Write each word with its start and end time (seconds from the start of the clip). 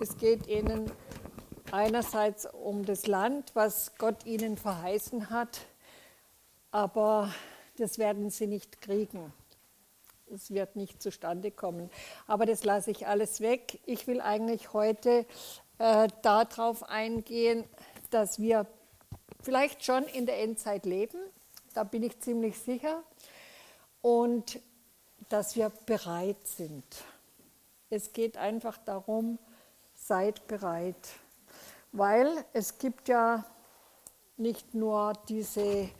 Es 0.00 0.16
geht 0.16 0.46
ihnen 0.46 0.92
einerseits 1.72 2.46
um 2.46 2.84
das 2.84 3.08
Land, 3.08 3.50
was 3.54 3.96
Gott 3.98 4.24
ihnen 4.26 4.56
verheißen 4.56 5.28
hat, 5.28 5.66
aber 6.70 7.34
das 7.78 7.98
werden 7.98 8.30
sie 8.30 8.46
nicht 8.46 8.80
kriegen. 8.80 9.32
Es 10.32 10.50
wird 10.50 10.76
nicht 10.76 11.02
zustande 11.02 11.50
kommen. 11.50 11.90
Aber 12.28 12.46
das 12.46 12.62
lasse 12.62 12.92
ich 12.92 13.08
alles 13.08 13.40
weg. 13.40 13.80
Ich 13.86 14.06
will 14.06 14.20
eigentlich 14.20 14.72
heute 14.72 15.26
äh, 15.78 16.06
darauf 16.22 16.84
eingehen, 16.84 17.64
dass 18.10 18.38
wir 18.38 18.66
vielleicht 19.42 19.84
schon 19.84 20.04
in 20.04 20.26
der 20.26 20.40
Endzeit 20.40 20.86
leben. 20.86 21.18
Da 21.74 21.82
bin 21.82 22.04
ich 22.04 22.20
ziemlich 22.20 22.56
sicher. 22.56 23.02
Und 24.00 24.60
dass 25.28 25.56
wir 25.56 25.70
bereit 25.86 26.46
sind. 26.46 26.84
Es 27.90 28.12
geht 28.12 28.36
einfach 28.36 28.78
darum, 28.78 29.40
seid 30.08 30.46
bereit. 30.46 31.10
Weil 31.92 32.28
es 32.54 32.78
gibt 32.78 33.08
ja 33.08 33.44
nicht 34.38 34.74
nur 34.74 35.12
diese 35.28 35.90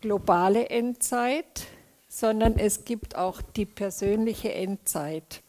globale 0.00 0.70
Endzeit, 0.70 1.66
sondern 2.08 2.58
es 2.58 2.84
gibt 2.84 3.16
auch 3.16 3.42
die 3.42 3.66
persönliche 3.66 4.54
Endzeit. 4.54 5.42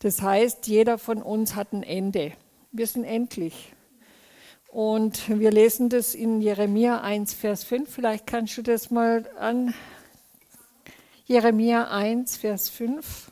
Das 0.00 0.20
heißt, 0.20 0.66
jeder 0.66 0.98
von 0.98 1.22
uns 1.22 1.54
hat 1.54 1.72
ein 1.72 1.82
Ende. 1.82 2.32
Wir 2.70 2.86
sind 2.86 3.04
endlich. 3.04 3.72
Und 4.68 5.28
wir 5.28 5.50
lesen 5.50 5.88
das 5.88 6.14
in 6.14 6.42
Jeremia 6.42 7.00
1, 7.00 7.32
Vers 7.32 7.64
5. 7.64 7.90
Vielleicht 7.90 8.26
kannst 8.26 8.58
du 8.58 8.62
das 8.62 8.90
mal 8.90 9.24
an. 9.38 9.72
Jeremia 11.24 11.88
1, 11.88 12.36
Vers 12.36 12.68
5. 12.68 13.30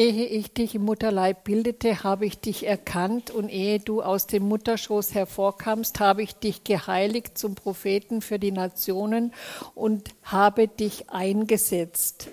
Ehe 0.00 0.24
ich 0.24 0.54
dich 0.54 0.74
im 0.74 0.86
Mutterleib 0.86 1.44
bildete, 1.44 2.04
habe 2.04 2.24
ich 2.24 2.40
dich 2.40 2.66
erkannt 2.66 3.30
und 3.30 3.50
ehe 3.50 3.80
du 3.80 4.00
aus 4.00 4.26
dem 4.26 4.48
Mutterschoß 4.48 5.12
hervorkamst, 5.14 6.00
habe 6.00 6.22
ich 6.22 6.34
dich 6.36 6.64
geheiligt 6.64 7.36
zum 7.36 7.54
Propheten 7.54 8.22
für 8.22 8.38
die 8.38 8.50
Nationen 8.50 9.34
und 9.74 10.08
habe 10.22 10.68
dich 10.68 11.10
eingesetzt. 11.10 12.28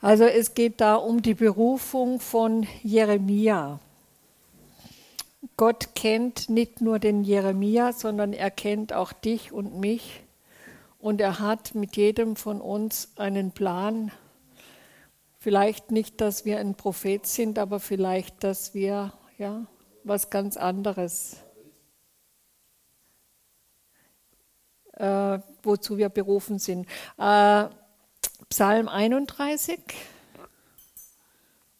Also 0.00 0.22
es 0.26 0.54
geht 0.54 0.80
da 0.80 0.94
um 0.94 1.22
die 1.22 1.34
Berufung 1.34 2.20
von 2.20 2.68
Jeremia. 2.84 3.80
Gott 5.56 5.96
kennt 5.96 6.48
nicht 6.48 6.80
nur 6.82 7.00
den 7.00 7.24
Jeremia, 7.24 7.92
sondern 7.92 8.32
er 8.32 8.52
kennt 8.52 8.92
auch 8.92 9.12
dich 9.12 9.50
und 9.50 9.80
mich. 9.80 10.20
Und 11.00 11.20
er 11.20 11.40
hat 11.40 11.74
mit 11.74 11.96
jedem 11.96 12.36
von 12.36 12.60
uns 12.60 13.08
einen 13.16 13.50
Plan, 13.50 14.12
Vielleicht 15.42 15.90
nicht, 15.90 16.20
dass 16.20 16.44
wir 16.44 16.60
ein 16.60 16.76
Prophet 16.76 17.26
sind, 17.26 17.58
aber 17.58 17.80
vielleicht, 17.80 18.44
dass 18.44 18.74
wir 18.74 19.12
ja, 19.38 19.66
was 20.04 20.30
ganz 20.30 20.56
anderes, 20.56 21.38
äh, 24.92 25.40
wozu 25.64 25.98
wir 25.98 26.10
berufen 26.10 26.60
sind. 26.60 26.86
Äh, 27.18 27.64
Psalm 28.50 28.86
31, 28.86 29.80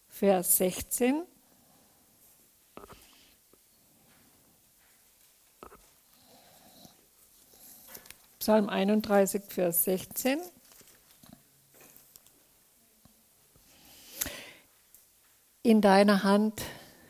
Vers 0.09 0.57
16. 0.57 1.23
Psalm 8.39 8.67
31, 8.67 9.41
Vers 9.47 9.85
16. 9.85 10.41
In 15.65 15.79
deiner 15.79 16.23
Hand 16.23 16.61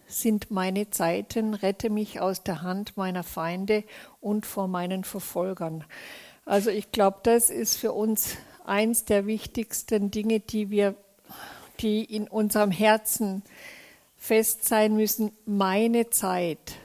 sind 0.06 0.52
meine 0.52 0.92
Zeiten, 0.92 1.56
rette 1.56 1.90
mich 1.90 2.20
aus 2.20 2.44
der 2.44 2.62
Hand 2.62 2.96
meiner 2.98 3.24
Feinde 3.24 3.84
und 4.22 4.46
vor 4.46 4.68
meinen 4.68 5.04
Verfolgern. 5.04 5.84
Also 6.46 6.70
ich 6.70 6.92
glaube, 6.92 7.22
das 7.24 7.50
ist 7.50 7.78
für 7.78 7.94
uns 7.94 8.38
eins 8.64 9.06
der 9.06 9.26
wichtigsten 9.26 10.12
Dinge, 10.12 10.40
die 10.40 10.70
wir, 10.70 10.94
die 11.80 12.04
in 12.04 12.28
unserem 12.28 12.70
Herzen 12.70 13.42
fest 14.18 14.66
sein 14.66 14.96
müssen. 14.96 15.32
Meine 15.48 16.12
Zeit 16.12 16.76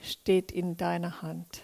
steht 0.00 0.50
in 0.50 0.78
deiner 0.78 1.20
Hand. 1.20 1.60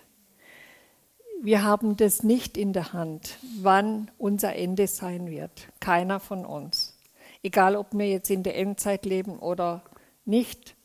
Wir 1.43 1.63
haben 1.63 1.97
das 1.97 2.23
nicht 2.23 2.59
in 2.59 2.75
der 2.75 2.93
Hand, 2.93 3.39
wann 3.63 4.11
unser 4.19 4.55
Ende 4.57 4.87
sein 4.89 5.31
wird. 5.31 5.69
Keiner 5.81 6.21
von 6.21 6.45
uns. 6.45 6.98
Egal, 7.43 7.77
ob 7.77 7.93
wir 7.93 8.09
jetzt 8.09 8.31
in 8.31 8.43
der 8.43 8.57
Endzeit 8.57 9.07
leben 9.07 9.39
oder 9.39 9.83
nicht. 10.25 10.77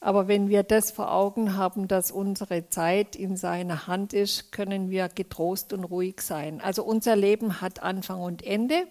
Aber 0.00 0.28
wenn 0.28 0.48
wir 0.48 0.62
das 0.62 0.90
vor 0.90 1.12
Augen 1.12 1.56
haben, 1.56 1.86
dass 1.86 2.10
unsere 2.10 2.68
Zeit 2.70 3.16
in 3.16 3.36
seiner 3.36 3.86
Hand 3.86 4.14
ist, 4.14 4.50
können 4.50 4.90
wir 4.90 5.08
getrost 5.08 5.74
und 5.74 5.84
ruhig 5.84 6.22
sein. 6.22 6.62
Also 6.62 6.82
unser 6.84 7.16
Leben 7.16 7.60
hat 7.60 7.82
Anfang 7.82 8.20
und 8.20 8.42
Ende. 8.42 8.86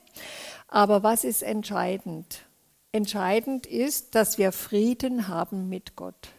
Aber 0.67 1.01
was 1.01 1.23
ist 1.23 1.41
entscheidend? 1.41 2.45
Entscheidend 2.91 3.65
ist, 3.65 4.13
dass 4.13 4.37
wir 4.37 4.51
Frieden 4.51 5.27
haben 5.27 5.67
mit 5.67 5.95
Gott. 5.95 6.29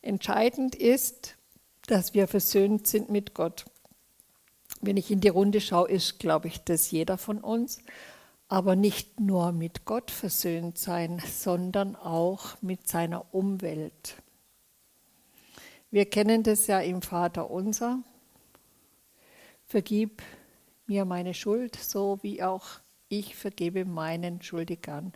Entscheidend 0.00 0.76
ist, 0.76 1.36
dass 1.86 2.14
wir 2.14 2.28
versöhnt 2.28 2.86
sind 2.86 3.10
mit 3.10 3.34
Gott. 3.34 3.64
Wenn 4.80 4.96
ich 4.96 5.10
in 5.10 5.20
die 5.20 5.28
Runde 5.28 5.60
schaue, 5.60 5.88
ist, 5.88 6.20
glaube 6.20 6.48
ich, 6.48 6.62
das 6.62 6.90
jeder 6.90 7.18
von 7.18 7.38
uns 7.38 7.78
aber 8.52 8.76
nicht 8.76 9.18
nur 9.18 9.50
mit 9.52 9.86
Gott 9.86 10.10
versöhnt 10.10 10.76
sein, 10.76 11.22
sondern 11.26 11.96
auch 11.96 12.60
mit 12.60 12.86
seiner 12.86 13.34
Umwelt. 13.34 14.16
Wir 15.90 16.04
kennen 16.04 16.42
das 16.42 16.66
ja 16.66 16.80
im 16.80 17.00
Vater 17.00 17.50
unser. 17.50 18.00
Vergib 19.64 20.20
mir 20.86 21.06
meine 21.06 21.32
Schuld, 21.32 21.76
so 21.76 22.18
wie 22.20 22.42
auch 22.42 22.66
ich 23.08 23.36
vergebe 23.36 23.86
meinen 23.86 24.42
Schuldigern. 24.42 25.14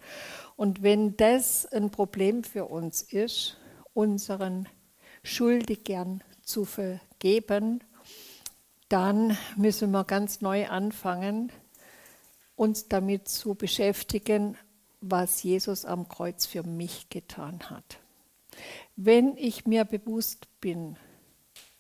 Und 0.57 0.83
wenn 0.83 1.15
das 1.19 1.67
ein 1.67 1.91
Problem 1.91 2.43
für 2.43 2.65
uns 2.65 3.03
ist, 3.03 3.59
unseren 3.93 4.67
Schuldigern 5.23 6.25
zu 6.41 6.65
vergeben, 6.65 7.85
dann 8.89 9.37
müssen 9.59 9.91
wir 9.91 10.05
ganz 10.05 10.41
neu 10.41 10.69
anfangen, 10.69 11.53
uns 12.57 12.89
damit 12.89 13.29
zu 13.29 13.55
beschäftigen, 13.55 14.57
was 15.01 15.43
Jesus 15.43 15.85
am 15.85 16.09
Kreuz 16.09 16.47
für 16.47 16.63
mich 16.63 17.09
getan 17.11 17.71
hat. 17.71 17.99
Wenn 18.97 19.37
ich 19.37 19.67
mir 19.67 19.85
bewusst 19.85 20.49
bin, 20.61 20.97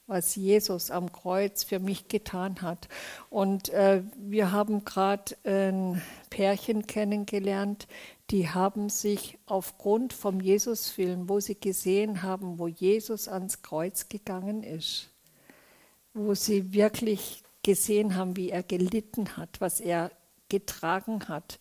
was 0.06 0.36
Jesus 0.36 0.90
am 0.90 1.10
Kreuz 1.10 1.64
für 1.64 1.80
mich 1.80 2.08
getan 2.08 2.62
hat. 2.62 2.88
Und 3.28 3.70
äh, 3.70 4.02
wir 4.16 4.52
haben 4.52 4.84
gerade 4.84 5.36
ein 5.44 6.00
Pärchen 6.30 6.86
kennengelernt, 6.86 7.88
die 8.30 8.48
haben 8.48 8.88
sich 8.88 9.38
aufgrund 9.46 10.12
vom 10.12 10.40
Jesusfilm, 10.40 11.28
wo 11.28 11.40
sie 11.40 11.58
gesehen 11.58 12.22
haben, 12.22 12.58
wo 12.58 12.68
Jesus 12.68 13.28
ans 13.28 13.62
Kreuz 13.62 14.08
gegangen 14.08 14.62
ist, 14.62 15.10
wo 16.14 16.34
sie 16.34 16.72
wirklich 16.72 17.42
gesehen 17.62 18.14
haben, 18.16 18.36
wie 18.36 18.50
er 18.50 18.62
gelitten 18.62 19.36
hat, 19.36 19.60
was 19.60 19.80
er 19.80 20.10
getragen 20.48 21.28
hat, 21.28 21.58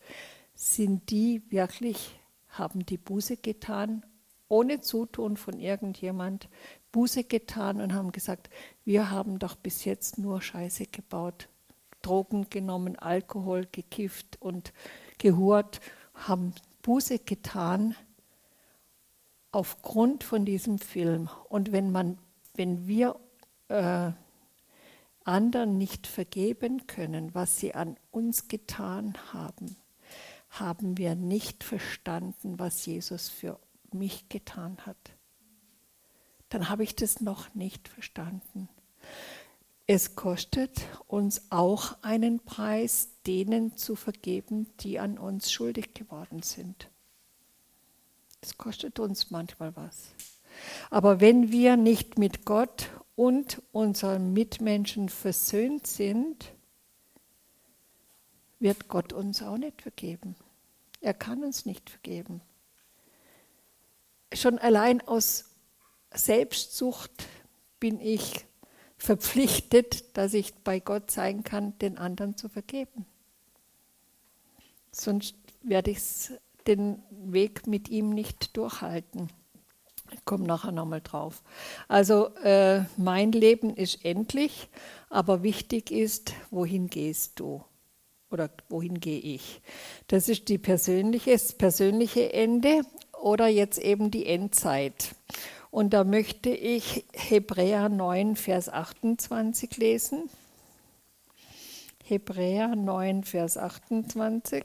sind 0.54 1.10
die 1.10 1.42
wirklich, 1.50 2.18
haben 2.48 2.86
die 2.86 2.98
Buße 2.98 3.36
getan, 3.36 4.04
ohne 4.48 4.80
Zutun 4.80 5.36
von 5.36 5.58
irgendjemand, 5.58 6.48
Buße 6.92 7.24
getan 7.24 7.80
und 7.80 7.92
haben 7.92 8.12
gesagt, 8.12 8.48
wir 8.84 9.10
haben 9.10 9.38
doch 9.38 9.56
bis 9.56 9.84
jetzt 9.84 10.18
nur 10.18 10.40
Scheiße 10.40 10.86
gebaut, 10.86 11.48
Drogen 12.00 12.48
genommen, 12.48 12.96
Alkohol 12.96 13.66
gekifft 13.70 14.40
und 14.40 14.72
gehurt, 15.18 15.80
haben 16.14 16.54
Buße 16.82 17.18
getan 17.18 17.94
aufgrund 19.50 20.24
von 20.24 20.44
diesem 20.44 20.78
Film. 20.78 21.28
Und 21.48 21.72
wenn 21.72 21.90
man, 21.90 22.18
wenn 22.54 22.86
wir 22.86 23.16
äh, 23.68 24.12
anderen 25.26 25.78
nicht 25.78 26.06
vergeben 26.06 26.86
können, 26.86 27.34
was 27.34 27.58
sie 27.58 27.74
an 27.74 27.96
uns 28.10 28.48
getan 28.48 29.16
haben, 29.32 29.76
haben 30.50 30.96
wir 30.96 31.14
nicht 31.14 31.64
verstanden, 31.64 32.58
was 32.58 32.86
Jesus 32.86 33.28
für 33.28 33.58
mich 33.92 34.28
getan 34.28 34.78
hat. 34.86 34.96
Dann 36.48 36.68
habe 36.68 36.84
ich 36.84 36.94
das 36.94 37.20
noch 37.20 37.54
nicht 37.54 37.88
verstanden. 37.88 38.68
Es 39.88 40.16
kostet 40.16 40.80
uns 41.06 41.42
auch 41.50 41.96
einen 42.02 42.40
Preis, 42.40 43.10
denen 43.26 43.76
zu 43.76 43.94
vergeben, 43.94 44.66
die 44.80 44.98
an 44.98 45.18
uns 45.18 45.52
schuldig 45.52 45.94
geworden 45.94 46.42
sind. 46.42 46.88
Es 48.40 48.58
kostet 48.58 48.98
uns 48.98 49.30
manchmal 49.30 49.74
was. 49.76 50.08
Aber 50.90 51.20
wenn 51.20 51.52
wir 51.52 51.76
nicht 51.76 52.18
mit 52.18 52.44
Gott 52.44 52.90
und 53.16 53.62
unseren 53.72 54.32
Mitmenschen 54.32 55.08
versöhnt 55.08 55.86
sind, 55.86 56.52
wird 58.60 58.88
Gott 58.88 59.12
uns 59.12 59.42
auch 59.42 59.56
nicht 59.56 59.82
vergeben. 59.82 60.36
Er 61.00 61.14
kann 61.14 61.42
uns 61.42 61.66
nicht 61.66 61.90
vergeben. 61.90 62.40
Schon 64.32 64.58
allein 64.58 65.00
aus 65.00 65.50
Selbstsucht 66.12 67.26
bin 67.80 68.00
ich 68.00 68.46
verpflichtet, 68.98 70.16
dass 70.16 70.34
ich 70.34 70.54
bei 70.54 70.80
Gott 70.80 71.10
sein 71.10 71.44
kann, 71.44 71.78
den 71.78 71.98
anderen 71.98 72.36
zu 72.36 72.48
vergeben. 72.48 73.06
Sonst 74.90 75.36
werde 75.62 75.90
ich 75.90 76.30
den 76.66 77.02
Weg 77.10 77.66
mit 77.66 77.88
ihm 77.88 78.10
nicht 78.10 78.56
durchhalten. 78.56 79.30
Komme 80.24 80.46
nachher 80.46 80.72
nochmal 80.72 81.00
drauf. 81.00 81.42
Also 81.88 82.34
äh, 82.36 82.82
mein 82.96 83.32
Leben 83.32 83.74
ist 83.74 84.04
endlich, 84.04 84.68
aber 85.10 85.42
wichtig 85.42 85.90
ist, 85.90 86.32
wohin 86.50 86.88
gehst 86.88 87.38
du? 87.38 87.62
Oder 88.30 88.50
wohin 88.68 88.98
gehe 88.98 89.20
ich? 89.20 89.60
Das 90.08 90.28
ist 90.28 90.48
die 90.48 90.58
persönliche, 90.58 91.32
das 91.32 91.52
persönliche 91.52 92.32
Ende 92.32 92.82
oder 93.22 93.46
jetzt 93.46 93.78
eben 93.78 94.10
die 94.10 94.26
Endzeit. 94.26 95.14
Und 95.70 95.92
da 95.92 96.04
möchte 96.04 96.50
ich 96.50 97.04
Hebräer 97.12 97.88
9, 97.88 98.36
Vers 98.36 98.68
28 98.68 99.76
lesen. 99.76 100.30
Hebräer 102.04 102.74
9, 102.76 103.24
Vers 103.24 103.58
28. 103.58 104.64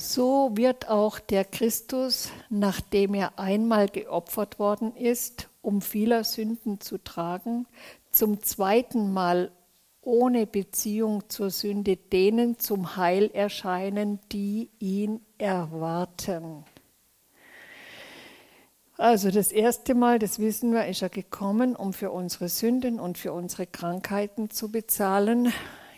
So 0.00 0.56
wird 0.56 0.88
auch 0.88 1.18
der 1.18 1.44
Christus, 1.44 2.30
nachdem 2.50 3.14
er 3.14 3.36
einmal 3.36 3.88
geopfert 3.88 4.60
worden 4.60 4.94
ist, 4.94 5.48
um 5.60 5.82
vieler 5.82 6.22
Sünden 6.22 6.80
zu 6.80 6.98
tragen, 6.98 7.66
zum 8.12 8.40
zweiten 8.44 9.12
Mal 9.12 9.50
ohne 10.00 10.46
Beziehung 10.46 11.28
zur 11.28 11.50
Sünde 11.50 11.96
denen 11.96 12.60
zum 12.60 12.94
Heil 12.94 13.28
erscheinen, 13.34 14.20
die 14.30 14.70
ihn 14.78 15.20
erwarten. 15.36 16.64
Also 18.96 19.32
das 19.32 19.50
erste 19.50 19.96
Mal, 19.96 20.20
das 20.20 20.38
wissen 20.38 20.72
wir, 20.72 20.86
ist 20.86 21.02
er 21.02 21.08
gekommen, 21.08 21.74
um 21.74 21.92
für 21.92 22.12
unsere 22.12 22.48
Sünden 22.48 23.00
und 23.00 23.18
für 23.18 23.32
unsere 23.32 23.66
Krankheiten 23.66 24.48
zu 24.48 24.70
bezahlen. 24.70 25.52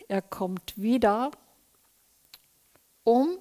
Er 0.09 0.23
kommt 0.23 0.81
wieder, 0.81 1.33
um 3.05 3.37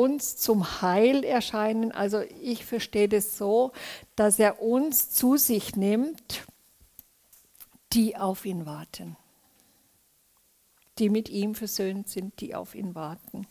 uns 0.00 0.36
zum 0.36 0.82
Heil 0.82 1.24
erscheinen. 1.24 1.92
Also 1.92 2.22
ich 2.42 2.64
verstehe 2.64 3.08
das 3.08 3.38
so, 3.38 3.72
dass 4.14 4.38
er 4.38 4.62
uns 4.62 5.10
zu 5.10 5.36
sich 5.36 5.76
nimmt 5.76 6.46
die 7.96 8.16
auf 8.16 8.44
ihn 8.44 8.66
warten, 8.66 9.16
die 10.98 11.08
mit 11.08 11.30
ihm 11.30 11.54
versöhnt 11.54 12.08
sind, 12.08 12.40
die 12.40 12.54
auf 12.54 12.74
ihn 12.74 12.94
warten. 12.94 13.46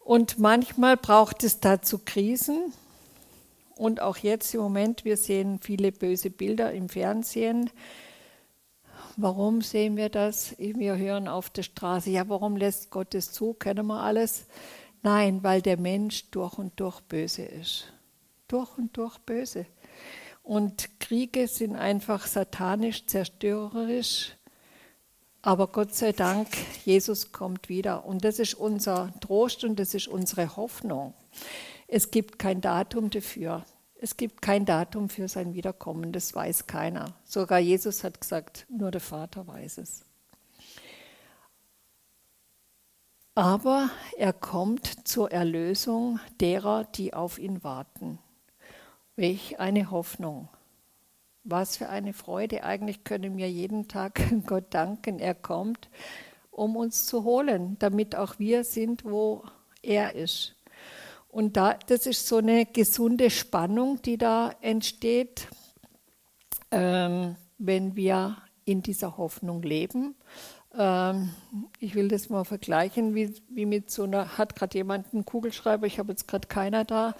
Und 0.00 0.38
manchmal 0.38 0.96
braucht 0.96 1.44
es 1.44 1.60
dazu 1.60 2.00
Krisen. 2.04 2.72
Und 3.76 4.00
auch 4.00 4.16
jetzt 4.16 4.54
im 4.54 4.60
Moment, 4.60 5.04
wir 5.04 5.16
sehen 5.16 5.58
viele 5.60 5.92
böse 5.92 6.30
Bilder 6.30 6.72
im 6.72 6.88
Fernsehen. 6.88 7.70
Warum 9.16 9.60
sehen 9.60 9.96
wir 9.96 10.08
das? 10.08 10.56
Wir 10.58 10.96
hören 10.96 11.28
auf 11.28 11.50
der 11.50 11.62
Straße, 11.62 12.10
ja, 12.10 12.28
warum 12.28 12.56
lässt 12.56 12.90
Gott 12.90 13.14
es 13.14 13.32
zu? 13.32 13.54
Kennen 13.54 13.86
wir 13.86 14.00
alles? 14.00 14.46
Nein, 15.04 15.42
weil 15.42 15.60
der 15.60 15.78
Mensch 15.78 16.30
durch 16.30 16.56
und 16.56 16.80
durch 16.80 17.02
böse 17.02 17.42
ist. 17.42 17.92
Durch 18.48 18.78
und 18.78 18.96
durch 18.96 19.18
böse. 19.18 19.66
Und 20.42 20.98
Kriege 20.98 21.46
sind 21.46 21.76
einfach 21.76 22.26
satanisch, 22.26 23.04
zerstörerisch. 23.04 24.34
Aber 25.42 25.66
Gott 25.66 25.94
sei 25.94 26.12
Dank, 26.12 26.48
Jesus 26.86 27.32
kommt 27.32 27.68
wieder. 27.68 28.06
Und 28.06 28.24
das 28.24 28.38
ist 28.38 28.54
unser 28.54 29.12
Trost 29.20 29.62
und 29.62 29.78
das 29.78 29.92
ist 29.92 30.08
unsere 30.08 30.56
Hoffnung. 30.56 31.12
Es 31.86 32.10
gibt 32.10 32.38
kein 32.38 32.62
Datum 32.62 33.10
dafür. 33.10 33.66
Es 34.00 34.16
gibt 34.16 34.40
kein 34.40 34.64
Datum 34.64 35.10
für 35.10 35.28
sein 35.28 35.52
Wiederkommen. 35.52 36.12
Das 36.12 36.34
weiß 36.34 36.66
keiner. 36.66 37.14
Sogar 37.24 37.58
Jesus 37.58 38.04
hat 38.04 38.22
gesagt, 38.22 38.66
nur 38.70 38.90
der 38.90 39.02
Vater 39.02 39.46
weiß 39.46 39.76
es. 39.78 40.06
Aber 43.36 43.90
er 44.16 44.32
kommt 44.32 45.08
zur 45.08 45.32
Erlösung 45.32 46.20
derer, 46.40 46.84
die 46.84 47.14
auf 47.14 47.38
ihn 47.40 47.64
warten. 47.64 48.20
Welch 49.16 49.58
eine 49.58 49.90
Hoffnung. 49.90 50.48
Was 51.42 51.76
für 51.76 51.88
eine 51.88 52.12
Freude. 52.12 52.62
Eigentlich 52.62 53.02
können 53.02 53.36
wir 53.36 53.50
jeden 53.50 53.88
Tag 53.88 54.20
Gott 54.46 54.66
danken, 54.70 55.18
er 55.18 55.34
kommt, 55.34 55.88
um 56.52 56.76
uns 56.76 57.06
zu 57.06 57.24
holen, 57.24 57.76
damit 57.80 58.14
auch 58.14 58.38
wir 58.38 58.62
sind, 58.62 59.04
wo 59.04 59.42
er 59.82 60.14
ist. 60.14 60.54
Und 61.28 61.56
da, 61.56 61.76
das 61.88 62.06
ist 62.06 62.28
so 62.28 62.36
eine 62.36 62.64
gesunde 62.64 63.30
Spannung, 63.30 64.00
die 64.02 64.16
da 64.16 64.52
entsteht, 64.60 65.48
ähm, 66.70 67.34
wenn 67.58 67.96
wir 67.96 68.36
in 68.64 68.82
dieser 68.82 69.16
Hoffnung 69.16 69.62
leben. 69.62 70.14
Ähm, 70.76 71.30
ich 71.78 71.94
will 71.94 72.08
das 72.08 72.28
mal 72.28 72.44
vergleichen, 72.44 73.14
wie, 73.14 73.34
wie 73.48 73.66
mit 73.66 73.90
so 73.90 74.04
einer, 74.04 74.38
hat 74.38 74.56
gerade 74.56 74.76
jemand 74.76 75.12
einen 75.12 75.24
Kugelschreiber, 75.24 75.86
ich 75.86 75.98
habe 75.98 76.12
jetzt 76.12 76.26
gerade 76.26 76.48
keiner 76.48 76.84
da, 76.84 77.14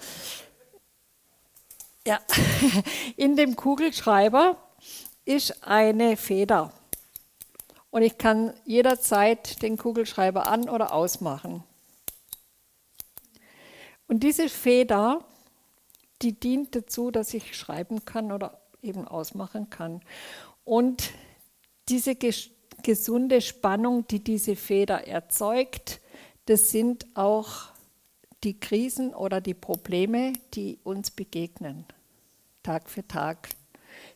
ja, 2.05 2.19
in 3.17 3.35
dem 3.35 3.55
Kugelschreiber 3.55 4.57
ist 5.25 5.63
eine 5.63 6.17
Feder. 6.17 6.71
Und 7.89 8.01
ich 8.01 8.17
kann 8.17 8.53
jederzeit 8.65 9.61
den 9.61 9.77
Kugelschreiber 9.77 10.47
an- 10.47 10.69
oder 10.69 10.93
ausmachen. 10.93 11.63
Und 14.07 14.21
diese 14.21 14.49
Feder, 14.49 15.23
die 16.21 16.39
dient 16.39 16.75
dazu, 16.75 17.09
dass 17.09 17.33
ich 17.33 17.57
schreiben 17.57 18.05
kann 18.05 18.31
oder 18.31 18.61
eben 18.81 19.07
ausmachen 19.07 19.69
kann. 19.69 20.01
Und 20.63 21.11
diese 21.89 22.15
gesunde 22.85 23.41
Spannung, 23.41 24.05
die 24.05 24.23
diese 24.23 24.55
Feder 24.55 25.07
erzeugt, 25.07 26.01
das 26.45 26.69
sind 26.69 27.07
auch 27.15 27.69
die 28.43 28.59
Krisen 28.59 29.15
oder 29.15 29.41
die 29.41 29.55
Probleme, 29.55 30.33
die 30.53 30.77
uns 30.83 31.09
begegnen. 31.09 31.85
Tag 32.61 32.87
für 32.87 33.05
Tag. 33.07 33.49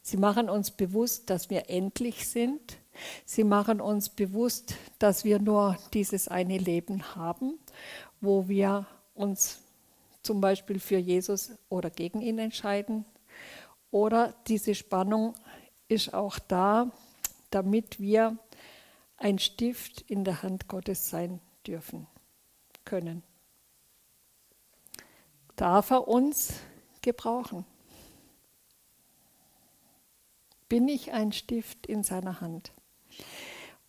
Sie 0.03 0.17
machen 0.17 0.51
uns 0.51 0.69
bewusst, 0.69 1.31
dass 1.31 1.49
wir 1.49 1.67
endlich 1.67 2.27
sind. 2.27 2.77
Sie 3.25 3.43
machen 3.43 3.81
uns 3.81 4.09
bewusst, 4.09 4.75
dass 4.99 5.23
wir 5.23 5.39
nur 5.39 5.75
dieses 5.95 6.27
eine 6.27 6.59
Leben 6.59 7.15
haben, 7.15 7.57
wo 8.21 8.47
wir 8.47 8.85
uns 9.15 9.63
zum 10.21 10.41
Beispiel 10.41 10.79
für 10.79 10.99
Jesus 10.99 11.53
oder 11.69 11.89
gegen 11.89 12.21
ihn 12.21 12.37
entscheiden. 12.37 13.03
Oder 13.89 14.35
diese 14.45 14.75
Spannung 14.75 15.33
ist 15.87 16.13
auch 16.13 16.37
da, 16.37 16.91
damit 17.49 17.99
wir 17.99 18.37
ein 19.19 19.39
Stift 19.39 20.01
in 20.01 20.23
der 20.23 20.43
Hand 20.43 20.67
Gottes 20.67 21.09
sein 21.09 21.39
dürfen, 21.67 22.07
können. 22.85 23.23
Darf 25.55 25.91
er 25.91 26.07
uns 26.07 26.53
gebrauchen? 27.01 27.65
bin 30.69 30.87
ich 30.87 31.11
ein 31.11 31.33
Stift 31.33 31.87
in 31.87 32.03
seiner 32.03 32.39
Hand. 32.39 32.71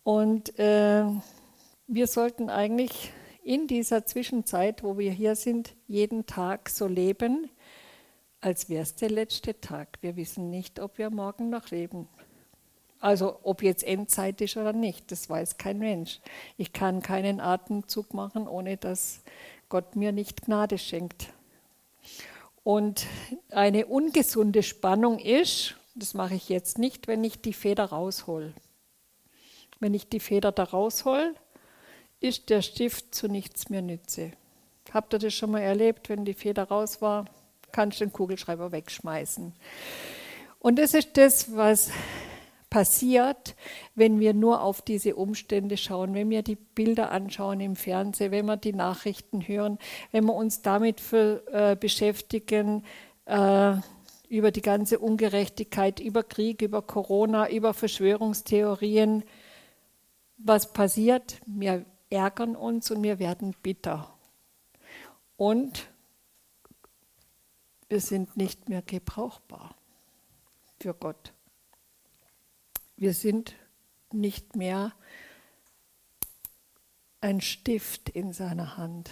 Und 0.03 0.57
äh, 0.59 1.05
wir 1.87 2.07
sollten 2.07 2.49
eigentlich 2.49 3.13
in 3.43 3.67
dieser 3.67 4.05
Zwischenzeit, 4.05 4.83
wo 4.83 4.97
wir 4.97 5.11
hier 5.11 5.35
sind, 5.35 5.75
jeden 5.87 6.25
Tag 6.25 6.69
so 6.69 6.87
leben, 6.87 7.49
als 8.41 8.67
wäre 8.67 8.81
es 8.81 8.95
der 8.95 9.11
letzte 9.11 9.61
Tag. 9.61 9.99
Wir 10.01 10.15
wissen 10.15 10.49
nicht, 10.49 10.79
ob 10.79 10.97
wir 10.97 11.11
morgen 11.11 11.49
noch 11.51 11.69
leben. 11.69 12.09
Also 13.01 13.39
ob 13.41 13.63
jetzt 13.63 13.83
Endzeit 13.83 14.39
ist 14.41 14.57
oder 14.57 14.73
nicht, 14.73 15.11
das 15.11 15.27
weiß 15.27 15.57
kein 15.57 15.79
Mensch. 15.79 16.19
Ich 16.55 16.71
kann 16.71 17.01
keinen 17.01 17.39
Atemzug 17.39 18.13
machen, 18.13 18.47
ohne 18.47 18.77
dass 18.77 19.21
Gott 19.69 19.95
mir 19.95 20.11
nicht 20.11 20.43
Gnade 20.43 20.77
schenkt. 20.77 21.29
Und 22.63 23.07
eine 23.49 23.87
ungesunde 23.87 24.61
Spannung 24.61 25.17
ist, 25.17 25.75
das 25.95 26.13
mache 26.13 26.35
ich 26.35 26.47
jetzt 26.47 26.77
nicht, 26.77 27.07
wenn 27.07 27.23
ich 27.23 27.41
die 27.41 27.53
Feder 27.53 27.85
raushol. 27.85 28.53
Wenn 29.79 29.95
ich 29.95 30.07
die 30.07 30.19
Feder 30.19 30.51
da 30.51 30.63
raushol, 30.63 31.33
ist 32.19 32.51
der 32.51 32.61
Stift 32.61 33.15
zu 33.15 33.27
nichts 33.27 33.69
mehr 33.69 33.81
nütze. 33.81 34.31
Habt 34.93 35.13
ihr 35.15 35.19
das 35.19 35.33
schon 35.33 35.51
mal 35.51 35.61
erlebt, 35.61 36.07
wenn 36.07 36.23
die 36.23 36.35
Feder 36.35 36.65
raus 36.65 37.01
war, 37.01 37.25
kannst 37.71 37.99
du 37.99 38.05
den 38.05 38.13
Kugelschreiber 38.13 38.71
wegschmeißen. 38.71 39.53
Und 40.59 40.77
das 40.77 40.93
ist 40.93 41.17
das, 41.17 41.55
was 41.55 41.89
passiert, 42.71 43.55
wenn 43.95 44.19
wir 44.19 44.33
nur 44.33 44.63
auf 44.63 44.81
diese 44.81 45.15
Umstände 45.15 45.77
schauen, 45.77 46.15
wenn 46.15 46.31
wir 46.31 46.41
die 46.41 46.55
Bilder 46.55 47.11
anschauen 47.11 47.59
im 47.59 47.75
Fernsehen, 47.75 48.31
wenn 48.31 48.45
wir 48.45 48.57
die 48.57 48.73
Nachrichten 48.73 49.47
hören, 49.47 49.77
wenn 50.11 50.25
wir 50.25 50.33
uns 50.33 50.63
damit 50.63 51.01
für, 51.01 51.43
äh, 51.51 51.75
beschäftigen, 51.75 52.83
äh, 53.25 53.73
über 54.29 54.51
die 54.51 54.61
ganze 54.61 54.99
Ungerechtigkeit, 54.99 55.99
über 55.99 56.23
Krieg, 56.23 56.61
über 56.61 56.81
Corona, 56.81 57.49
über 57.49 57.73
Verschwörungstheorien. 57.73 59.25
Was 60.37 60.71
passiert? 60.71 61.41
Wir 61.45 61.85
ärgern 62.09 62.55
uns 62.55 62.89
und 62.89 63.03
wir 63.03 63.19
werden 63.19 63.53
bitter. 63.61 64.13
Und 65.35 65.89
wir 67.89 67.99
sind 67.99 68.37
nicht 68.37 68.69
mehr 68.69 68.81
gebrauchbar 68.81 69.75
für 70.79 70.93
Gott. 70.93 71.33
Wir 73.01 73.15
sind 73.15 73.55
nicht 74.11 74.55
mehr 74.55 74.93
ein 77.19 77.41
Stift 77.41 78.09
in 78.09 78.31
seiner 78.31 78.77
Hand. 78.77 79.09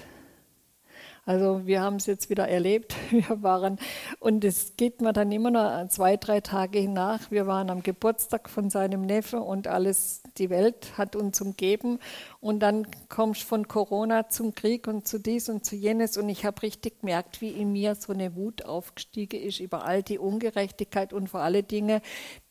Also 1.25 1.65
wir 1.65 1.81
haben 1.81 1.97
es 1.97 2.05
jetzt 2.05 2.29
wieder 2.29 2.47
erlebt. 2.47 2.95
Wir 3.11 3.43
waren, 3.43 3.77
und 4.19 4.43
es 4.43 4.75
geht 4.77 5.01
mir 5.01 5.13
dann 5.13 5.31
immer 5.31 5.51
noch 5.51 5.87
zwei, 5.89 6.17
drei 6.17 6.41
Tage 6.41 6.87
nach. 6.89 7.31
Wir 7.31 7.47
waren 7.47 7.69
am 7.69 7.83
Geburtstag 7.83 8.49
von 8.49 8.69
seinem 8.69 9.01
Neffe 9.01 9.39
und 9.39 9.67
alles, 9.67 10.23
die 10.37 10.49
Welt 10.49 10.97
hat 10.97 11.15
uns 11.15 11.39
umgeben. 11.41 11.99
Und 12.39 12.59
dann 12.61 12.87
kommst 13.09 13.43
von 13.43 13.67
Corona 13.67 14.29
zum 14.29 14.55
Krieg 14.55 14.87
und 14.87 15.07
zu 15.07 15.19
dies 15.19 15.49
und 15.49 15.65
zu 15.65 15.75
jenes. 15.75 16.17
Und 16.17 16.29
ich 16.29 16.45
habe 16.45 16.61
richtig 16.63 17.01
gemerkt, 17.01 17.41
wie 17.41 17.49
in 17.49 17.71
mir 17.73 17.95
so 17.95 18.13
eine 18.13 18.35
Wut 18.35 18.65
aufgestiegen 18.65 19.41
ist 19.41 19.59
über 19.59 19.85
all 19.85 20.03
die 20.03 20.17
Ungerechtigkeit 20.19 21.13
und 21.13 21.29
vor 21.29 21.41
alle 21.41 21.63
Dinge 21.63 22.01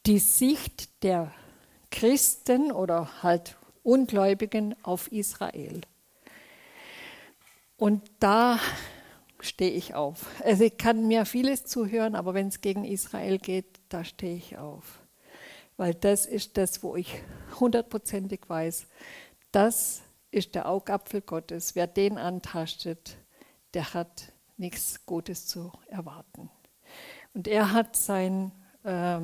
die 0.06 0.18
Sicht 0.18 1.02
der 1.02 1.32
Christen 1.90 2.72
oder 2.72 3.22
halt 3.22 3.56
Ungläubigen 3.82 4.74
auf 4.82 5.10
Israel. 5.10 5.80
Und 7.78 8.10
da 8.18 8.58
stehe 9.40 9.70
ich 9.70 9.94
auf. 9.94 10.26
Also 10.44 10.64
ich 10.64 10.76
kann 10.76 11.06
mir 11.06 11.24
vieles 11.24 11.64
zuhören, 11.64 12.16
aber 12.16 12.34
wenn 12.34 12.48
es 12.48 12.60
gegen 12.60 12.84
Israel 12.84 13.38
geht, 13.38 13.78
da 13.88 14.04
stehe 14.04 14.36
ich 14.36 14.58
auf. 14.58 14.98
Weil 15.76 15.94
das 15.94 16.26
ist 16.26 16.56
das, 16.56 16.82
wo 16.82 16.96
ich 16.96 17.22
hundertprozentig 17.60 18.40
weiß, 18.48 18.88
das 19.52 20.02
ist 20.32 20.56
der 20.56 20.68
Augapfel 20.68 21.20
Gottes. 21.20 21.76
Wer 21.76 21.86
den 21.86 22.18
antastet, 22.18 23.16
der 23.74 23.94
hat 23.94 24.32
nichts 24.56 25.06
Gutes 25.06 25.46
zu 25.46 25.72
erwarten. 25.86 26.50
Und 27.32 27.46
er 27.46 27.72
hat 27.72 27.94
sein, 27.94 28.50
äh, 28.82 29.20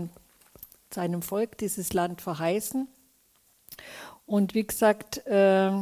seinem 0.90 1.22
Volk 1.22 1.58
dieses 1.58 1.92
Land 1.92 2.22
verheißen. 2.22 2.86
Und 4.26 4.54
wie 4.54 4.64
gesagt, 4.64 5.26
äh, 5.26 5.72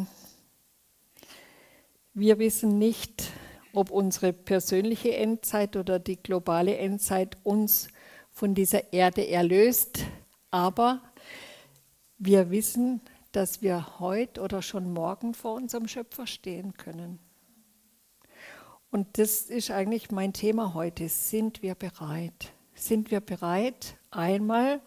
wir 2.14 2.38
wissen 2.38 2.78
nicht, 2.78 3.30
ob 3.72 3.90
unsere 3.90 4.32
persönliche 4.32 5.16
Endzeit 5.16 5.76
oder 5.76 5.98
die 5.98 6.16
globale 6.16 6.76
Endzeit 6.76 7.38
uns 7.42 7.88
von 8.30 8.54
dieser 8.54 8.92
Erde 8.92 9.28
erlöst, 9.28 10.04
aber 10.50 11.00
wir 12.18 12.50
wissen, 12.50 13.00
dass 13.32 13.62
wir 13.62 13.98
heute 13.98 14.42
oder 14.42 14.60
schon 14.60 14.92
morgen 14.92 15.34
vor 15.34 15.54
unserem 15.54 15.88
Schöpfer 15.88 16.26
stehen 16.26 16.74
können. 16.74 17.18
Und 18.90 19.16
das 19.16 19.42
ist 19.42 19.70
eigentlich 19.70 20.10
mein 20.10 20.34
Thema 20.34 20.74
heute. 20.74 21.08
Sind 21.08 21.62
wir 21.62 21.74
bereit? 21.74 22.52
Sind 22.74 23.10
wir 23.10 23.20
bereit 23.20 23.96
einmal 24.10 24.80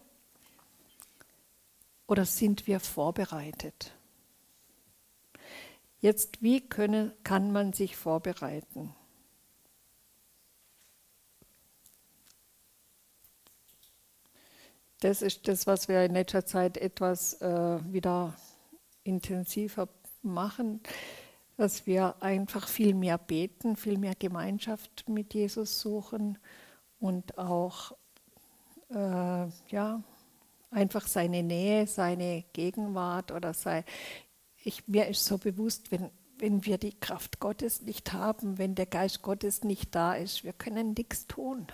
oder 2.06 2.24
sind 2.24 2.68
wir 2.68 2.78
vorbereitet? 2.78 3.95
Jetzt, 6.00 6.42
wie 6.42 6.60
können, 6.60 7.12
kann 7.24 7.52
man 7.52 7.72
sich 7.72 7.96
vorbereiten? 7.96 8.94
Das 15.00 15.22
ist 15.22 15.46
das, 15.46 15.66
was 15.66 15.88
wir 15.88 16.04
in 16.04 16.12
letzter 16.12 16.44
Zeit 16.46 16.76
etwas 16.76 17.40
äh, 17.40 17.78
wieder 17.92 18.34
intensiver 19.04 19.88
machen, 20.22 20.80
dass 21.56 21.86
wir 21.86 22.16
einfach 22.20 22.68
viel 22.68 22.94
mehr 22.94 23.18
beten, 23.18 23.76
viel 23.76 23.98
mehr 23.98 24.14
Gemeinschaft 24.14 25.08
mit 25.08 25.32
Jesus 25.34 25.80
suchen 25.80 26.38
und 26.98 27.38
auch 27.38 27.92
äh, 28.90 29.46
ja, 29.68 30.02
einfach 30.70 31.06
seine 31.06 31.42
Nähe, 31.42 31.86
seine 31.86 32.44
Gegenwart 32.52 33.32
oder 33.32 33.54
sei, 33.54 33.84
ich, 34.66 34.88
mir 34.88 35.06
ist 35.06 35.24
so 35.24 35.38
bewusst, 35.38 35.92
wenn, 35.92 36.10
wenn 36.38 36.64
wir 36.66 36.76
die 36.76 36.98
Kraft 36.98 37.38
Gottes 37.38 37.82
nicht 37.82 38.12
haben, 38.12 38.58
wenn 38.58 38.74
der 38.74 38.86
Geist 38.86 39.22
Gottes 39.22 39.62
nicht 39.62 39.94
da 39.94 40.14
ist, 40.14 40.44
wir 40.44 40.52
können 40.52 40.92
nichts 40.92 41.26
tun. 41.26 41.68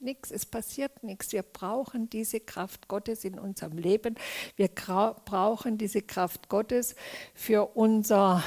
Nichts, 0.00 0.30
es 0.30 0.46
passiert 0.46 1.02
nichts. 1.02 1.32
Wir 1.32 1.42
brauchen 1.42 2.08
diese 2.08 2.38
Kraft 2.38 2.86
Gottes 2.86 3.24
in 3.24 3.36
unserem 3.36 3.76
Leben. 3.76 4.14
Wir 4.54 4.68
brauchen 4.68 5.76
diese 5.76 6.02
Kraft 6.02 6.48
Gottes 6.48 6.94
für 7.34 7.76
unser 7.76 8.44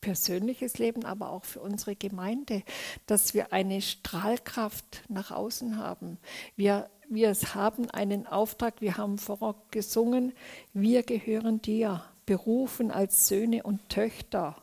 persönliches 0.00 0.78
Leben, 0.78 1.04
aber 1.04 1.30
auch 1.30 1.44
für 1.44 1.60
unsere 1.60 1.96
Gemeinde, 1.96 2.62
dass 3.04 3.34
wir 3.34 3.52
eine 3.52 3.82
Strahlkraft 3.82 5.02
nach 5.08 5.30
außen 5.30 5.76
haben. 5.76 6.16
Wir, 6.56 6.88
wir 7.10 7.34
haben 7.34 7.90
einen 7.90 8.26
Auftrag, 8.26 8.80
wir 8.80 8.96
haben 8.96 9.18
vorher 9.18 9.54
gesungen, 9.70 10.32
wir 10.72 11.02
gehören 11.02 11.60
dir 11.60 12.02
berufen 12.26 12.90
als 12.90 13.28
Söhne 13.28 13.62
und 13.62 13.88
Töchter. 13.88 14.60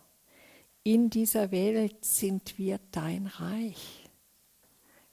In 0.84 1.10
dieser 1.10 1.52
Welt 1.52 2.04
sind 2.04 2.58
wir 2.58 2.80
dein 2.92 3.28
Reich. 3.28 4.10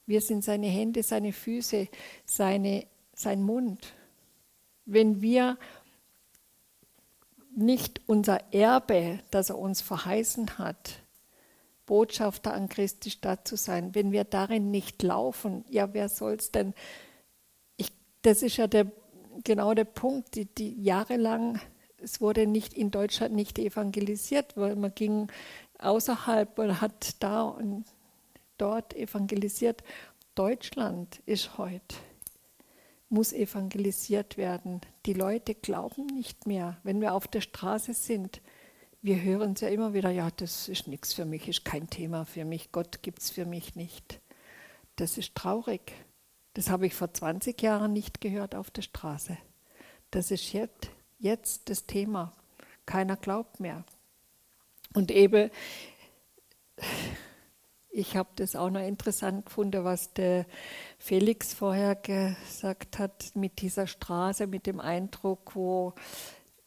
Wir 0.05 0.21
sind 0.21 0.43
seine 0.43 0.67
Hände, 0.67 1.03
seine 1.03 1.31
Füße, 1.31 1.87
seine, 2.25 2.87
sein 3.13 3.43
Mund. 3.43 3.93
Wenn 4.85 5.21
wir 5.21 5.57
nicht 7.55 8.01
unser 8.07 8.53
Erbe, 8.53 9.19
das 9.29 9.51
er 9.51 9.59
uns 9.59 9.81
verheißen 9.81 10.57
hat, 10.57 11.03
Botschafter 11.85 12.53
an 12.53 12.69
Christi 12.69 13.09
Stadt 13.09 13.47
zu 13.47 13.55
sein, 13.55 13.93
wenn 13.93 14.11
wir 14.11 14.23
darin 14.23 14.71
nicht 14.71 15.03
laufen, 15.03 15.65
ja, 15.69 15.93
wer 15.93 16.09
soll 16.09 16.33
es 16.33 16.51
denn? 16.51 16.73
Ich, 17.77 17.91
das 18.21 18.41
ist 18.41 18.57
ja 18.57 18.67
der, 18.67 18.91
genau 19.43 19.73
der 19.73 19.85
Punkt, 19.85 20.35
die, 20.35 20.45
die 20.45 20.81
jahrelang 20.81 21.59
es 22.03 22.21
wurde 22.21 22.47
nicht 22.47 22.73
in 22.73 22.91
Deutschland 22.91 23.35
nicht 23.35 23.59
evangelisiert, 23.59 24.55
weil 24.57 24.75
man 24.75 24.93
ging 24.95 25.27
außerhalb 25.79 26.57
und 26.59 26.81
hat 26.81 27.21
da 27.21 27.43
und 27.43 27.85
dort 28.57 28.93
evangelisiert. 28.95 29.83
Deutschland 30.35 31.21
ist 31.25 31.57
heute 31.57 31.95
muss 33.09 33.33
evangelisiert 33.33 34.37
werden. 34.37 34.81
Die 35.05 35.13
Leute 35.13 35.55
glauben 35.55 36.05
nicht 36.05 36.45
mehr, 36.45 36.77
wenn 36.83 37.01
wir 37.01 37.13
auf 37.13 37.27
der 37.27 37.41
Straße 37.41 37.93
sind. 37.93 38.41
Wir 39.01 39.21
hören 39.21 39.53
es 39.53 39.61
ja 39.61 39.69
immer 39.69 39.93
wieder, 39.93 40.11
ja, 40.11 40.29
das 40.29 40.69
ist 40.69 40.87
nichts 40.87 41.13
für 41.13 41.25
mich, 41.25 41.47
ist 41.47 41.65
kein 41.65 41.89
Thema 41.89 42.25
für 42.25 42.45
mich, 42.45 42.71
Gott 42.71 43.01
gibt 43.01 43.19
es 43.19 43.31
für 43.31 43.45
mich 43.45 43.75
nicht. 43.75 44.21
Das 44.95 45.17
ist 45.17 45.35
traurig. 45.35 45.93
Das 46.53 46.69
habe 46.69 46.85
ich 46.85 46.93
vor 46.93 47.13
20 47.13 47.61
Jahren 47.61 47.93
nicht 47.93 48.21
gehört 48.21 48.53
auf 48.53 48.69
der 48.69 48.81
Straße. 48.81 49.37
Das 50.11 50.31
ist 50.31 50.51
jetzt 50.53 50.89
jetzt 51.19 51.69
das 51.69 51.85
Thema. 51.85 52.33
Keiner 52.85 53.17
glaubt 53.17 53.59
mehr. 53.59 53.83
Und 54.93 55.11
eben, 55.11 55.51
ich 57.91 58.15
habe 58.15 58.29
das 58.35 58.55
auch 58.55 58.69
noch 58.69 58.81
interessant 58.81 59.45
gefunden, 59.45 59.83
was 59.83 60.13
der 60.13 60.45
Felix 60.97 61.53
vorher 61.53 61.95
gesagt 61.95 62.97
hat 62.97 63.35
mit 63.35 63.61
dieser 63.61 63.85
Straße, 63.85 64.47
mit 64.47 64.65
dem 64.65 64.79
Eindruck, 64.79 65.55
wo 65.55 65.93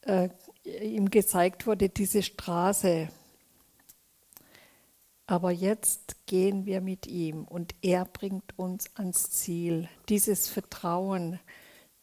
äh, 0.03 0.29
ihm 0.65 1.11
gezeigt 1.11 1.67
wurde, 1.67 1.89
diese 1.89 2.23
Straße. 2.23 3.09
Aber 5.27 5.51
jetzt 5.51 6.27
gehen 6.27 6.67
wir 6.67 6.81
mit 6.81 7.07
ihm 7.07 7.45
und 7.45 7.75
er 7.81 8.05
bringt 8.05 8.59
uns 8.59 8.95
ans 8.97 9.31
Ziel. 9.31 9.89
Dieses 10.09 10.49
Vertrauen, 10.49 11.41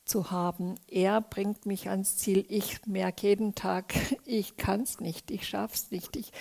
zu 0.10 0.32
haben. 0.32 0.76
Er 0.88 1.22
bringt 1.22 1.66
mich 1.66 1.90
ans 1.90 2.18
Ziel. 2.18 2.46
Ich 2.50 2.86
merke 2.86 3.28
jeden 3.28 3.56
Tag, 3.56 3.94
ich 4.26 4.58
kann 4.58 4.82
es 4.82 5.00
nicht, 5.00 5.32
ich 5.32 5.48
schaffe 5.48 5.76
es 5.76 5.92
nicht. 5.92 6.16
Ich, 6.16 6.32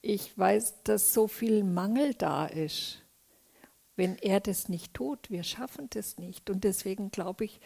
ich 0.00 0.36
weiß, 0.36 0.82
dass 0.84 1.14
so 1.14 1.28
viel 1.28 1.62
Mangel 1.62 2.14
da 2.14 2.46
ist. 2.46 3.02
Wenn 3.94 4.16
er 4.16 4.40
das 4.40 4.68
nicht 4.68 4.94
tut, 4.94 5.30
wir 5.30 5.44
schaffen 5.44 5.88
das 5.90 6.18
nicht. 6.18 6.48
Und 6.48 6.64
deswegen 6.64 7.10
glaube 7.10 7.44
ich, 7.44 7.60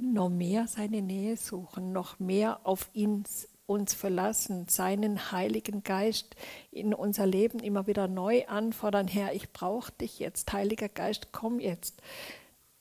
noch 0.00 0.28
mehr 0.28 0.68
seine 0.68 1.02
Nähe 1.02 1.36
suchen, 1.36 1.92
noch 1.92 2.18
mehr 2.18 2.60
auf 2.64 2.90
ihn 2.92 3.24
uns 3.66 3.94
verlassen, 3.94 4.66
seinen 4.68 5.30
Heiligen 5.30 5.84
Geist 5.84 6.34
in 6.72 6.92
unser 6.92 7.24
Leben 7.24 7.60
immer 7.60 7.86
wieder 7.86 8.08
neu 8.08 8.44
anfordern. 8.48 9.06
Herr, 9.06 9.32
ich 9.32 9.52
brauche 9.52 9.92
dich 9.92 10.18
jetzt. 10.18 10.52
Heiliger 10.52 10.88
Geist, 10.88 11.28
komm 11.30 11.60
jetzt. 11.60 12.02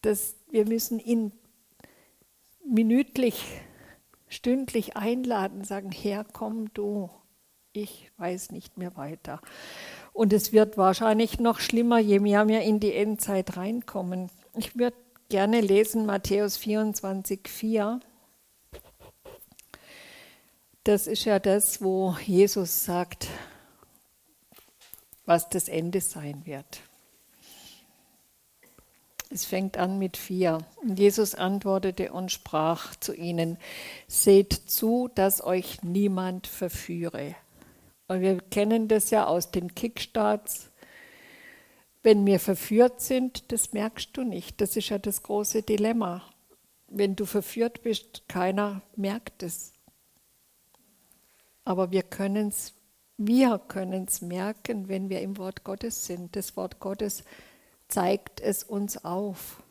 Das, 0.02 0.36
wir 0.52 0.66
müssen 0.66 1.00
ihn 1.00 1.32
minütlich, 2.66 3.46
stündlich 4.28 4.96
einladen, 4.98 5.64
sagen, 5.64 5.92
Herr, 5.92 6.24
komm 6.24 6.74
du, 6.74 7.10
ich 7.74 8.12
weiß 8.18 8.52
nicht 8.52 8.78
mehr 8.78 8.96
weiter. 8.96 9.42
Und 10.14 10.34
es 10.34 10.52
wird 10.52 10.78
wahrscheinlich 10.78 11.40
noch 11.40 11.60
schlimmer, 11.60 12.00
je 12.00 12.20
mehr 12.20 12.48
wir 12.48 12.62
in 12.62 12.80
die 12.80 12.94
Endzeit 12.94 13.58
reinkommen. 13.58 14.30
Ich 14.58 14.78
würde 14.78 14.98
gerne 15.30 15.62
lesen 15.62 16.06
Matthäus 16.06 16.58
24, 16.58 17.48
4. 17.48 18.00
Das 20.84 21.08
ist 21.08 21.26
ja 21.26 21.40
das, 21.40 21.82
wo 21.82 22.16
Jesus 22.26 22.84
sagt, 22.86 23.28
was 25.26 25.48
das 25.50 25.70
Ende 25.70 26.02
sein 26.02 26.46
wird. 26.46 26.82
Es 29.30 29.46
fängt 29.46 29.78
an 29.78 30.00
mit 30.00 30.18
vier. 30.18 30.60
Und 30.82 30.98
Jesus 30.98 31.36
antwortete 31.36 32.12
und 32.12 32.32
sprach 32.32 32.96
zu 32.96 33.14
ihnen, 33.14 33.58
seht 34.08 34.54
zu, 34.54 35.10
dass 35.14 35.44
euch 35.44 35.84
niemand 35.84 36.48
verführe. 36.48 37.36
Und 38.08 38.22
wir 38.22 38.40
kennen 38.40 38.88
das 38.88 39.12
ja 39.12 39.28
aus 39.28 39.52
den 39.52 39.76
Kickstarts. 39.76 40.72
Wenn 42.02 42.26
wir 42.26 42.40
verführt 42.40 43.02
sind, 43.02 43.52
das 43.52 43.72
merkst 43.72 44.18
du 44.18 44.24
nicht. 44.24 44.62
Das 44.62 44.76
ist 44.76 44.90
ja 44.90 44.98
das 44.98 45.22
große 45.22 45.62
Dilemma. 45.62 46.24
Wenn 46.88 47.16
du 47.16 47.26
verführt 47.26 47.84
bist, 47.84 48.24
keiner 48.28 48.82
merkt 48.96 49.44
es. 49.44 49.74
Aber 51.66 51.92
wir 51.92 52.02
können 52.02 52.48
es 52.48 52.74
wir 53.22 53.62
merken, 54.22 54.88
wenn 54.88 55.10
wir 55.10 55.22
im 55.22 55.38
Wort 55.38 55.66
Gottes 55.66 56.06
sind. 56.06 56.38
Das 56.38 56.56
Wort 56.56 56.80
Gottes 56.80 57.26
zeigt 57.90 58.40
es 58.40 58.64
uns 58.64 59.04
auf. 59.04 59.62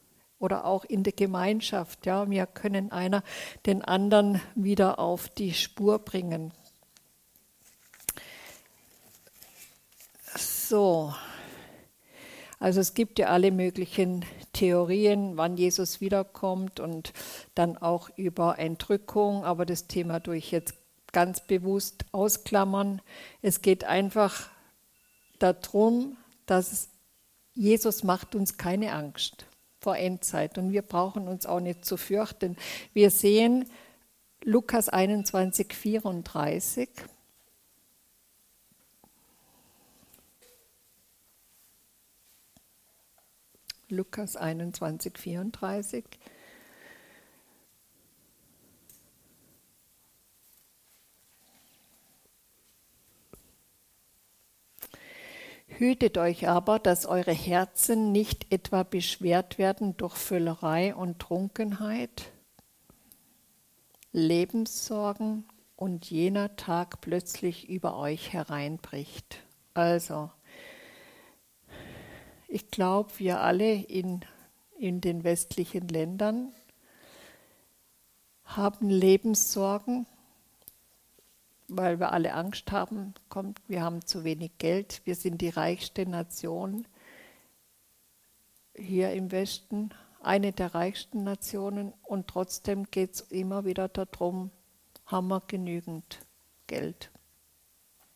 Oder 0.41 0.67
auch 0.67 0.85
in 0.85 1.03
der 1.03 1.15
Gemeinschaft. 1.15 2.07
Ja, 2.07 2.31
wir 2.31 2.47
können 2.47 2.93
einer 2.93 3.25
den 3.67 3.83
anderen 3.83 4.41
wieder 4.55 5.01
auf 5.01 5.29
die 5.29 5.53
Spur 5.53 5.99
bringen. 5.99 6.53
So, 10.37 11.13
also 12.61 12.81
es 12.81 12.95
gibt 12.95 13.19
ja 13.19 13.29
alle 13.29 13.51
möglichen 13.53 14.25
Theorien, 14.53 15.37
wann 15.37 15.57
Jesus 15.57 16.01
wiederkommt 16.01 16.81
und 16.81 17.13
dann 17.55 17.77
auch 17.79 18.11
über 18.17 18.59
Entrückung, 18.59 19.45
aber 19.45 19.65
das 19.65 19.87
Thema 19.87 20.19
durch 20.19 20.51
jetzt 20.51 20.75
ganz 21.13 21.41
bewusst 21.41 22.05
ausklammern. 22.13 23.01
Es 23.43 23.63
geht 23.63 23.85
einfach 23.85 24.51
darum, 25.39 26.17
dass 26.47 26.89
Jesus 27.59 28.05
macht 28.05 28.37
uns 28.37 28.57
keine 28.57 28.93
Angst 28.93 29.45
vor 29.81 29.97
Endzeit 29.97 30.59
und 30.59 30.71
wir 30.71 30.83
brauchen 30.83 31.27
uns 31.27 31.45
auch 31.45 31.59
nicht 31.59 31.85
zu 31.85 31.97
fürchten. 31.97 32.57
Wir 32.93 33.11
sehen 33.11 33.69
Lukas 34.45 34.89
21, 34.89 35.75
34. 35.75 36.89
Lukas 43.89 44.37
21, 44.37 45.19
34. 45.19 46.05
Hütet 55.79 56.19
euch 56.19 56.49
aber, 56.49 56.81
dass 56.81 57.07
eure 57.07 57.31
Herzen 57.31 58.11
nicht 58.11 58.53
etwa 58.53 58.83
beschwert 58.83 59.59
werden 59.59 59.97
durch 59.97 60.17
Völlerei 60.17 60.93
und 60.93 61.21
Trunkenheit, 61.21 62.33
Lebenssorgen 64.11 65.45
und 65.77 66.11
jener 66.11 66.57
Tag 66.57 67.01
plötzlich 67.01 67.69
über 67.69 67.97
euch 67.97 68.33
hereinbricht. 68.33 69.45
Also, 69.73 70.33
ich 72.49 72.73
glaube, 72.73 73.13
wir 73.19 73.41
alle 73.41 73.73
in, 73.73 74.23
in 74.81 75.01
den 75.01 75.23
westlichen 75.23 75.87
Ländern 75.87 76.53
haben 78.43 78.91
Lebenssorgen 78.91 80.07
weil 81.69 82.01
wir 82.01 82.13
alle 82.13 82.33
Angst 82.35 82.73
haben, 82.73 83.15
kommt, 83.29 83.61
wir 83.69 83.83
haben 83.83 84.05
zu 84.05 84.25
wenig 84.25 84.53
Geld, 84.59 85.03
wir 85.05 85.15
sind 85.15 85.41
die 85.41 85.51
reichste 85.51 86.07
Nation 86.07 86.89
hier 88.75 89.13
im 89.13 89.31
Westen, 89.31 89.91
eine 90.23 90.53
der 90.53 90.75
reichsten 90.75 91.25
Nationen 91.25 91.93
und 92.05 92.29
trotzdem 92.29 92.91
geht 92.91 93.15
es 93.15 93.21
immer 93.21 93.65
wieder 93.65 93.89
darum, 93.89 94.51
haben 95.07 95.29
wir 95.29 95.43
genügend 95.47 96.21
Geld. 96.67 97.11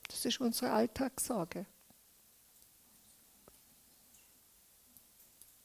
Das 0.08 0.24
ist 0.24 0.40
unsere 0.40 0.72
Alltagssorge. 0.72 1.66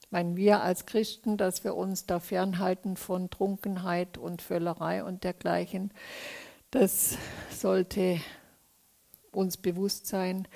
Meinen 0.10 0.38
wir 0.38 0.62
als 0.62 0.86
Christen, 0.86 1.36
dass 1.36 1.66
wir 1.66 1.76
uns 1.76 2.06
da 2.06 2.20
fernhalten 2.20 2.96
von 2.96 3.30
Trunkenheit 3.30 4.18
und 4.18 4.42
Völlerei 4.42 5.04
und 5.04 5.26
dergleichen, 5.26 5.92
das 6.78 7.18
sollte 7.50 8.22
uns 9.32 9.58
bewusst 9.58 10.06
sein. 10.06 10.48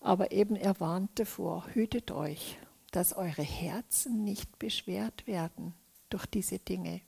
Aber 0.00 0.32
eben 0.32 0.56
er 0.56 0.80
warnt 0.80 1.18
davor, 1.18 1.66
hütet 1.74 2.10
euch, 2.10 2.58
dass 2.90 3.12
eure 3.12 3.42
Herzen 3.42 4.24
nicht 4.24 4.58
beschwert 4.58 5.26
werden 5.26 5.74
durch 6.08 6.24
diese 6.24 6.58
Dinge. 6.58 7.02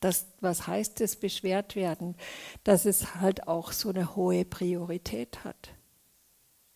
Das, 0.00 0.26
was 0.40 0.66
heißt 0.66 1.02
es, 1.02 1.16
beschwert 1.16 1.76
werden? 1.76 2.16
Dass 2.64 2.86
es 2.86 3.16
halt 3.16 3.46
auch 3.46 3.72
so 3.72 3.90
eine 3.90 4.16
hohe 4.16 4.46
Priorität 4.46 5.44
hat. 5.44 5.74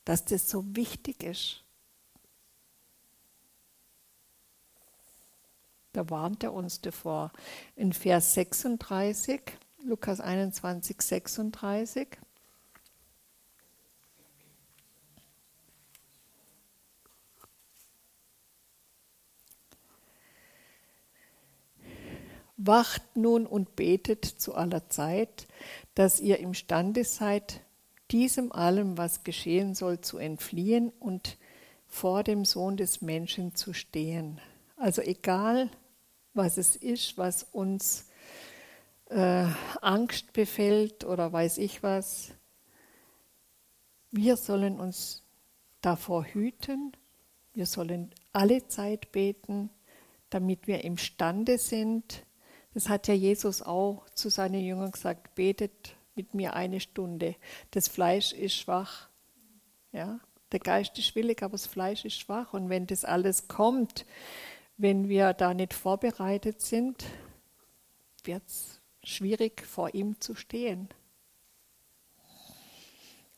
Dass 0.04 0.26
das 0.26 0.50
so 0.50 0.64
wichtig 0.76 1.22
ist. 1.22 1.64
Da 5.94 6.10
warnt 6.10 6.42
er 6.42 6.52
uns 6.52 6.82
davor. 6.82 7.32
In 7.74 7.94
Vers 7.94 8.34
36 8.34 9.40
Lukas 9.86 10.18
21, 10.18 11.02
36. 11.02 12.08
Wacht 22.56 23.02
nun 23.14 23.46
und 23.46 23.76
betet 23.76 24.24
zu 24.24 24.54
aller 24.54 24.88
Zeit, 24.88 25.46
dass 25.94 26.18
ihr 26.18 26.38
imstande 26.38 27.04
seid, 27.04 27.60
diesem 28.10 28.52
allem, 28.52 28.96
was 28.96 29.22
geschehen 29.22 29.74
soll, 29.74 30.00
zu 30.00 30.16
entfliehen 30.16 30.92
und 30.98 31.36
vor 31.86 32.22
dem 32.22 32.46
Sohn 32.46 32.78
des 32.78 33.02
Menschen 33.02 33.54
zu 33.54 33.74
stehen. 33.74 34.40
Also 34.78 35.02
egal, 35.02 35.68
was 36.32 36.56
es 36.56 36.74
ist, 36.74 37.18
was 37.18 37.42
uns 37.42 38.06
äh, 39.14 39.46
Angst 39.80 40.32
befällt 40.32 41.04
oder 41.04 41.32
weiß 41.32 41.58
ich 41.58 41.82
was. 41.82 42.32
Wir 44.10 44.36
sollen 44.36 44.80
uns 44.80 45.22
davor 45.80 46.24
hüten. 46.24 46.92
Wir 47.52 47.66
sollen 47.66 48.12
alle 48.32 48.66
Zeit 48.66 49.12
beten, 49.12 49.70
damit 50.30 50.66
wir 50.66 50.82
imstande 50.82 51.58
sind. 51.58 52.24
Das 52.74 52.88
hat 52.88 53.06
ja 53.06 53.14
Jesus 53.14 53.62
auch 53.62 54.08
zu 54.14 54.30
seinen 54.30 54.64
Jüngern 54.64 54.90
gesagt, 54.90 55.36
betet 55.36 55.94
mit 56.16 56.34
mir 56.34 56.54
eine 56.54 56.80
Stunde. 56.80 57.36
Das 57.70 57.86
Fleisch 57.86 58.32
ist 58.32 58.54
schwach. 58.54 59.08
Ja? 59.92 60.18
Der 60.50 60.60
Geist 60.60 60.98
ist 60.98 61.14
willig, 61.14 61.42
aber 61.44 61.52
das 61.52 61.68
Fleisch 61.68 62.04
ist 62.04 62.18
schwach. 62.18 62.52
Und 62.52 62.68
wenn 62.68 62.88
das 62.88 63.04
alles 63.04 63.46
kommt, 63.46 64.06
wenn 64.76 65.08
wir 65.08 65.34
da 65.34 65.54
nicht 65.54 65.72
vorbereitet 65.72 66.60
sind, 66.60 67.04
wird 68.24 68.42
es 68.46 68.80
schwierig, 69.04 69.64
vor 69.66 69.94
ihm 69.94 70.20
zu 70.20 70.34
stehen. 70.34 70.88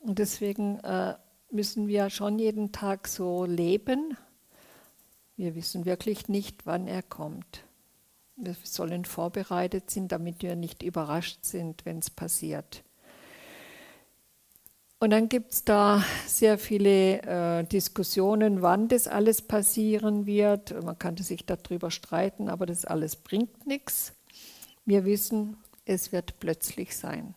Und 0.00 0.18
deswegen 0.18 0.78
äh, 0.80 1.14
müssen 1.50 1.88
wir 1.88 2.10
schon 2.10 2.38
jeden 2.38 2.72
Tag 2.72 3.08
so 3.08 3.44
leben. 3.44 4.16
Wir 5.36 5.54
wissen 5.54 5.84
wirklich 5.84 6.28
nicht, 6.28 6.66
wann 6.66 6.86
er 6.86 7.02
kommt. 7.02 7.64
Wir 8.36 8.54
sollen 8.62 9.04
vorbereitet 9.04 9.90
sein, 9.90 10.08
damit 10.08 10.42
wir 10.42 10.56
nicht 10.56 10.82
überrascht 10.82 11.44
sind, 11.44 11.84
wenn 11.84 11.98
es 11.98 12.10
passiert. 12.10 12.84
Und 14.98 15.10
dann 15.10 15.28
gibt 15.28 15.52
es 15.52 15.64
da 15.64 16.02
sehr 16.26 16.58
viele 16.58 17.22
äh, 17.22 17.64
Diskussionen, 17.64 18.62
wann 18.62 18.88
das 18.88 19.08
alles 19.08 19.42
passieren 19.42 20.24
wird. 20.24 20.82
Man 20.82 20.98
könnte 20.98 21.22
sich 21.22 21.44
darüber 21.44 21.90
streiten, 21.90 22.48
aber 22.48 22.64
das 22.64 22.86
alles 22.86 23.16
bringt 23.16 23.66
nichts. 23.66 24.14
Wir 24.86 25.04
wissen, 25.04 25.56
es 25.84 26.12
wird 26.12 26.38
plötzlich 26.38 26.96
sein. 26.96 27.34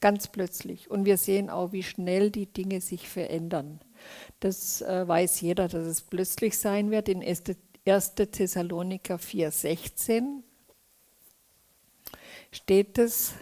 Ganz 0.00 0.28
plötzlich. 0.28 0.90
Und 0.90 1.04
wir 1.04 1.18
sehen 1.18 1.50
auch, 1.50 1.72
wie 1.72 1.82
schnell 1.82 2.30
die 2.30 2.46
Dinge 2.46 2.80
sich 2.80 3.08
verändern. 3.08 3.80
Das 4.40 4.80
äh, 4.80 5.06
weiß 5.06 5.42
jeder, 5.42 5.68
dass 5.68 5.86
es 5.86 6.00
plötzlich 6.00 6.58
sein 6.58 6.90
wird. 6.90 7.10
In 7.10 7.22
1. 7.22 8.14
Thessaloniker 8.14 9.16
4,16 9.16 10.42
steht 12.50 12.96
es. 12.96 13.34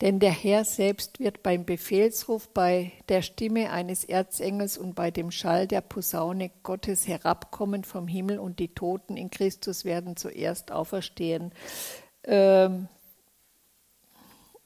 Denn 0.00 0.18
der 0.18 0.30
Herr 0.30 0.64
selbst 0.64 1.20
wird 1.20 1.42
beim 1.42 1.66
Befehlsruf, 1.66 2.48
bei 2.48 2.92
der 3.08 3.20
Stimme 3.20 3.70
eines 3.70 4.04
Erzengels 4.04 4.78
und 4.78 4.94
bei 4.94 5.10
dem 5.10 5.30
Schall 5.30 5.66
der 5.66 5.82
Posaune 5.82 6.50
Gottes 6.62 7.06
herabkommen 7.06 7.84
vom 7.84 8.08
Himmel 8.08 8.38
und 8.38 8.58
die 8.60 8.74
Toten 8.74 9.18
in 9.18 9.30
Christus 9.30 9.84
werden 9.84 10.16
zuerst 10.16 10.72
auferstehen. 10.72 11.52
Ähm, 12.24 12.88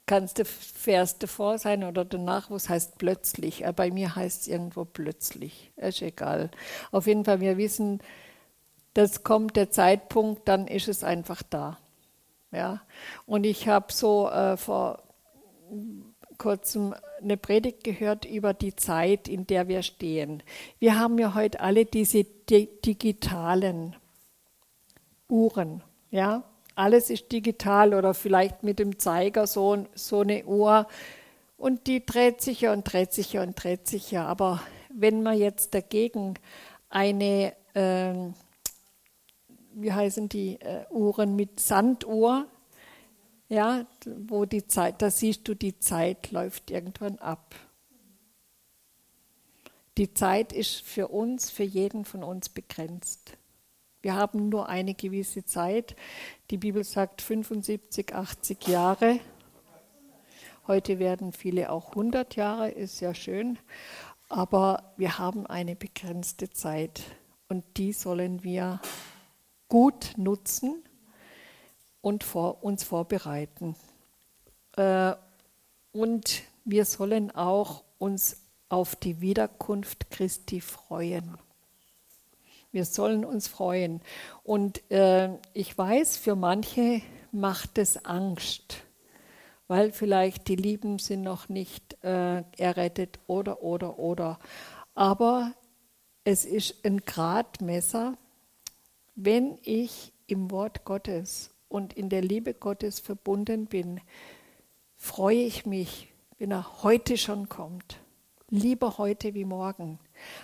kannst 0.07 0.39
du 0.39 0.45
Vers 0.45 1.19
davor 1.19 1.59
sein 1.59 1.83
oder 1.83 2.05
danach, 2.05 2.51
wo 2.51 2.57
es 2.57 2.69
heißt 2.69 2.99
plötzlich. 2.99 3.65
Äh, 3.65 3.73
bei 3.73 3.91
mir 3.91 4.15
heißt 4.15 4.43
es 4.43 4.49
irgendwo 4.49 4.85
plötzlich. 4.85 5.73
Ist 5.77 6.03
egal. 6.03 6.51
Auf 6.93 7.09
jeden 7.09 7.25
Fall, 7.25 7.41
wir 7.41 7.57
wissen, 7.57 8.01
das 8.93 9.25
kommt 9.25 9.57
der 9.57 9.71
Zeitpunkt, 9.71 10.47
dann 10.47 10.69
ist 10.69 10.87
es 10.87 11.03
einfach 11.03 11.43
da. 11.43 11.79
Ja? 12.53 12.83
Und 13.27 13.45
ich 13.45 13.67
habe 13.67 13.93
so 13.93 14.31
äh, 14.31 14.57
vor 14.57 15.04
kurzem 16.39 16.95
eine 17.23 17.37
Predigt 17.37 17.85
gehört 17.85 18.25
über 18.25 18.55
die 18.55 18.75
Zeit, 18.77 19.29
in 19.29 19.47
der 19.47 19.69
wir 19.69 19.83
stehen. 19.83 20.43
Wir 20.79 20.99
haben 20.99 21.19
ja 21.19 21.35
heute 21.35 21.61
alle 21.61 21.85
diese 21.85 22.25
digitalen 22.25 23.97
Uhren, 25.29 25.83
ja. 26.11 26.45
Alles 26.77 27.09
ist 27.09 27.31
digital 27.31 27.95
oder 27.95 28.15
vielleicht 28.15 28.65
mit 28.65 28.81
dem 28.81 28.99
Zeiger 28.99 29.47
so, 29.47 29.87
so 29.95 30.23
eine 30.23 30.45
Uhr 30.45 30.89
und 31.57 31.87
die 31.87 32.05
dreht 32.05 32.41
sich 32.41 32.63
ja 32.63 32.73
und 32.73 32.83
dreht 32.85 33.13
sich 33.13 33.33
ja 33.33 33.43
und 33.43 33.55
dreht 33.55 33.87
sich 33.87 34.11
ja. 34.11 34.27
Aber 34.27 34.61
wenn 34.93 35.23
man 35.23 35.39
jetzt 35.39 35.73
dagegen 35.73 36.35
eine, 36.89 37.53
äh, 37.75 38.13
wie 39.73 39.93
heißen 39.93 40.29
die 40.29 40.61
äh, 40.61 40.85
Uhren 40.91 41.37
mit 41.37 41.61
Sanduhr 41.61 42.47
ja, 43.49 43.87
wo 44.05 44.45
die 44.45 44.67
Zeit, 44.67 45.03
da 45.03 45.11
siehst 45.11 45.47
du, 45.49 45.55
die 45.55 45.79
Zeit 45.79 46.31
läuft 46.31 46.71
irgendwann 46.71 47.19
ab. 47.19 47.55
Die 49.97 50.13
Zeit 50.13 50.53
ist 50.53 50.83
für 50.83 51.09
uns, 51.09 51.51
für 51.51 51.63
jeden 51.63 52.05
von 52.05 52.25
uns 52.25 52.49
begrenzt. 52.49 53.37
Wir 54.03 54.15
haben 54.15 54.49
nur 54.49 54.69
eine 54.69 54.95
gewisse 54.95 55.45
Zeit. 55.45 55.95
Die 56.51 56.59
Bibel 56.59 56.85
sagt 56.85 57.23
75, 57.23 58.15
80 58.15 58.67
Jahre. 58.67 59.21
Heute 60.67 60.99
werden 60.99 61.33
viele 61.33 61.71
auch 61.71 61.91
100 61.91 62.37
Jahre, 62.37 62.71
ist 62.71 63.01
ja 63.01 63.15
schön. 63.15 63.59
Aber 64.29 64.93
wir 64.97 65.19
haben 65.19 65.47
eine 65.47 65.77
begrenzte 65.77 66.51
Zeit 66.51 67.03
und 67.49 67.65
die 67.77 67.93
sollen 67.93 68.43
wir 68.43 68.81
gut 69.69 70.15
nutzen 70.17 70.83
und 72.05 72.23
vor, 72.23 72.63
uns 72.63 72.85
vorbereiten. 72.85 73.77
Äh, 74.77 75.15
und 75.93 76.43
wir 76.67 76.85
sollen 76.85 77.31
auch 77.31 77.83
uns 77.99 78.37
auf 78.69 78.95
die 78.95 79.23
Wiederkunft 79.23 80.11
Christi 80.11 80.61
freuen. 80.61 81.39
Wir 82.73 82.85
sollen 82.85 83.25
uns 83.25 83.49
freuen. 83.49 84.03
Und 84.43 84.83
äh, 84.91 85.31
ich 85.55 85.79
weiß, 85.79 86.19
für 86.19 86.37
manche 86.37 87.01
macht 87.33 87.79
es 87.79 88.05
Angst, 88.05 88.83
weil 89.67 89.91
vielleicht 89.91 90.49
die 90.49 90.57
Lieben 90.57 90.99
sind 90.99 91.23
noch 91.23 91.49
nicht 91.49 91.97
äh, 92.05 92.43
errettet 92.59 93.19
oder, 93.27 93.63
oder, 93.63 93.99
oder. 93.99 94.39
Aber 94.95 95.55
es 96.25 96.45
ist 96.45 96.85
ein 96.85 96.99
Gradmesser, 96.99 98.19
wenn 99.15 99.59
ich 99.63 100.13
im 100.27 100.51
Wort 100.51 100.85
Gottes 100.85 101.54
und 101.75 101.93
in 101.93 102.09
der 102.09 102.23
Liebe 102.23 102.55
Gottes 102.55 103.01
verbunden 103.01 103.67
bin, 103.67 104.01
freue 104.97 105.43
ich 105.43 105.67
mich, 105.67 106.07
wenn 106.39 106.53
er 106.53 106.85
heute 106.85 107.17
schon 107.17 107.49
kommt. 107.49 107.99
Lieber 108.49 108.97
heute 108.97 109.35
wie 109.35 109.45
morgen. 109.45 109.99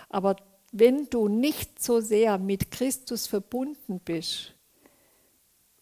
Aber 0.09 0.35
wenn 0.73 1.09
du 1.09 1.29
nicht 1.29 1.81
so 1.81 2.01
sehr 2.01 2.37
mit 2.37 2.69
Christus 2.69 3.27
verbunden 3.27 4.01
bist, 4.03 4.55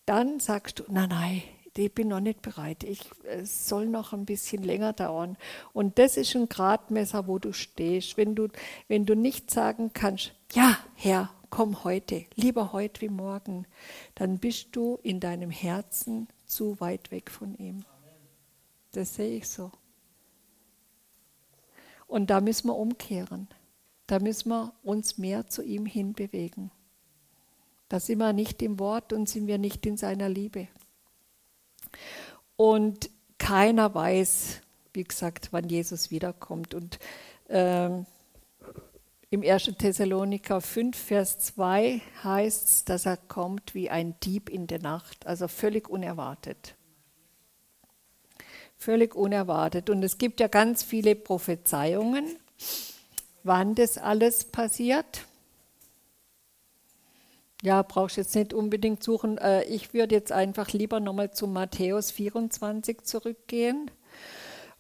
dann 0.06 0.40
sagst 0.40 0.80
du, 0.80 0.84
nein, 0.88 1.10
nein, 1.10 1.42
ich 1.76 1.96
bin 1.96 2.10
noch 2.10 2.20
nicht 2.20 2.44
bereit. 2.44 2.84
Ich, 2.84 3.10
es 3.24 3.68
soll 3.68 3.88
noch 3.88 4.14
ein 4.14 4.26
bisschen 4.26 4.62
länger 4.62 4.94
dauern. 4.94 5.36
Und 5.74 5.98
das 5.98 6.16
ist 6.16 6.36
ein 6.36 6.48
Gradmesser, 6.48 7.26
wo 7.26 7.40
du 7.40 7.54
stehst. 7.54 8.18
Wenn 8.18 8.36
du, 8.36 8.50
wenn 8.88 9.08
du 9.08 9.16
nicht 9.16 9.50
sagen 9.50 9.92
kannst, 9.94 10.34
ja, 10.54 10.78
Herr, 10.94 11.32
komm 11.50 11.84
heute, 11.84 12.26
lieber 12.36 12.74
heute 12.74 13.02
wie 13.02 13.10
morgen, 13.10 13.66
dann 14.16 14.40
bist 14.40 14.70
du 14.74 15.00
in 15.04 15.20
deinem 15.20 15.52
Herzen 15.52 16.28
zu 16.46 16.80
weit 16.80 17.12
weg 17.12 17.30
von 17.30 17.56
ihm. 17.56 17.86
Das 18.92 19.16
sehe 19.16 19.38
ich 19.38 19.48
so. 19.48 19.72
Und 22.08 22.30
da 22.30 22.42
müssen 22.42 22.68
wir 22.68 22.76
umkehren. 22.76 23.48
Da 24.08 24.20
müssen 24.20 24.50
wir 24.50 24.74
uns 24.84 25.20
mehr 25.20 25.48
zu 25.48 25.62
ihm 25.62 25.86
hinbewegen. 25.86 26.72
Da 27.88 28.00
sind 28.00 28.18
wir 28.20 28.34
nicht 28.34 28.62
im 28.62 28.80
Wort 28.80 29.14
und 29.14 29.30
sind 29.30 29.48
wir 29.48 29.60
nicht 29.60 29.86
in 29.86 29.98
seiner 29.98 30.30
Liebe. 30.30 30.68
Und 32.56 33.10
keiner 33.38 33.94
weiß, 33.94 34.62
wie 34.94 35.04
gesagt, 35.04 35.50
wann 35.52 35.70
Jesus 35.70 36.12
wiederkommt. 36.12 36.74
Und 36.74 37.00
ähm, 37.50 38.06
im 39.32 39.44
1. 39.44 39.74
Thessaloniker 39.78 40.60
5, 40.60 40.98
Vers 40.98 41.38
2 41.40 42.02
heißt 42.24 42.66
es, 42.66 42.86
dass 42.86 43.06
er 43.06 43.18
kommt 43.18 43.76
wie 43.76 43.90
ein 43.90 44.20
Dieb 44.22 44.50
in 44.50 44.66
der 44.66 44.80
Nacht, 44.80 45.28
also 45.28 45.48
völlig 45.48 45.88
unerwartet. 45.88 46.76
Völlig 48.76 49.14
unerwartet. 49.14 49.90
Und 49.90 50.02
es 50.04 50.18
gibt 50.18 50.40
ja 50.40 50.48
ganz 50.48 50.84
viele 50.84 51.16
Prophezeiungen, 51.16 52.38
wann 53.44 53.76
das 53.76 54.00
alles 54.00 54.46
passiert. 54.46 55.26
Ja, 57.62 57.84
brauchst 57.84 58.18
jetzt 58.18 58.36
nicht 58.36 58.54
unbedingt 58.54 59.04
suchen. 59.04 59.38
Äh, 59.38 59.66
ich 59.66 59.94
würde 59.94 60.16
jetzt 60.16 60.32
einfach 60.32 60.72
lieber 60.72 61.00
nochmal 61.00 61.32
zu 61.32 61.46
Matthäus 61.46 62.10
24 62.10 63.02
zurückgehen 63.04 63.92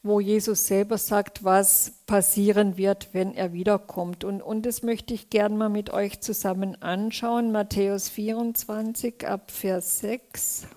wo 0.01 0.19
Jesus 0.19 0.67
selber 0.67 0.97
sagt, 0.97 1.43
was 1.43 1.91
passieren 2.05 2.77
wird, 2.77 3.09
wenn 3.13 3.33
er 3.33 3.51
wiederkommt. 3.51 4.23
Und, 4.23 4.41
und 4.41 4.65
das 4.65 4.81
möchte 4.81 5.13
ich 5.13 5.29
gerne 5.29 5.55
mal 5.55 5.69
mit 5.69 5.91
euch 5.91 6.21
zusammen 6.21 6.81
anschauen. 6.81 7.51
Matthäus 7.51 8.07
24 8.09 9.27
ab 9.27 9.51
Vers 9.51 9.99
6. 9.99 10.67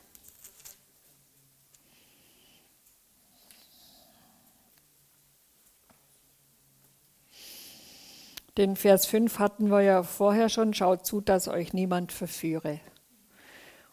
Den 8.59 8.77
Vers 8.77 9.07
5 9.07 9.39
hatten 9.39 9.71
wir 9.71 9.81
ja 9.81 10.03
vorher 10.03 10.49
schon. 10.51 10.75
Schaut 10.75 11.07
zu, 11.07 11.23
dass 11.23 11.49
euch 11.49 11.73
niemand 11.73 12.13
verführe. 12.13 12.81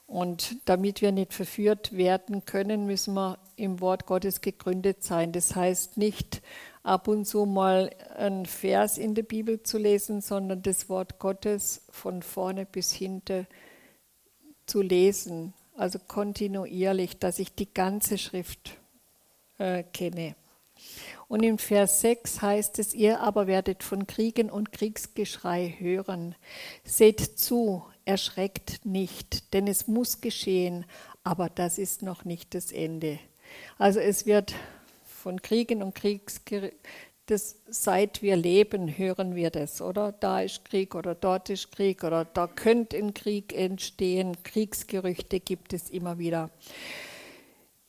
Und 0.10 0.58
damit 0.66 1.04
wir 1.04 1.12
nicht 1.12 1.36
verführt 1.36 1.96
werden 1.96 2.44
können, 2.44 2.88
müssen 2.88 3.14
wir 3.14 3.38
im 3.58 3.80
Wort 3.80 4.08
Gottes 4.08 4.42
gegründet 4.42 5.04
sein. 5.04 5.32
Das 5.32 5.56
heißt 5.56 5.98
nicht 5.98 6.42
ab 6.82 7.08
und 7.08 7.26
zu 7.26 7.46
mal 7.46 7.92
ein 8.18 8.48
Vers 8.48 8.98
in 8.98 9.14
der 9.14 9.22
Bibel 9.22 9.62
zu 9.62 9.78
lesen, 9.78 10.22
sondern 10.22 10.64
das 10.64 10.90
Wort 10.90 11.20
Gottes 11.20 11.84
von 11.92 12.24
vorne 12.24 12.66
bis 12.66 12.92
hinten 12.92 13.46
zu 14.66 14.82
lesen. 14.82 15.54
Also 15.78 16.00
kontinuierlich, 16.00 17.20
dass 17.20 17.38
ich 17.38 17.54
die 17.54 17.72
ganze 17.72 18.18
Schrift 18.18 18.78
äh, 19.60 19.84
kenne. 19.84 20.36
Und 21.28 21.44
im 21.44 21.60
Vers 21.60 22.02
6 22.02 22.42
heißt 22.42 22.80
es, 22.80 22.96
ihr 22.96 23.20
aber 23.20 23.46
werdet 23.46 23.84
von 23.84 24.08
Kriegen 24.08 24.50
und 24.50 24.72
Kriegsgeschrei 24.72 25.76
hören. 25.78 26.34
Seht 26.84 27.20
zu, 27.20 27.84
erschreckt 28.10 28.84
nicht, 28.86 29.54
denn 29.54 29.68
es 29.68 29.88
muss 29.88 30.20
geschehen, 30.20 30.86
aber 31.24 31.48
das 31.48 31.78
ist 31.78 32.02
noch 32.02 32.26
nicht 32.26 32.56
das 32.56 32.72
Ende. 32.72 33.20
Also 33.78 34.00
es 34.00 34.26
wird 34.26 34.56
von 35.06 35.44
Kriegen 35.44 35.84
und 35.84 35.94
Kriegsgericht, 35.94 36.76
seit 37.70 38.24
wir 38.24 38.36
leben, 38.36 38.98
hören 38.98 39.36
wir 39.36 39.52
das, 39.52 39.80
oder? 39.80 40.12
Da 40.12 40.42
ist 40.42 40.66
Krieg 40.66 40.96
oder 40.96 41.14
dort 41.14 41.52
ist 41.52 41.72
Krieg 41.72 42.04
oder 42.04 42.26
da 42.26 42.48
könnte 42.48 42.98
ein 42.98 43.14
Krieg 43.14 43.54
entstehen. 43.54 44.36
Kriegsgerüchte 44.44 45.40
gibt 45.40 45.74
es 45.74 45.92
immer 45.92 46.18
wieder. 46.18 46.50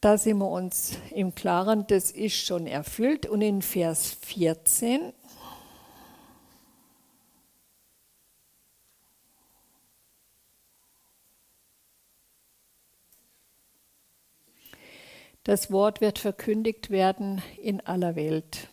Da 0.03 0.19
sind 0.19 0.37
wir 0.37 0.51
uns 0.51 0.99
im 1.15 1.35
Klaren, 1.35 1.87
das 1.87 2.11
ist 2.11 2.37
schon 2.37 2.67
erfüllt. 2.67 3.25
Und 3.25 3.41
in 3.41 3.63
Vers 3.63 4.19
14 4.21 5.15
Das 15.45 15.71
Wort 15.71 16.01
wird 16.01 16.19
verkündigt 16.19 16.91
werden 16.91 17.43
in 17.61 17.81
aller 17.81 18.15
Welt, 18.15 18.69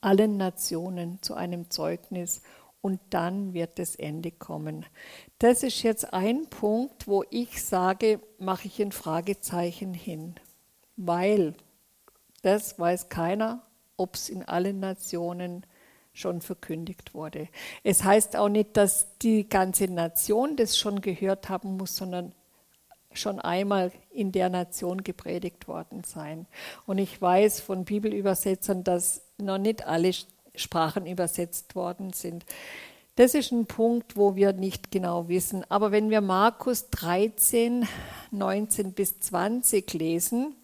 allen 0.00 0.36
Nationen 0.36 1.20
zu 1.22 1.34
einem 1.34 1.70
Zeugnis, 1.70 2.42
und 2.84 3.00
dann 3.08 3.54
wird 3.54 3.78
das 3.78 3.96
Ende 3.96 4.30
kommen. 4.30 4.84
Das 5.38 5.62
ist 5.62 5.82
jetzt 5.82 6.12
ein 6.12 6.50
Punkt, 6.50 7.08
wo 7.08 7.24
ich 7.30 7.64
sage, 7.64 8.20
mache 8.38 8.66
ich 8.66 8.82
ein 8.82 8.92
Fragezeichen 8.92 9.94
hin, 9.94 10.34
weil 10.96 11.54
das 12.42 12.78
weiß 12.78 13.08
keiner, 13.08 13.62
ob 13.96 14.16
es 14.16 14.28
in 14.28 14.42
allen 14.42 14.80
Nationen 14.80 15.64
schon 16.12 16.42
verkündigt 16.42 17.14
wurde. 17.14 17.48
Es 17.84 18.04
heißt 18.04 18.36
auch 18.36 18.50
nicht, 18.50 18.76
dass 18.76 19.16
die 19.22 19.48
ganze 19.48 19.88
Nation 19.88 20.54
das 20.56 20.76
schon 20.76 21.00
gehört 21.00 21.48
haben 21.48 21.78
muss, 21.78 21.96
sondern 21.96 22.34
schon 23.18 23.40
einmal 23.40 23.92
in 24.10 24.32
der 24.32 24.48
Nation 24.48 25.02
gepredigt 25.02 25.68
worden 25.68 26.02
sein. 26.04 26.46
Und 26.86 26.98
ich 26.98 27.20
weiß 27.20 27.60
von 27.60 27.84
Bibelübersetzern, 27.84 28.84
dass 28.84 29.22
noch 29.38 29.58
nicht 29.58 29.86
alle 29.86 30.12
Sprachen 30.54 31.06
übersetzt 31.06 31.74
worden 31.74 32.12
sind. 32.12 32.44
Das 33.16 33.34
ist 33.34 33.52
ein 33.52 33.66
Punkt, 33.66 34.16
wo 34.16 34.34
wir 34.34 34.52
nicht 34.52 34.90
genau 34.90 35.28
wissen. 35.28 35.64
Aber 35.68 35.92
wenn 35.92 36.10
wir 36.10 36.20
Markus 36.20 36.90
13, 36.90 37.86
19 38.32 38.92
bis 38.92 39.20
20 39.20 39.92
lesen, 39.94 40.56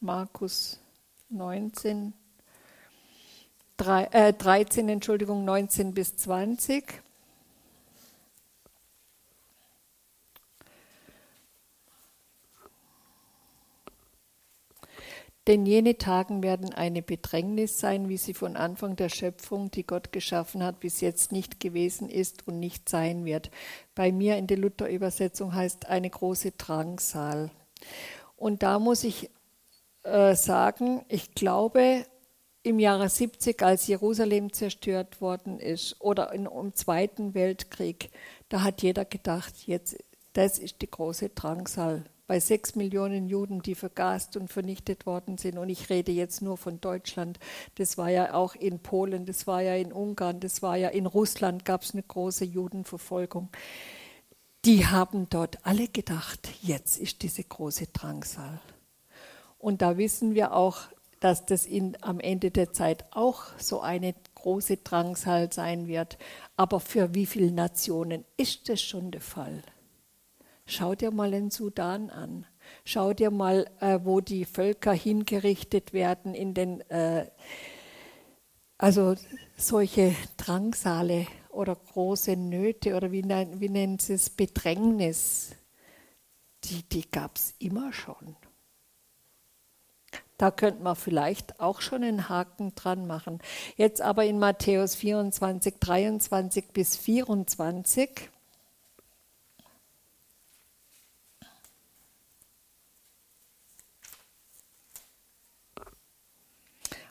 Markus 0.00 0.78
19, 1.28 2.14
3, 3.76 4.04
äh, 4.04 4.32
13, 4.32 4.88
Entschuldigung, 4.88 5.44
19 5.44 5.92
bis 5.92 6.16
20, 6.16 7.02
Denn 15.48 15.64
jene 15.64 15.96
Tagen 15.96 16.42
werden 16.42 16.74
eine 16.74 17.00
Bedrängnis 17.00 17.80
sein, 17.80 18.10
wie 18.10 18.18
sie 18.18 18.34
von 18.34 18.54
Anfang 18.54 18.96
der 18.96 19.08
Schöpfung, 19.08 19.70
die 19.70 19.86
Gott 19.86 20.12
geschaffen 20.12 20.62
hat, 20.62 20.78
bis 20.78 21.00
jetzt 21.00 21.32
nicht 21.32 21.58
gewesen 21.58 22.10
ist 22.10 22.46
und 22.46 22.60
nicht 22.60 22.86
sein 22.90 23.24
wird. 23.24 23.50
Bei 23.94 24.12
mir 24.12 24.36
in 24.36 24.46
der 24.46 24.58
Luther-Übersetzung 24.58 25.54
heißt 25.54 25.86
eine 25.86 26.10
große 26.10 26.50
Drangsal. 26.50 27.50
Und 28.36 28.62
da 28.62 28.78
muss 28.78 29.04
ich 29.04 29.30
äh, 30.02 30.34
sagen, 30.34 31.06
ich 31.08 31.34
glaube, 31.34 32.04
im 32.62 32.78
Jahre 32.78 33.08
70, 33.08 33.62
als 33.62 33.86
Jerusalem 33.86 34.52
zerstört 34.52 35.22
worden 35.22 35.60
ist, 35.60 35.98
oder 35.98 36.30
in, 36.34 36.44
im 36.44 36.74
Zweiten 36.74 37.32
Weltkrieg, 37.32 38.10
da 38.50 38.64
hat 38.64 38.82
jeder 38.82 39.06
gedacht, 39.06 39.54
jetzt, 39.64 39.96
das 40.34 40.58
ist 40.58 40.82
die 40.82 40.90
große 40.90 41.30
Drangsal 41.30 42.04
bei 42.28 42.38
sechs 42.38 42.76
Millionen 42.76 43.26
Juden, 43.26 43.62
die 43.62 43.74
vergast 43.74 44.36
und 44.36 44.52
vernichtet 44.52 45.06
worden 45.06 45.38
sind. 45.38 45.58
Und 45.58 45.70
ich 45.70 45.90
rede 45.90 46.12
jetzt 46.12 46.42
nur 46.42 46.58
von 46.58 46.80
Deutschland. 46.80 47.40
Das 47.76 47.98
war 47.98 48.10
ja 48.10 48.34
auch 48.34 48.54
in 48.54 48.78
Polen, 48.78 49.26
das 49.26 49.48
war 49.48 49.62
ja 49.62 49.74
in 49.74 49.92
Ungarn, 49.92 50.38
das 50.38 50.62
war 50.62 50.76
ja 50.76 50.90
in 50.90 51.06
Russland, 51.06 51.64
gab 51.64 51.82
es 51.82 51.94
eine 51.94 52.02
große 52.02 52.44
Judenverfolgung. 52.44 53.48
Die 54.66 54.86
haben 54.86 55.28
dort 55.30 55.64
alle 55.64 55.88
gedacht, 55.88 56.50
jetzt 56.60 56.98
ist 56.98 57.22
diese 57.22 57.42
große 57.42 57.86
Drangsal. 57.88 58.60
Und 59.58 59.80
da 59.80 59.96
wissen 59.96 60.34
wir 60.34 60.52
auch, 60.52 60.82
dass 61.20 61.46
das 61.46 61.64
in, 61.64 61.96
am 62.02 62.20
Ende 62.20 62.50
der 62.50 62.72
Zeit 62.72 63.06
auch 63.10 63.44
so 63.56 63.80
eine 63.80 64.14
große 64.34 64.76
Drangsal 64.76 65.50
sein 65.50 65.88
wird. 65.88 66.18
Aber 66.56 66.78
für 66.78 67.14
wie 67.14 67.26
viele 67.26 67.50
Nationen 67.50 68.26
ist 68.36 68.68
das 68.68 68.82
schon 68.82 69.10
der 69.10 69.22
Fall? 69.22 69.62
Schau 70.70 70.94
dir 70.94 71.10
mal 71.10 71.30
den 71.30 71.50
Sudan 71.50 72.10
an. 72.10 72.44
Schau 72.84 73.14
dir 73.14 73.30
mal, 73.30 73.70
äh, 73.80 74.00
wo 74.02 74.20
die 74.20 74.44
Völker 74.44 74.92
hingerichtet 74.92 75.94
werden 75.94 76.34
in 76.34 76.52
den, 76.52 76.82
äh, 76.90 77.30
also 78.76 79.14
solche 79.56 80.14
Drangsale 80.36 81.26
oder 81.48 81.74
große 81.74 82.36
Nöte 82.36 82.96
oder 82.96 83.10
wie, 83.12 83.24
wie 83.24 83.68
nennen 83.70 83.98
sie 83.98 84.12
es, 84.12 84.28
Bedrängnis, 84.28 85.52
die, 86.64 86.82
die 86.82 87.10
gab 87.10 87.36
es 87.36 87.54
immer 87.58 87.94
schon. 87.94 88.36
Da 90.36 90.50
könnte 90.50 90.82
man 90.82 90.96
vielleicht 90.96 91.60
auch 91.60 91.80
schon 91.80 92.04
einen 92.04 92.28
Haken 92.28 92.74
dran 92.74 93.06
machen. 93.06 93.40
Jetzt 93.76 94.02
aber 94.02 94.26
in 94.26 94.38
Matthäus 94.38 94.96
24, 94.96 95.76
23 95.80 96.68
bis 96.74 96.98
24 96.98 98.30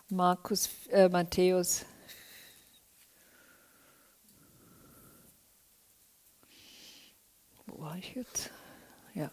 Markus, 0.10 0.70
äh, 0.90 1.10
Matthäus. 1.10 1.84
Wo 7.66 7.82
war 7.82 7.98
ich 7.98 8.16
jetzt? 8.16 8.50
Ja. 9.14 9.30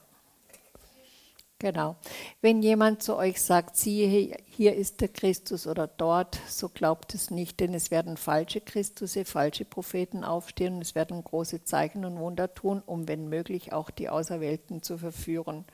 Genau. 1.60 1.94
Wenn 2.40 2.60
jemand 2.60 3.04
zu 3.04 3.14
euch 3.16 3.40
sagt, 3.40 3.76
siehe, 3.76 4.36
hier 4.46 4.74
ist 4.74 5.00
der 5.00 5.06
Christus 5.06 5.68
oder 5.68 5.86
dort, 5.86 6.40
so 6.48 6.68
glaubt 6.68 7.14
es 7.14 7.30
nicht, 7.30 7.60
denn 7.60 7.72
es 7.72 7.92
werden 7.92 8.16
falsche 8.16 8.60
Christusse, 8.60 9.24
falsche 9.24 9.64
Propheten 9.64 10.24
aufstehen 10.24 10.74
und 10.74 10.82
es 10.82 10.96
werden 10.96 11.22
große 11.22 11.62
Zeichen 11.62 12.04
und 12.04 12.18
Wunder 12.18 12.52
tun, 12.52 12.82
um 12.84 13.06
wenn 13.06 13.28
möglich 13.28 13.72
auch 13.72 13.90
die 13.90 14.08
Auserwählten 14.08 14.82
zu 14.82 14.98
verführen. 14.98 15.64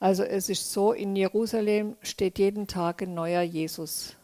Also 0.00 0.24
es 0.24 0.48
ist 0.48 0.72
so, 0.72 0.92
in 0.92 1.14
Jerusalem 1.14 1.96
steht 2.02 2.40
jeden 2.40 2.66
Tag 2.66 3.00
ein 3.00 3.14
neuer 3.14 3.42
Jesus 3.42 4.16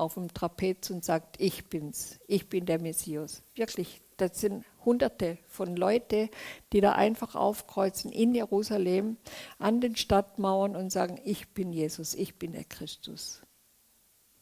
auf 0.00 0.14
dem 0.14 0.32
Trapez 0.32 0.90
und 0.90 1.04
sagt, 1.04 1.40
ich 1.40 1.66
bin's, 1.66 2.18
ich 2.26 2.48
bin 2.48 2.66
der 2.66 2.80
Messias. 2.80 3.42
Wirklich, 3.54 4.00
das 4.16 4.40
sind 4.40 4.64
hunderte 4.84 5.38
von 5.48 5.76
Leuten, 5.76 6.30
die 6.72 6.80
da 6.80 6.92
einfach 6.92 7.34
aufkreuzen 7.34 8.12
in 8.12 8.34
Jerusalem 8.34 9.16
an 9.58 9.80
den 9.80 9.96
Stadtmauern 9.96 10.76
und 10.76 10.90
sagen, 10.90 11.20
ich 11.24 11.48
bin 11.48 11.72
Jesus, 11.72 12.14
ich 12.14 12.38
bin 12.38 12.52
der 12.52 12.64
Christus. 12.64 13.42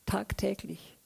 Tagtäglich. 0.07 0.97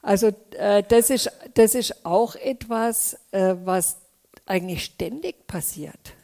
Also 0.00 0.28
äh, 0.52 0.82
das, 0.84 1.10
ist, 1.10 1.30
das 1.54 1.74
ist 1.74 2.06
auch 2.06 2.36
etwas, 2.36 3.14
äh, 3.32 3.56
was 3.64 3.98
eigentlich 4.46 4.84
ständig 4.84 5.46
passiert. 5.46 6.14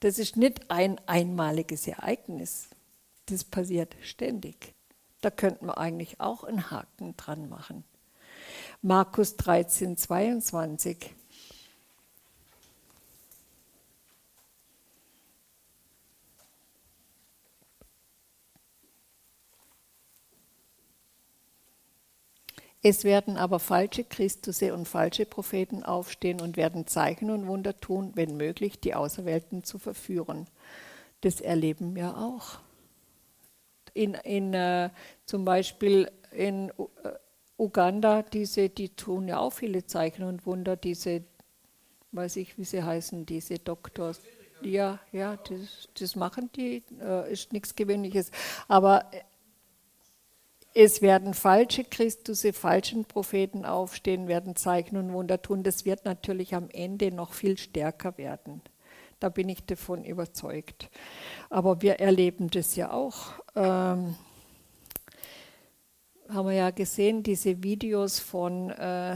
Das 0.00 0.18
ist 0.18 0.36
nicht 0.36 0.70
ein 0.70 1.00
einmaliges 1.06 1.86
Ereignis. 1.86 2.68
Das 3.26 3.44
passiert 3.44 3.94
ständig. 4.02 4.74
Da 5.22 5.30
könnten 5.30 5.66
wir 5.66 5.78
eigentlich 5.78 6.20
auch 6.20 6.44
einen 6.44 6.70
Haken 6.70 7.16
dran 7.16 7.48
machen. 7.48 7.84
Markus 8.82 9.36
13, 9.36 9.96
22. 9.96 11.14
Es 22.84 23.04
werden 23.04 23.36
aber 23.36 23.60
falsche 23.60 24.02
Christusse 24.02 24.74
und 24.74 24.88
falsche 24.88 25.24
Propheten 25.24 25.84
aufstehen 25.84 26.40
und 26.40 26.56
werden 26.56 26.88
Zeichen 26.88 27.30
und 27.30 27.46
Wunder 27.46 27.78
tun, 27.78 28.10
wenn 28.16 28.36
möglich, 28.36 28.80
die 28.80 28.96
Auserwählten 28.96 29.62
zu 29.62 29.78
verführen. 29.78 30.48
Das 31.20 31.40
erleben 31.40 31.94
wir 31.94 32.18
auch 32.18 32.58
in, 33.94 34.14
in 34.14 34.54
äh, 34.54 34.90
zum 35.24 35.44
Beispiel 35.44 36.10
in 36.32 36.70
äh, 36.70 36.72
Uganda, 37.58 38.22
diese, 38.22 38.68
die 38.68 38.90
tun 38.90 39.28
ja 39.28 39.38
auch 39.38 39.52
viele 39.52 39.86
Zeichen 39.86 40.24
und 40.24 40.46
Wunder, 40.46 40.76
diese, 40.76 41.22
weiß 42.12 42.36
ich, 42.36 42.58
wie 42.58 42.64
sie 42.64 42.82
heißen, 42.82 43.26
diese 43.26 43.58
Doktors. 43.58 44.20
Ja, 44.62 45.00
ja, 45.12 45.36
das, 45.36 45.88
das 45.98 46.16
machen 46.16 46.50
die, 46.56 46.82
äh, 47.00 47.32
ist 47.32 47.52
nichts 47.52 47.74
Gewöhnliches. 47.74 48.30
Aber 48.68 49.10
es 50.74 51.02
werden 51.02 51.34
falsche 51.34 51.84
Christusse, 51.84 52.52
falschen 52.52 53.04
Propheten 53.04 53.64
aufstehen, 53.64 54.26
werden 54.28 54.56
Zeichen 54.56 54.96
und 54.96 55.12
Wunder 55.12 55.42
tun. 55.42 55.62
Das 55.62 55.84
wird 55.84 56.04
natürlich 56.04 56.54
am 56.54 56.68
Ende 56.70 57.12
noch 57.12 57.32
viel 57.32 57.58
stärker 57.58 58.16
werden. 58.16 58.62
Da 59.22 59.28
bin 59.28 59.48
ich 59.48 59.64
davon 59.64 60.02
überzeugt. 60.02 60.90
Aber 61.48 61.80
wir 61.80 62.00
erleben 62.00 62.50
das 62.50 62.74
ja 62.74 62.90
auch. 62.90 63.34
Ähm, 63.54 64.16
haben 66.28 66.48
wir 66.48 66.54
ja 66.54 66.70
gesehen, 66.70 67.22
diese 67.22 67.62
Videos 67.62 68.18
von 68.18 68.70
äh, 68.70 69.14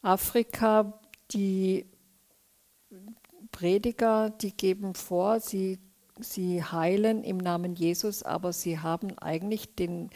Afrika, 0.00 1.00
die 1.32 1.86
Prediger, 3.50 4.30
die 4.30 4.56
geben 4.56 4.94
vor, 4.94 5.40
sie, 5.40 5.80
sie 6.20 6.62
heilen 6.62 7.24
im 7.24 7.38
Namen 7.38 7.74
Jesus, 7.74 8.22
aber 8.22 8.52
sie 8.52 8.78
haben 8.78 9.18
eigentlich 9.18 9.74
den, 9.74 10.10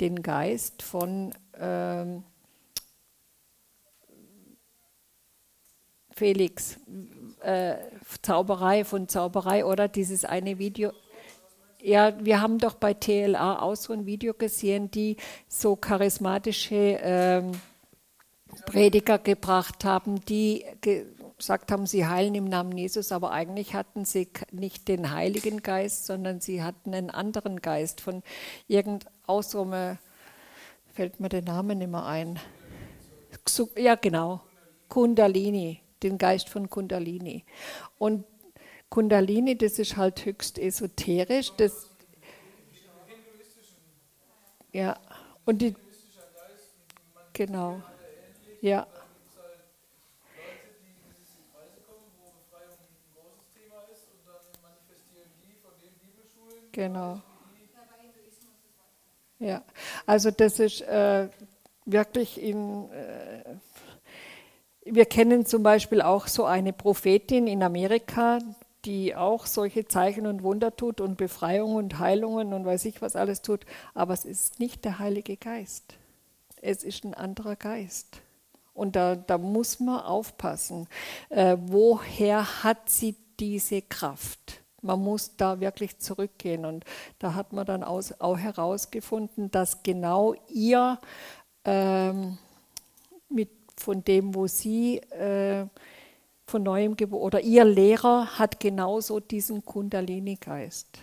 den 0.00 0.22
Geist 0.22 0.82
von 0.82 1.32
ähm, 1.54 2.24
Felix, 6.10 6.78
äh, 7.42 7.76
Zauberei 8.22 8.84
von 8.84 9.08
Zauberei 9.08 9.64
oder 9.64 9.88
dieses 9.88 10.24
eine 10.24 10.58
Video. 10.58 10.92
Ja, 11.80 12.12
wir 12.24 12.40
haben 12.40 12.58
doch 12.58 12.74
bei 12.74 12.94
TLA 12.94 13.60
auch 13.60 13.74
so 13.74 13.92
ein 13.92 14.06
Video 14.06 14.34
gesehen, 14.34 14.90
die 14.90 15.16
so 15.48 15.74
charismatische 15.74 16.98
ähm, 17.02 17.52
Prediger 18.66 19.18
gebracht 19.18 19.84
haben, 19.84 20.24
die 20.26 20.64
gesagt 21.42 21.72
haben, 21.72 21.86
sie 21.86 22.06
heilen 22.06 22.36
im 22.36 22.44
Namen 22.44 22.78
Jesus, 22.78 23.10
aber 23.10 23.32
eigentlich 23.32 23.74
hatten 23.74 24.04
sie 24.04 24.28
nicht 24.52 24.86
den 24.86 25.10
Heiligen 25.10 25.62
Geist, 25.62 26.06
sondern 26.06 26.40
sie 26.40 26.62
hatten 26.62 26.94
einen 26.94 27.10
anderen 27.10 27.60
Geist 27.60 28.00
von 28.00 28.22
irgend 28.68 29.06
aus 29.26 29.50
so 29.50 29.62
einem, 29.62 29.98
fällt 30.94 31.18
mir 31.18 31.28
der 31.28 31.42
Name 31.42 31.74
nicht 31.74 31.90
mehr 31.90 32.06
ein. 32.06 32.38
Ja, 33.76 33.96
genau, 33.96 34.42
Kundalini, 34.88 35.81
den 36.02 36.18
Geist 36.18 36.48
von 36.48 36.68
Kundalini. 36.70 37.44
Und 37.98 38.24
Kundalini, 38.88 39.56
das 39.56 39.78
ist 39.78 39.96
halt 39.96 40.24
höchst 40.24 40.58
esoterisch. 40.58 41.52
Das, 41.56 41.88
ja, 44.72 44.98
und 45.44 45.62
die, 45.62 45.74
genau, 47.32 47.82
ja. 48.60 48.86
Genau. 56.72 57.20
Ja, 59.38 59.62
also 60.06 60.30
das 60.30 60.58
ist 60.60 60.80
äh, 60.82 61.28
wirklich 61.84 62.40
in. 62.40 62.90
Äh, 62.90 63.56
wir 64.84 65.06
kennen 65.06 65.46
zum 65.46 65.62
Beispiel 65.62 66.02
auch 66.02 66.26
so 66.26 66.44
eine 66.44 66.72
Prophetin 66.72 67.46
in 67.46 67.62
Amerika, 67.62 68.38
die 68.84 69.14
auch 69.14 69.46
solche 69.46 69.86
Zeichen 69.86 70.26
und 70.26 70.42
Wunder 70.42 70.74
tut 70.74 71.00
und 71.00 71.16
Befreiungen 71.16 71.76
und 71.76 71.98
Heilungen 71.98 72.52
und 72.52 72.64
weiß 72.64 72.84
ich 72.86 73.00
was 73.00 73.14
alles 73.14 73.42
tut, 73.42 73.64
aber 73.94 74.12
es 74.12 74.24
ist 74.24 74.58
nicht 74.58 74.84
der 74.84 74.98
Heilige 74.98 75.36
Geist. 75.36 75.94
Es 76.60 76.82
ist 76.82 77.04
ein 77.04 77.14
anderer 77.14 77.56
Geist. 77.56 78.20
Und 78.74 78.96
da, 78.96 79.16
da 79.16 79.38
muss 79.38 79.80
man 79.80 80.00
aufpassen. 80.00 80.88
Äh, 81.28 81.56
woher 81.60 82.64
hat 82.64 82.88
sie 82.88 83.16
diese 83.38 83.82
Kraft? 83.82 84.62
Man 84.80 85.00
muss 85.00 85.36
da 85.36 85.60
wirklich 85.60 85.98
zurückgehen. 85.98 86.64
Und 86.64 86.84
da 87.18 87.34
hat 87.34 87.52
man 87.52 87.66
dann 87.66 87.84
aus, 87.84 88.18
auch 88.20 88.38
herausgefunden, 88.38 89.50
dass 89.50 89.82
genau 89.82 90.34
ihr 90.48 90.98
ähm, 91.64 92.38
von 93.82 94.04
dem, 94.04 94.34
wo 94.34 94.46
sie 94.46 94.98
äh, 94.98 95.66
von 96.46 96.62
neuem 96.62 96.96
geboren 96.96 97.22
oder 97.22 97.40
ihr 97.40 97.64
Lehrer 97.64 98.38
hat 98.38 98.60
genauso 98.60 99.20
diesen 99.20 99.64
Kundalini-Geist. 99.64 100.98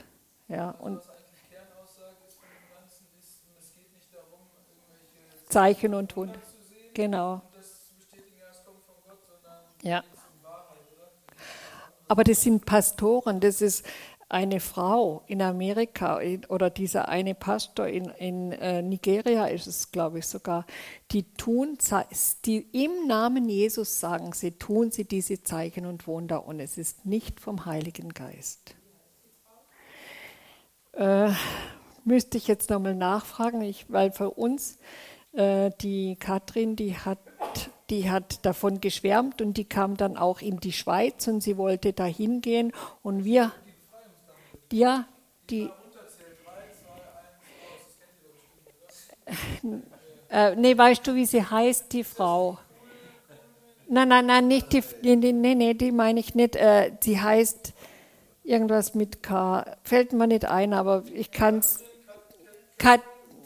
Ja, 0.47 0.71
und 0.71 1.01
Zeichen 5.49 5.93
und 5.95 6.15
Wunder. 6.15 6.39
Genau. 6.93 7.41
Ja. 9.81 10.03
Aber 12.07 12.23
das 12.23 12.41
sind 12.41 12.65
Pastoren, 12.65 13.39
das 13.39 13.61
ist 13.61 13.85
eine 14.29 14.59
Frau 14.59 15.23
in 15.25 15.41
Amerika 15.41 16.21
oder 16.49 16.69
dieser 16.69 17.09
eine 17.09 17.33
Pastor 17.33 17.87
in, 17.87 18.05
in 18.05 18.51
äh, 18.51 18.83
Nigeria 18.83 19.47
ist 19.47 19.65
es, 19.65 19.91
glaube 19.91 20.19
ich 20.19 20.27
sogar, 20.27 20.67
die 21.11 21.23
tun, 21.33 21.79
die 22.45 22.59
im 22.83 23.07
Namen 23.07 23.49
Jesus 23.49 23.99
sagen 23.99 24.33
sie, 24.33 24.51
tun 24.51 24.91
sie 24.91 25.05
diese 25.05 25.41
Zeichen 25.41 25.87
und 25.87 26.05
Wunder 26.05 26.45
und 26.45 26.59
es 26.59 26.77
ist 26.77 27.07
nicht 27.07 27.39
vom 27.39 27.65
Heiligen 27.65 28.09
Geist. 28.09 28.75
Äh, 30.93 31.31
müsste 32.05 32.37
ich 32.37 32.47
jetzt 32.47 32.69
nochmal 32.69 32.95
nachfragen, 32.95 33.61
ich, 33.61 33.91
weil 33.91 34.11
für 34.11 34.29
uns 34.29 34.77
äh, 35.33 35.71
die 35.81 36.17
Katrin, 36.17 36.75
die 36.75 36.95
hat 36.95 37.17
die 37.89 38.11
hat 38.11 38.45
davon 38.45 38.81
geschwärmt 38.81 39.41
und 39.41 39.57
die 39.57 39.65
kam 39.65 39.97
dann 39.97 40.15
auch 40.15 40.41
in 40.41 40.59
die 40.59 40.71
Schweiz 40.71 41.27
und 41.27 41.41
sie 41.41 41.57
wollte 41.57 41.91
da 41.91 42.05
hingehen 42.05 42.71
und 43.01 43.25
wir 43.25 43.51
ja, 44.73 45.05
die. 45.49 45.69
Äh, 50.31 50.55
nee, 50.55 50.77
weißt 50.77 51.07
du, 51.07 51.15
wie 51.15 51.25
sie 51.25 51.43
heißt, 51.43 51.91
die 51.91 52.03
Frau? 52.03 52.59
Nein, 53.87 54.09
nein, 54.09 54.27
nein, 54.27 54.47
nicht 54.47 54.71
die. 54.71 54.83
Nee, 55.01 55.15
nee, 55.15 55.55
nee 55.55 55.73
die 55.73 55.91
meine 55.91 56.19
ich 56.19 56.35
nicht. 56.35 56.55
Äh, 56.55 56.91
sie 56.99 57.19
heißt 57.19 57.73
irgendwas 58.43 58.93
mit 58.93 59.23
K. 59.23 59.65
Fällt 59.81 60.13
mir 60.13 60.27
nicht 60.27 60.45
ein, 60.45 60.73
aber 60.73 61.03
ich 61.15 61.31
kann 61.31 61.57
es. 61.57 61.83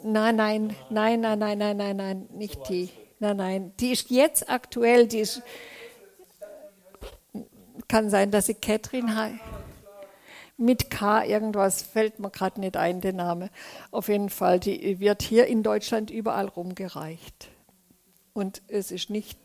Nein, 0.02 0.36
nein, 0.36 0.76
nein, 0.90 1.20
nein, 1.22 1.38
nein, 1.38 1.58
nein, 1.58 1.76
nein, 1.78 1.96
nein, 1.96 2.28
nicht 2.34 2.68
die. 2.68 2.90
Nein, 3.18 3.38
nein, 3.38 3.72
die 3.80 3.92
ist 3.92 4.10
jetzt 4.10 4.50
aktuell, 4.50 5.06
die 5.06 5.20
ist. 5.20 5.40
Kann 7.88 8.10
sein, 8.10 8.30
dass 8.30 8.44
sie 8.44 8.54
Catherine 8.54 9.16
heißt 9.16 9.53
mit 10.56 10.90
K 10.90 11.24
irgendwas, 11.24 11.82
fällt 11.82 12.18
mir 12.20 12.30
gerade 12.30 12.60
nicht 12.60 12.76
ein, 12.76 13.00
der 13.00 13.12
Name. 13.12 13.50
Auf 13.90 14.08
jeden 14.08 14.30
Fall, 14.30 14.60
die 14.60 15.00
wird 15.00 15.22
hier 15.22 15.46
in 15.46 15.62
Deutschland 15.62 16.10
überall 16.10 16.46
rumgereicht. 16.46 17.48
Und 18.32 18.62
es 18.68 18.90
ist 18.90 19.10
nicht. 19.10 19.38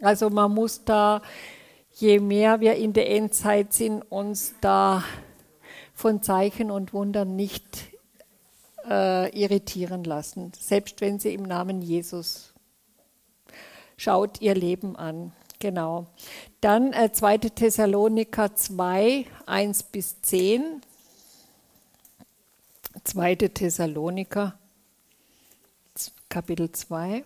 Also 0.00 0.30
man 0.30 0.52
muss 0.52 0.84
da, 0.84 1.22
je 1.92 2.20
mehr 2.20 2.60
wir 2.60 2.76
in 2.76 2.92
der 2.92 3.10
Endzeit 3.10 3.72
sind, 3.72 4.02
uns 4.02 4.54
da 4.60 5.04
von 5.92 6.22
Zeichen 6.22 6.70
und 6.70 6.94
Wundern 6.94 7.36
nicht 7.36 7.90
äh, 8.88 9.28
irritieren 9.38 10.04
lassen, 10.04 10.52
selbst 10.58 11.02
wenn 11.02 11.18
sie 11.18 11.34
im 11.34 11.42
Namen 11.42 11.82
Jesus 11.82 12.54
schaut 13.98 14.40
ihr 14.40 14.54
Leben 14.54 14.96
an. 14.96 15.32
Genau. 15.60 16.06
Dann 16.62 16.94
äh, 16.94 17.12
2. 17.12 17.36
Thessaloniker 17.38 18.56
2, 18.56 19.26
1 19.44 19.82
bis 19.84 20.22
10. 20.22 20.80
2. 23.04 23.34
Thessaloniker, 23.36 24.58
Kapitel 26.30 26.72
2. 26.72 27.24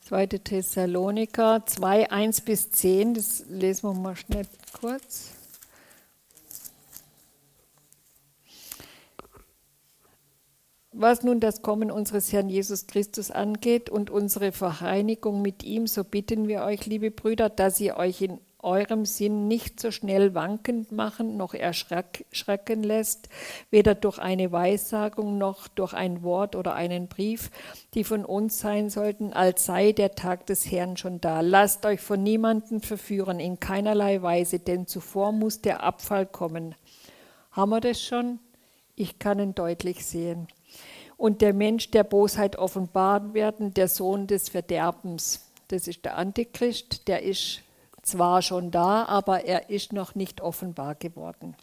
Zweite 0.00 0.40
Thessaloniker 0.40 1.64
2, 1.64 2.10
1 2.10 2.40
bis 2.42 2.70
10, 2.70 3.14
das 3.14 3.44
lesen 3.48 3.88
wir 3.88 3.94
mal 3.94 4.16
schnell 4.16 4.46
kurz. 4.78 5.41
Was 10.94 11.22
nun 11.22 11.40
das 11.40 11.62
Kommen 11.62 11.90
unseres 11.90 12.34
Herrn 12.34 12.50
Jesus 12.50 12.86
Christus 12.86 13.30
angeht 13.30 13.88
und 13.88 14.10
unsere 14.10 14.52
Vereinigung 14.52 15.40
mit 15.40 15.62
ihm, 15.62 15.86
so 15.86 16.04
bitten 16.04 16.48
wir 16.48 16.64
euch, 16.64 16.84
liebe 16.84 17.10
Brüder, 17.10 17.48
dass 17.48 17.80
ihr 17.80 17.96
euch 17.96 18.20
in 18.20 18.38
eurem 18.58 19.06
Sinn 19.06 19.48
nicht 19.48 19.80
so 19.80 19.90
schnell 19.90 20.34
wankend 20.34 20.92
machen 20.92 21.38
noch 21.38 21.54
erschrecken 21.54 22.82
lässt, 22.82 23.30
weder 23.70 23.94
durch 23.94 24.18
eine 24.18 24.52
Weissagung 24.52 25.38
noch 25.38 25.66
durch 25.66 25.94
ein 25.94 26.22
Wort 26.22 26.56
oder 26.56 26.74
einen 26.74 27.08
Brief, 27.08 27.50
die 27.94 28.04
von 28.04 28.26
uns 28.26 28.58
sein 28.58 28.90
sollten, 28.90 29.32
als 29.32 29.64
sei 29.64 29.92
der 29.92 30.14
Tag 30.14 30.44
des 30.44 30.70
Herrn 30.70 30.98
schon 30.98 31.22
da. 31.22 31.40
Lasst 31.40 31.86
euch 31.86 32.02
von 32.02 32.22
niemanden 32.22 32.82
verführen, 32.82 33.40
in 33.40 33.58
keinerlei 33.58 34.20
Weise, 34.20 34.58
denn 34.58 34.86
zuvor 34.86 35.32
muss 35.32 35.62
der 35.62 35.82
Abfall 35.82 36.26
kommen. 36.26 36.74
Haben 37.50 37.70
wir 37.70 37.80
das 37.80 38.00
schon? 38.00 38.40
Ich 38.94 39.18
kann 39.18 39.40
ihn 39.40 39.54
deutlich 39.54 40.04
sehen 40.04 40.48
und 41.22 41.40
der 41.40 41.54
Mensch 41.54 41.92
der 41.92 42.02
Bosheit 42.02 42.56
offenbart 42.56 43.32
werden, 43.32 43.72
der 43.74 43.86
Sohn 43.86 44.26
des 44.26 44.48
Verderbens. 44.48 45.48
Das 45.68 45.86
ist 45.86 46.04
der 46.04 46.16
Antichrist, 46.16 47.06
der 47.06 47.22
ist 47.22 47.62
zwar 48.02 48.42
schon 48.42 48.72
da, 48.72 49.04
aber 49.04 49.44
er 49.44 49.70
ist 49.70 49.92
noch 49.92 50.16
nicht 50.16 50.40
offenbar 50.40 50.96
geworden. 50.96 51.54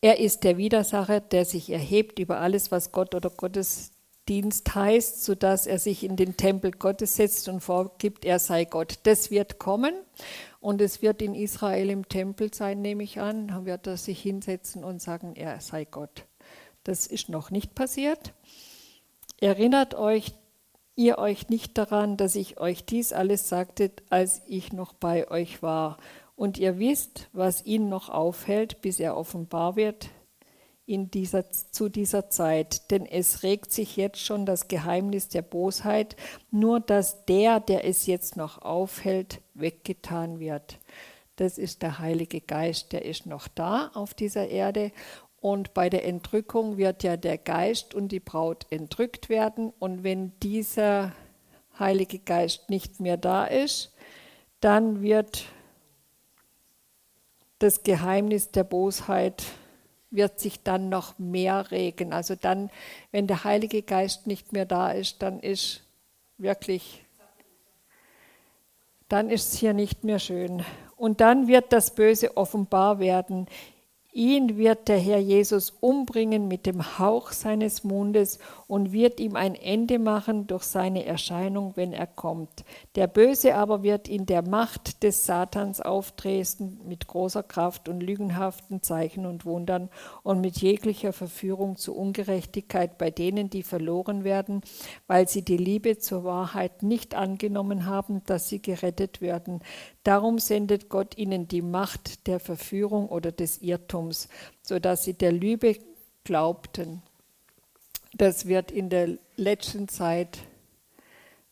Er 0.00 0.18
ist 0.18 0.42
der 0.42 0.56
Widersacher, 0.56 1.20
der 1.20 1.44
sich 1.44 1.70
erhebt 1.70 2.18
über 2.18 2.40
alles, 2.40 2.72
was 2.72 2.90
Gott 2.90 3.14
oder 3.14 3.30
Gottesdienst 3.30 4.74
heißt, 4.74 5.22
sodass 5.22 5.68
er 5.68 5.78
sich 5.78 6.02
in 6.02 6.16
den 6.16 6.36
Tempel 6.36 6.72
Gottes 6.72 7.14
setzt 7.14 7.48
und 7.48 7.60
vorgibt, 7.60 8.24
er 8.24 8.40
sei 8.40 8.64
Gott. 8.64 8.98
Das 9.04 9.30
wird 9.30 9.60
kommen 9.60 9.94
und 10.58 10.80
es 10.80 11.02
wird 11.02 11.22
in 11.22 11.36
Israel 11.36 11.88
im 11.88 12.08
Tempel 12.08 12.52
sein, 12.52 12.82
nehme 12.82 13.04
ich 13.04 13.20
an. 13.20 13.64
Wird 13.64 13.86
er 13.86 13.96
sich 13.96 14.20
hinsetzen 14.20 14.82
und 14.82 15.00
sagen, 15.00 15.36
er 15.36 15.60
sei 15.60 15.84
Gott. 15.84 16.24
Das 16.84 17.06
ist 17.06 17.28
noch 17.28 17.50
nicht 17.50 17.74
passiert. 17.74 18.32
Erinnert 19.40 19.94
euch, 19.94 20.32
ihr 20.94 21.18
euch 21.18 21.48
nicht 21.48 21.78
daran, 21.78 22.16
dass 22.16 22.34
ich 22.34 22.58
euch 22.60 22.84
dies 22.84 23.12
alles 23.12 23.48
sagte, 23.48 23.90
als 24.10 24.42
ich 24.46 24.72
noch 24.72 24.92
bei 24.92 25.30
euch 25.30 25.62
war. 25.62 25.98
Und 26.36 26.58
ihr 26.58 26.78
wisst, 26.78 27.28
was 27.32 27.64
ihn 27.64 27.88
noch 27.88 28.08
aufhält, 28.08 28.80
bis 28.80 29.00
er 29.00 29.16
offenbar 29.16 29.76
wird. 29.76 30.10
in 30.84 31.10
dieser, 31.10 31.50
zu 31.50 31.88
dieser 31.88 32.28
Zeit, 32.28 32.90
denn 32.90 33.06
es 33.06 33.44
regt 33.44 33.72
sich 33.72 33.96
jetzt 33.96 34.18
schon 34.18 34.44
das 34.44 34.66
Geheimnis 34.66 35.28
der 35.28 35.42
Bosheit, 35.42 36.16
nur 36.50 36.80
dass 36.80 37.24
der, 37.24 37.60
der 37.60 37.84
es 37.86 38.06
jetzt 38.06 38.36
noch 38.36 38.60
aufhält, 38.62 39.40
weggetan 39.54 40.40
wird. 40.40 40.78
Das 41.36 41.56
ist 41.56 41.82
der 41.82 41.98
Heilige 41.98 42.40
Geist, 42.40 42.92
der 42.92 43.04
ist 43.04 43.26
noch 43.26 43.48
da 43.48 43.90
auf 43.94 44.12
dieser 44.12 44.48
Erde. 44.48 44.92
Und 45.42 45.74
bei 45.74 45.90
der 45.90 46.06
Entrückung 46.06 46.76
wird 46.76 47.02
ja 47.02 47.16
der 47.16 47.36
Geist 47.36 47.94
und 47.94 48.08
die 48.12 48.20
Braut 48.20 48.64
entrückt 48.70 49.28
werden. 49.28 49.72
Und 49.80 50.04
wenn 50.04 50.32
dieser 50.40 51.12
Heilige 51.76 52.20
Geist 52.20 52.70
nicht 52.70 53.00
mehr 53.00 53.16
da 53.16 53.44
ist, 53.44 53.92
dann 54.60 55.02
wird 55.02 55.46
das 57.58 57.82
Geheimnis 57.82 58.52
der 58.52 58.62
Bosheit 58.62 59.42
wird 60.12 60.38
sich 60.38 60.62
dann 60.62 60.88
noch 60.88 61.18
mehr 61.18 61.72
regen. 61.72 62.12
Also 62.12 62.36
dann, 62.36 62.70
wenn 63.10 63.26
der 63.26 63.42
Heilige 63.42 63.82
Geist 63.82 64.28
nicht 64.28 64.52
mehr 64.52 64.66
da 64.66 64.92
ist, 64.92 65.22
dann 65.22 65.40
ist 65.40 65.82
wirklich, 66.38 67.04
dann 69.08 69.28
ist 69.28 69.54
es 69.54 69.58
hier 69.58 69.74
nicht 69.74 70.04
mehr 70.04 70.20
schön. 70.20 70.64
Und 70.96 71.20
dann 71.20 71.48
wird 71.48 71.72
das 71.72 71.94
Böse 71.94 72.36
offenbar 72.36 73.00
werden. 73.00 73.48
Ihn 74.14 74.58
wird 74.58 74.88
der 74.88 74.98
Herr 74.98 75.20
Jesus 75.20 75.70
umbringen 75.80 76.46
mit 76.46 76.66
dem 76.66 76.98
Hauch 76.98 77.32
seines 77.32 77.82
Mundes 77.82 78.38
und 78.66 78.92
wird 78.92 79.20
ihm 79.20 79.36
ein 79.36 79.54
Ende 79.54 79.98
machen 79.98 80.46
durch 80.46 80.64
seine 80.64 81.06
Erscheinung, 81.06 81.72
wenn 81.76 81.94
er 81.94 82.06
kommt. 82.06 82.64
Der 82.94 83.06
Böse 83.06 83.54
aber 83.54 83.82
wird 83.82 84.08
in 84.08 84.26
der 84.26 84.46
Macht 84.46 85.02
des 85.02 85.24
Satans 85.24 85.80
auftreten 85.80 86.78
mit 86.86 87.06
großer 87.06 87.42
Kraft 87.42 87.88
und 87.88 88.02
lügenhaften 88.02 88.82
Zeichen 88.82 89.24
und 89.24 89.46
Wundern 89.46 89.88
und 90.22 90.42
mit 90.42 90.58
jeglicher 90.58 91.14
Verführung 91.14 91.76
zu 91.76 91.96
Ungerechtigkeit 91.96 92.98
bei 92.98 93.10
denen, 93.10 93.48
die 93.48 93.62
verloren 93.62 94.24
werden, 94.24 94.60
weil 95.06 95.26
sie 95.26 95.42
die 95.42 95.56
Liebe 95.56 95.96
zur 95.96 96.24
Wahrheit 96.24 96.82
nicht 96.82 97.14
angenommen 97.14 97.86
haben, 97.86 98.20
dass 98.26 98.50
sie 98.50 98.60
gerettet 98.60 99.22
werden. 99.22 99.60
Darum 100.02 100.38
sendet 100.38 100.88
Gott 100.88 101.16
ihnen 101.16 101.46
die 101.46 101.62
Macht 101.62 102.26
der 102.26 102.40
Verführung 102.40 103.08
oder 103.08 103.32
des 103.32 103.62
Irrtums, 103.62 104.01
sodass 104.62 105.04
sie 105.04 105.14
der 105.14 105.32
Lüge 105.32 105.78
glaubten. 106.24 107.02
Das 108.14 108.46
wird 108.46 108.70
in 108.70 108.90
der 108.90 109.18
letzten 109.36 109.88
Zeit 109.88 110.38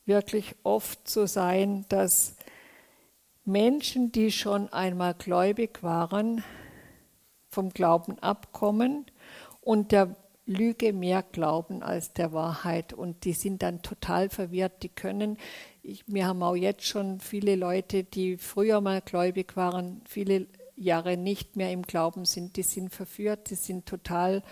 wirklich 0.04 0.54
oft 0.62 1.08
so 1.08 1.26
sein, 1.26 1.86
dass 1.88 2.34
Menschen, 3.44 4.12
die 4.12 4.30
schon 4.30 4.72
einmal 4.72 5.14
gläubig 5.14 5.82
waren, 5.82 6.44
vom 7.48 7.70
Glauben 7.70 8.18
abkommen 8.18 9.06
und 9.60 9.92
der 9.92 10.14
Lüge 10.46 10.92
mehr 10.92 11.22
glauben 11.22 11.82
als 11.82 12.12
der 12.12 12.32
Wahrheit. 12.32 12.92
Und 12.92 13.24
die 13.24 13.32
sind 13.32 13.62
dann 13.62 13.82
total 13.82 14.28
verwirrt. 14.28 14.82
Die 14.82 14.88
können 14.88 15.38
ich, 15.82 16.04
wir 16.06 16.26
haben 16.26 16.42
auch 16.42 16.54
jetzt 16.54 16.84
schon 16.84 17.20
viele 17.20 17.56
Leute, 17.56 18.04
die 18.04 18.36
früher 18.36 18.80
mal 18.80 19.00
gläubig 19.00 19.56
waren, 19.56 20.02
viele 20.06 20.46
Jahre 20.80 21.16
nicht 21.16 21.56
mehr 21.56 21.72
im 21.72 21.82
Glauben 21.82 22.24
sind, 22.24 22.56
die 22.56 22.62
sind 22.62 22.92
verführt, 22.92 23.50
die 23.50 23.54
sind 23.54 23.86
total, 23.86 24.42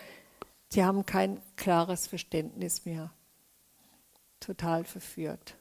sie 0.68 0.84
haben 0.84 1.06
kein 1.06 1.40
klares 1.56 2.06
Verständnis 2.06 2.84
mehr. 2.84 3.10
Total 4.38 4.84
verführt. 4.84 5.56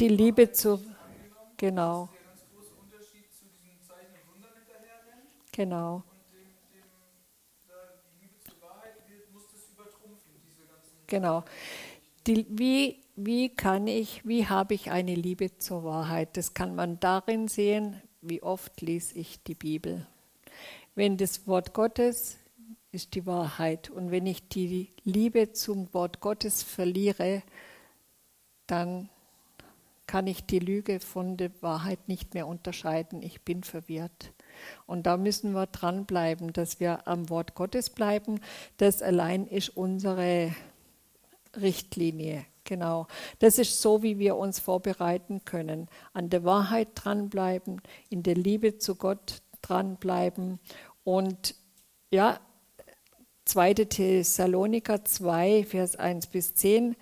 Die 0.00 0.08
Liebe 0.08 0.50
zu, 0.50 0.80
genau. 1.56 2.08
Genau. 5.52 6.02
Genau 11.06 11.44
die, 12.26 12.46
wie, 12.48 13.00
wie 13.16 13.48
kann 13.48 13.86
ich, 13.86 14.26
wie 14.26 14.46
habe 14.46 14.74
ich 14.74 14.90
eine 14.90 15.14
Liebe 15.14 15.58
zur 15.58 15.84
Wahrheit? 15.84 16.36
Das 16.36 16.54
kann 16.54 16.74
man 16.74 16.98
darin 17.00 17.48
sehen, 17.48 18.00
wie 18.20 18.42
oft 18.42 18.80
lese 18.80 19.18
ich 19.18 19.42
die 19.42 19.54
Bibel. 19.54 20.06
Wenn 20.94 21.16
das 21.16 21.46
Wort 21.46 21.74
Gottes 21.74 22.38
ist 22.92 23.14
die 23.14 23.26
Wahrheit 23.26 23.90
und 23.90 24.10
wenn 24.10 24.26
ich 24.26 24.48
die 24.48 24.88
Liebe 25.04 25.52
zum 25.52 25.92
Wort 25.92 26.20
Gottes 26.20 26.62
verliere, 26.62 27.42
dann 28.66 29.08
kann 30.06 30.26
ich 30.26 30.44
die 30.44 30.58
Lüge 30.58 31.00
von 31.00 31.36
der 31.36 31.50
Wahrheit 31.60 32.08
nicht 32.08 32.34
mehr 32.34 32.46
unterscheiden. 32.46 33.22
Ich 33.22 33.42
bin 33.42 33.64
verwirrt. 33.64 34.32
Und 34.86 35.06
da 35.06 35.16
müssen 35.16 35.52
wir 35.52 35.66
dranbleiben, 35.66 36.52
dass 36.52 36.78
wir 36.78 37.08
am 37.08 37.28
Wort 37.30 37.54
Gottes 37.54 37.90
bleiben. 37.90 38.40
Das 38.76 39.02
allein 39.02 39.46
ist 39.46 39.70
unsere 39.70 40.54
Richtlinie. 41.60 42.46
Genau. 42.64 43.06
Das 43.40 43.58
ist 43.58 43.80
so, 43.82 44.02
wie 44.02 44.18
wir 44.18 44.36
uns 44.36 44.58
vorbereiten 44.58 45.44
können. 45.44 45.88
An 46.14 46.30
der 46.30 46.44
Wahrheit 46.44 46.88
dranbleiben, 46.94 47.82
in 48.08 48.22
der 48.22 48.34
Liebe 48.34 48.78
zu 48.78 48.94
Gott 48.94 49.42
dranbleiben. 49.60 50.58
Und 51.04 51.54
ja, 52.10 52.40
2. 53.44 53.74
Thessaloniker 53.74 55.04
2, 55.04 55.64
Vers 55.64 55.96
1 55.96 56.28
bis 56.28 56.54
10 56.54 56.96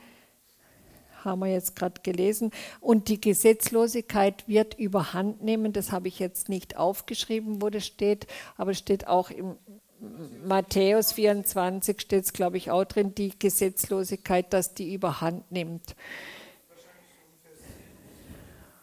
haben 1.24 1.40
wir 1.40 1.52
jetzt 1.52 1.76
gerade 1.76 2.00
gelesen. 2.02 2.50
Und 2.80 3.08
die 3.08 3.20
Gesetzlosigkeit 3.20 4.48
wird 4.48 4.76
überhand 4.78 5.42
nehmen. 5.42 5.72
Das 5.72 5.92
habe 5.92 6.08
ich 6.08 6.18
jetzt 6.18 6.48
nicht 6.48 6.76
aufgeschrieben, 6.76 7.62
wo 7.62 7.70
das 7.70 7.86
steht, 7.86 8.26
aber 8.56 8.72
es 8.72 8.78
steht 8.78 9.06
auch 9.06 9.30
im 9.30 9.56
Matthäus 10.44 11.12
24 11.12 12.00
steht 12.00 12.24
es, 12.24 12.32
glaube 12.32 12.56
ich, 12.56 12.70
auch 12.70 12.84
drin, 12.84 13.14
die 13.14 13.38
Gesetzlosigkeit, 13.38 14.52
dass 14.52 14.74
die 14.74 14.94
überhand 14.94 15.50
nimmt. 15.52 15.94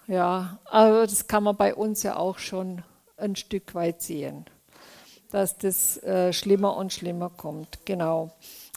Ja, 0.07 0.59
aber 0.65 1.05
das 1.05 1.27
kann 1.27 1.43
man 1.43 1.57
bei 1.57 1.75
uns 1.75 2.03
ja 2.03 2.15
auch 2.15 2.39
schon 2.39 2.83
ein 3.17 3.35
Stück 3.35 3.75
weit 3.75 4.01
sehen, 4.01 4.45
dass 5.29 5.57
das 5.57 5.97
äh, 6.03 6.31
schlimmer 6.31 6.77
und 6.77 6.93
schlimmer 6.93 7.29
kommt. 7.29 7.85
Genau. 7.85 8.31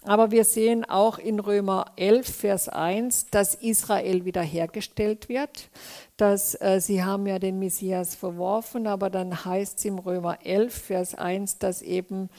Aber 0.05 0.32
wir 0.32 0.44
sehen 0.44 0.84
auch 0.84 1.18
in 1.18 1.38
Römer 1.38 1.86
11, 1.96 2.26
Vers 2.26 2.68
1, 2.68 3.26
dass 3.26 3.55
Israel 3.55 4.24
wiederhergestellt 4.24 5.28
wird. 5.28 5.68
Dass, 6.16 6.61
äh, 6.61 6.80
sie 6.80 7.05
haben 7.05 7.26
ja 7.26 7.38
den 7.38 7.61
Messias 7.61 8.16
verworfen, 8.16 8.86
aber 8.88 9.11
dann 9.11 9.44
heißt 9.44 9.78
es 9.78 9.84
im 9.84 9.98
Römer 9.98 10.44
11, 10.44 10.74
Vers 10.74 11.14
1, 11.14 11.59
dass 11.59 11.82
eben 11.82 12.30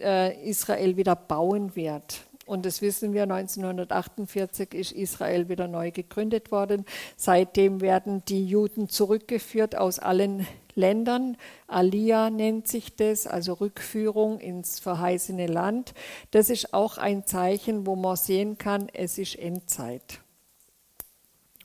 äh, 0.00 0.48
Israel 0.48 0.96
wieder 0.96 1.14
bauen 1.14 1.76
wird. 1.76 2.22
Und 2.46 2.64
das 2.64 2.80
wissen 2.80 3.12
wir, 3.12 3.24
1948 3.24 4.72
ist 4.72 4.92
Israel 4.92 5.48
wieder 5.48 5.66
neu 5.66 5.90
gegründet 5.90 6.52
worden. 6.52 6.86
Seitdem 7.16 7.80
werden 7.80 8.24
die 8.28 8.46
Juden 8.46 8.88
zurückgeführt 8.88 9.76
aus 9.76 9.98
allen 9.98 10.46
Ländern. 10.76 11.36
Alia 11.66 12.30
nennt 12.30 12.68
sich 12.68 12.94
das, 12.94 13.26
also 13.26 13.54
Rückführung 13.54 14.38
ins 14.38 14.78
verheißene 14.78 15.48
Land. 15.48 15.92
Das 16.30 16.48
ist 16.48 16.72
auch 16.72 16.98
ein 16.98 17.26
Zeichen, 17.26 17.84
wo 17.84 17.96
man 17.96 18.14
sehen 18.14 18.58
kann, 18.58 18.88
es 18.92 19.18
ist 19.18 19.36
Endzeit. 19.36 20.20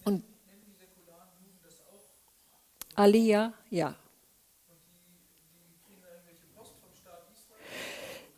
Und 0.04 0.24
Alia, 2.96 3.54
ja. 3.70 3.96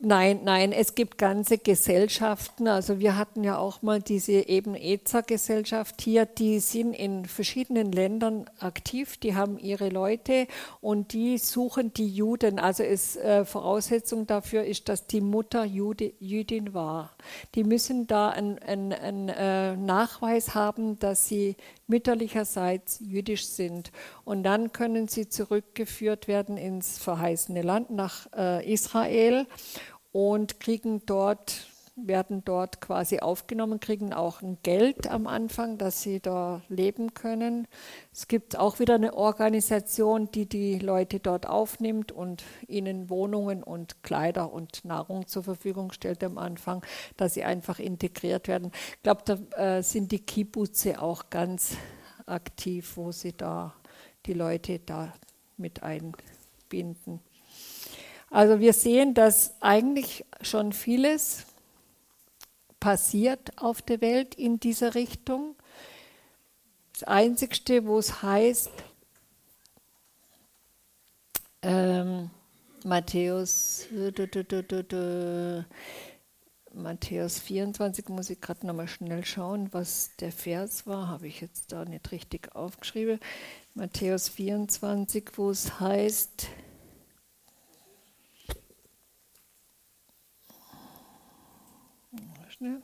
Nein, 0.06 0.42
nein, 0.44 0.74
es 0.74 0.96
gibt 0.96 1.18
ganze 1.18 1.58
Gesellschaften. 1.58 2.68
Also 2.68 3.00
wir 3.00 3.16
hatten 3.16 3.42
ja 3.42 3.58
auch 3.58 3.82
mal 3.84 4.02
diese 4.02 4.34
eben 4.34 4.76
EZA-Gesellschaft 4.76 6.02
hier, 6.02 6.26
die 6.26 6.60
sind 6.60 6.92
in 6.94 7.24
verschiedenen 7.24 7.90
Ländern 7.94 8.50
aktiv, 8.60 9.16
die 9.16 9.34
haben 9.34 9.58
ihre 9.58 9.88
Leute 9.88 10.48
und 10.82 11.14
die 11.14 11.38
suchen 11.38 11.94
die 11.94 12.10
Juden. 12.10 12.60
Also 12.60 12.84
ist, 12.84 13.16
äh, 13.16 13.46
Voraussetzung 13.46 14.28
dafür 14.28 14.66
ist, 14.66 14.90
dass 14.90 15.08
die 15.08 15.22
Mutter 15.22 15.64
Jude, 15.64 16.12
Jüdin 16.20 16.74
war. 16.74 17.16
Die 17.56 17.64
müssen 17.64 18.06
da 18.06 18.28
einen 18.28 18.60
ein, 18.60 19.30
äh, 19.30 19.78
Nachweis 19.78 20.54
haben, 20.54 21.00
dass 21.00 21.30
sie 21.30 21.56
mütterlicherseits 21.88 23.00
jüdisch 23.00 23.46
sind. 23.48 23.94
Und 24.26 24.44
dann 24.44 24.74
können 24.74 25.08
sie 25.08 25.30
zurückgeführt 25.30 26.28
werden 26.28 26.58
ins 26.58 26.98
verheißene 26.98 27.62
Land, 27.62 27.90
nach 27.90 28.28
äh, 28.36 28.70
Israel 28.70 29.48
und 30.14 30.60
kriegen 30.62 31.06
dort, 31.06 31.68
werden 31.96 32.44
dort 32.46 32.82
quasi 32.82 33.20
aufgenommen, 33.20 33.80
kriegen 33.80 34.14
auch 34.14 34.42
ein 34.42 34.58
Geld 34.64 35.10
am 35.10 35.28
Anfang, 35.28 35.78
dass 35.78 36.02
sie 36.02 36.20
da 36.20 36.62
leben 36.70 37.14
können. 37.14 37.68
Es 38.12 38.28
gibt 38.28 38.58
auch 38.58 38.80
wieder 38.80 38.96
eine 38.96 39.16
Organisation, 39.16 40.30
die 40.32 40.48
die 40.48 40.80
Leute 40.80 41.20
dort 41.20 41.48
aufnimmt 41.48 42.12
und 42.12 42.44
ihnen 42.68 43.10
Wohnungen 43.10 43.64
und 43.64 44.02
Kleider 44.04 44.54
und 44.54 44.86
Nahrung 44.86 45.28
zur 45.28 45.44
Verfügung 45.44 45.92
stellt 45.92 46.24
am 46.24 46.38
Anfang, 46.38 46.86
dass 47.18 47.34
sie 47.34 47.44
einfach 47.44 47.80
integriert 47.80 48.48
werden. 48.48 48.72
Ich 48.96 49.04
glaube, 49.04 49.24
da 49.26 49.78
äh, 49.78 49.84
sind 49.84 50.12
die 50.12 50.20
Kibbutze 50.20 51.02
auch 51.02 51.30
ganz 51.32 51.76
aktiv, 52.28 52.98
wo 52.98 53.12
sie 53.12 53.34
da 53.34 53.74
die 54.26 54.34
Leute 54.34 54.80
da 54.80 55.12
mit 55.58 55.82
einbinden. 55.84 57.20
Also 58.34 58.60
wir 58.60 58.74
sehen, 58.74 59.14
dass 59.14 59.54
eigentlich 59.62 60.26
schon 60.42 60.74
vieles 60.74 61.46
passiert 62.80 63.52
auf 63.62 63.84
der 63.84 64.02
Welt 64.02 64.34
in 64.34 64.60
dieser 64.60 64.96
Richtung. 64.96 65.56
Das 66.94 67.04
Einzigste, 67.04 67.86
wo 67.86 68.00
es 68.00 68.24
heißt, 68.24 68.72
ähm, 71.62 72.32
Matthäus, 72.84 73.86
Matthäus 76.74 77.40
24, 77.40 78.10
muss 78.10 78.32
ich 78.32 78.42
gerade 78.42 78.66
nochmal 78.66 78.88
schnell 78.88 79.24
schauen, 79.26 79.72
was 79.74 80.10
der 80.20 80.32
Vers 80.32 80.88
war, 80.88 81.08
habe 81.08 81.28
ich 81.28 81.40
jetzt 81.40 81.72
da 81.72 81.86
nicht 81.86 82.12
richtig 82.12 82.56
aufgeschrieben. 82.56 83.20
Matthäus 83.76 84.28
24, 84.28 85.34
wo 85.36 85.52
es 85.52 85.80
heißt, 85.80 86.48
schnell. 92.64 92.82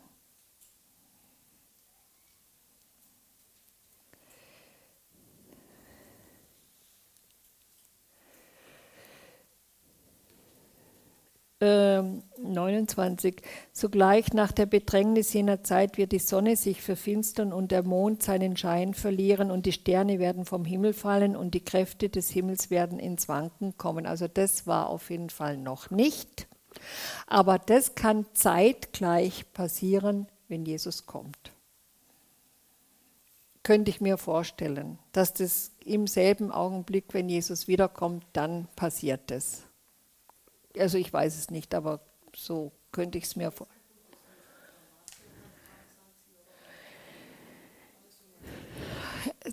29. 11.61 13.35
Ähm, 13.35 13.43
Sogleich 13.73 14.31
nach 14.33 14.53
der 14.53 14.65
Bedrängnis 14.65 15.33
jener 15.33 15.61
Zeit 15.61 15.97
wird 15.97 16.13
die 16.13 16.19
Sonne 16.19 16.55
sich 16.55 16.81
verfinstern 16.81 17.51
und 17.51 17.71
der 17.71 17.83
Mond 17.83 18.23
seinen 18.23 18.55
Schein 18.55 18.93
verlieren 18.93 19.51
und 19.51 19.65
die 19.65 19.73
Sterne 19.73 20.19
werden 20.19 20.45
vom 20.45 20.63
Himmel 20.63 20.93
fallen 20.93 21.35
und 21.35 21.53
die 21.53 21.63
Kräfte 21.63 22.07
des 22.07 22.29
Himmels 22.29 22.69
werden 22.69 22.97
ins 22.97 23.27
Wanken 23.27 23.77
kommen. 23.77 24.05
Also 24.05 24.29
das 24.29 24.67
war 24.67 24.89
auf 24.89 25.09
jeden 25.09 25.29
Fall 25.29 25.57
noch 25.57 25.89
nicht. 25.89 26.47
Aber 27.27 27.59
das 27.59 27.95
kann 27.95 28.25
zeitgleich 28.33 29.51
passieren, 29.53 30.27
wenn 30.47 30.65
Jesus 30.65 31.05
kommt. 31.05 31.51
Könnte 33.63 33.91
ich 33.91 34.01
mir 34.01 34.17
vorstellen, 34.17 34.97
dass 35.11 35.33
das 35.33 35.71
im 35.85 36.07
selben 36.07 36.51
Augenblick, 36.51 37.13
wenn 37.13 37.29
Jesus 37.29 37.67
wiederkommt, 37.67 38.25
dann 38.33 38.67
passiert 38.75 39.21
das. 39.27 39.63
Also 40.77 40.97
ich 40.97 41.11
weiß 41.11 41.37
es 41.37 41.51
nicht, 41.51 41.75
aber 41.75 41.99
so 42.35 42.71
könnte 42.91 43.17
ich 43.17 43.25
es 43.25 43.35
mir 43.35 43.51
vorstellen. 43.51 43.79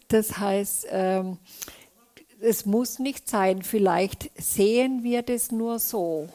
Das 0.08 0.38
heißt, 0.38 0.86
ähm, 0.90 1.38
es 2.40 2.66
muss 2.66 2.98
nicht 2.98 3.28
sein, 3.28 3.62
vielleicht 3.62 4.30
sehen 4.40 5.02
wir 5.02 5.22
das 5.22 5.50
nur 5.50 5.78
so, 5.78 6.28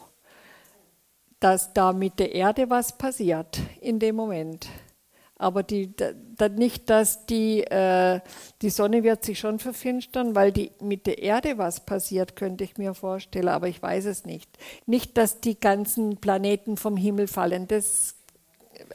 dass 1.42 1.72
da 1.72 1.92
mit 1.92 2.18
der 2.18 2.34
Erde 2.34 2.70
was 2.70 2.96
passiert 2.96 3.58
in 3.80 3.98
dem 3.98 4.14
Moment. 4.16 4.68
Aber 5.42 5.64
die, 5.64 5.92
da, 5.96 6.48
nicht, 6.48 6.88
dass 6.88 7.26
die, 7.26 7.64
äh, 7.64 8.20
die 8.62 8.70
Sonne 8.70 9.02
wird 9.02 9.24
sich 9.24 9.40
schon 9.40 9.58
verfinstern, 9.58 10.36
weil 10.36 10.52
die, 10.52 10.70
mit 10.80 11.04
der 11.06 11.20
Erde 11.20 11.58
was 11.58 11.80
passiert, 11.80 12.36
könnte 12.36 12.62
ich 12.62 12.78
mir 12.78 12.94
vorstellen, 12.94 13.48
aber 13.48 13.66
ich 13.66 13.82
weiß 13.82 14.04
es 14.04 14.24
nicht. 14.24 14.48
Nicht, 14.86 15.18
dass 15.18 15.40
die 15.40 15.58
ganzen 15.58 16.18
Planeten 16.18 16.76
vom 16.76 16.96
Himmel 16.96 17.26
fallen. 17.26 17.66
Das, 17.66 18.14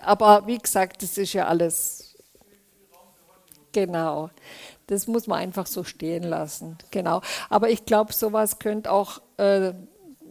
aber 0.01 0.47
wie 0.47 0.57
gesagt, 0.57 1.03
das 1.03 1.17
ist 1.17 1.33
ja 1.33 1.47
alles. 1.47 2.15
Genau. 3.73 4.29
Das 4.87 5.07
muss 5.07 5.27
man 5.27 5.39
einfach 5.39 5.67
so 5.67 5.83
stehen 5.83 6.23
lassen. 6.23 6.77
Genau. 6.91 7.19
Aber 7.49 7.69
ich 7.69 7.83
glaube, 7.83 8.13
sowas 8.13 8.57
könnte 8.57 8.89
auch 8.89 9.19
äh, 9.35 9.73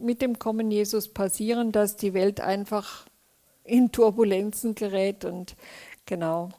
mit 0.00 0.22
dem 0.22 0.38
Kommen 0.38 0.70
Jesus 0.70 1.08
passieren, 1.08 1.72
dass 1.72 1.96
die 1.96 2.14
Welt 2.14 2.40
einfach 2.40 3.06
in 3.64 3.92
Turbulenzen 3.92 4.74
gerät 4.74 5.24
und 5.24 5.56
Genau. 6.06 6.50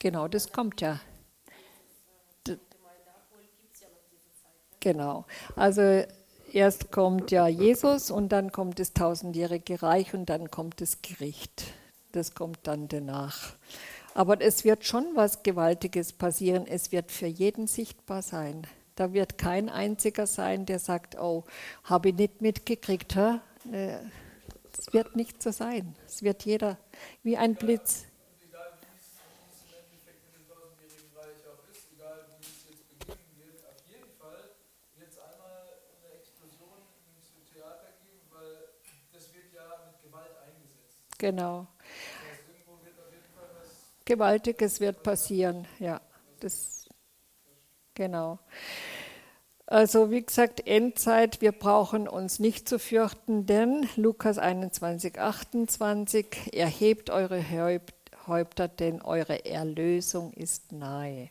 Genau, 0.00 0.28
das 0.28 0.52
kommt 0.52 0.80
ja. 0.80 1.00
Genau. 4.80 5.26
Also 5.56 6.04
erst 6.52 6.92
kommt 6.92 7.30
ja 7.30 7.48
Jesus 7.48 8.10
und 8.10 8.30
dann 8.30 8.52
kommt 8.52 8.78
das 8.78 8.92
tausendjährige 8.92 9.82
Reich 9.82 10.14
und 10.14 10.26
dann 10.26 10.50
kommt 10.50 10.80
das 10.80 11.02
Gericht. 11.02 11.72
Das 12.12 12.34
kommt 12.34 12.60
dann 12.64 12.88
danach. 12.88 13.54
Aber 14.14 14.40
es 14.40 14.64
wird 14.64 14.84
schon 14.84 15.04
was 15.14 15.42
Gewaltiges 15.42 16.12
passieren. 16.12 16.66
Es 16.66 16.90
wird 16.92 17.12
für 17.12 17.26
jeden 17.26 17.66
sichtbar 17.66 18.22
sein. 18.22 18.66
Da 18.98 19.12
wird 19.12 19.38
kein 19.38 19.68
einziger 19.68 20.26
sein, 20.26 20.66
der 20.66 20.80
sagt, 20.80 21.16
oh, 21.20 21.44
habe 21.84 22.08
ich 22.08 22.16
nicht 22.16 22.42
mitgekriegt. 22.42 23.14
Hä? 23.14 23.38
Es 24.76 24.92
wird 24.92 25.14
nicht 25.14 25.40
so 25.40 25.52
sein. 25.52 25.94
Es 26.04 26.24
wird 26.24 26.44
jeder 26.44 26.78
wie 27.22 27.36
ein 27.36 27.54
Blitz. 27.54 28.06
Genau. 41.18 41.68
Gewaltiges 44.04 44.80
wird 44.80 45.04
passieren, 45.04 45.68
ja. 45.78 46.00
Das, 46.40 46.77
genau. 47.98 48.38
Also 49.66 50.10
wie 50.10 50.24
gesagt, 50.24 50.66
Endzeit, 50.66 51.42
wir 51.42 51.52
brauchen 51.52 52.08
uns 52.08 52.38
nicht 52.38 52.66
zu 52.66 52.78
fürchten, 52.78 53.44
denn 53.44 53.86
Lukas 53.96 54.38
21, 54.38 55.20
28, 55.20 56.54
erhebt 56.54 57.10
eure 57.10 57.44
Häupter, 58.26 58.68
denn 58.68 59.02
eure 59.02 59.44
Erlösung 59.44 60.32
ist 60.32 60.72
nahe. 60.72 61.28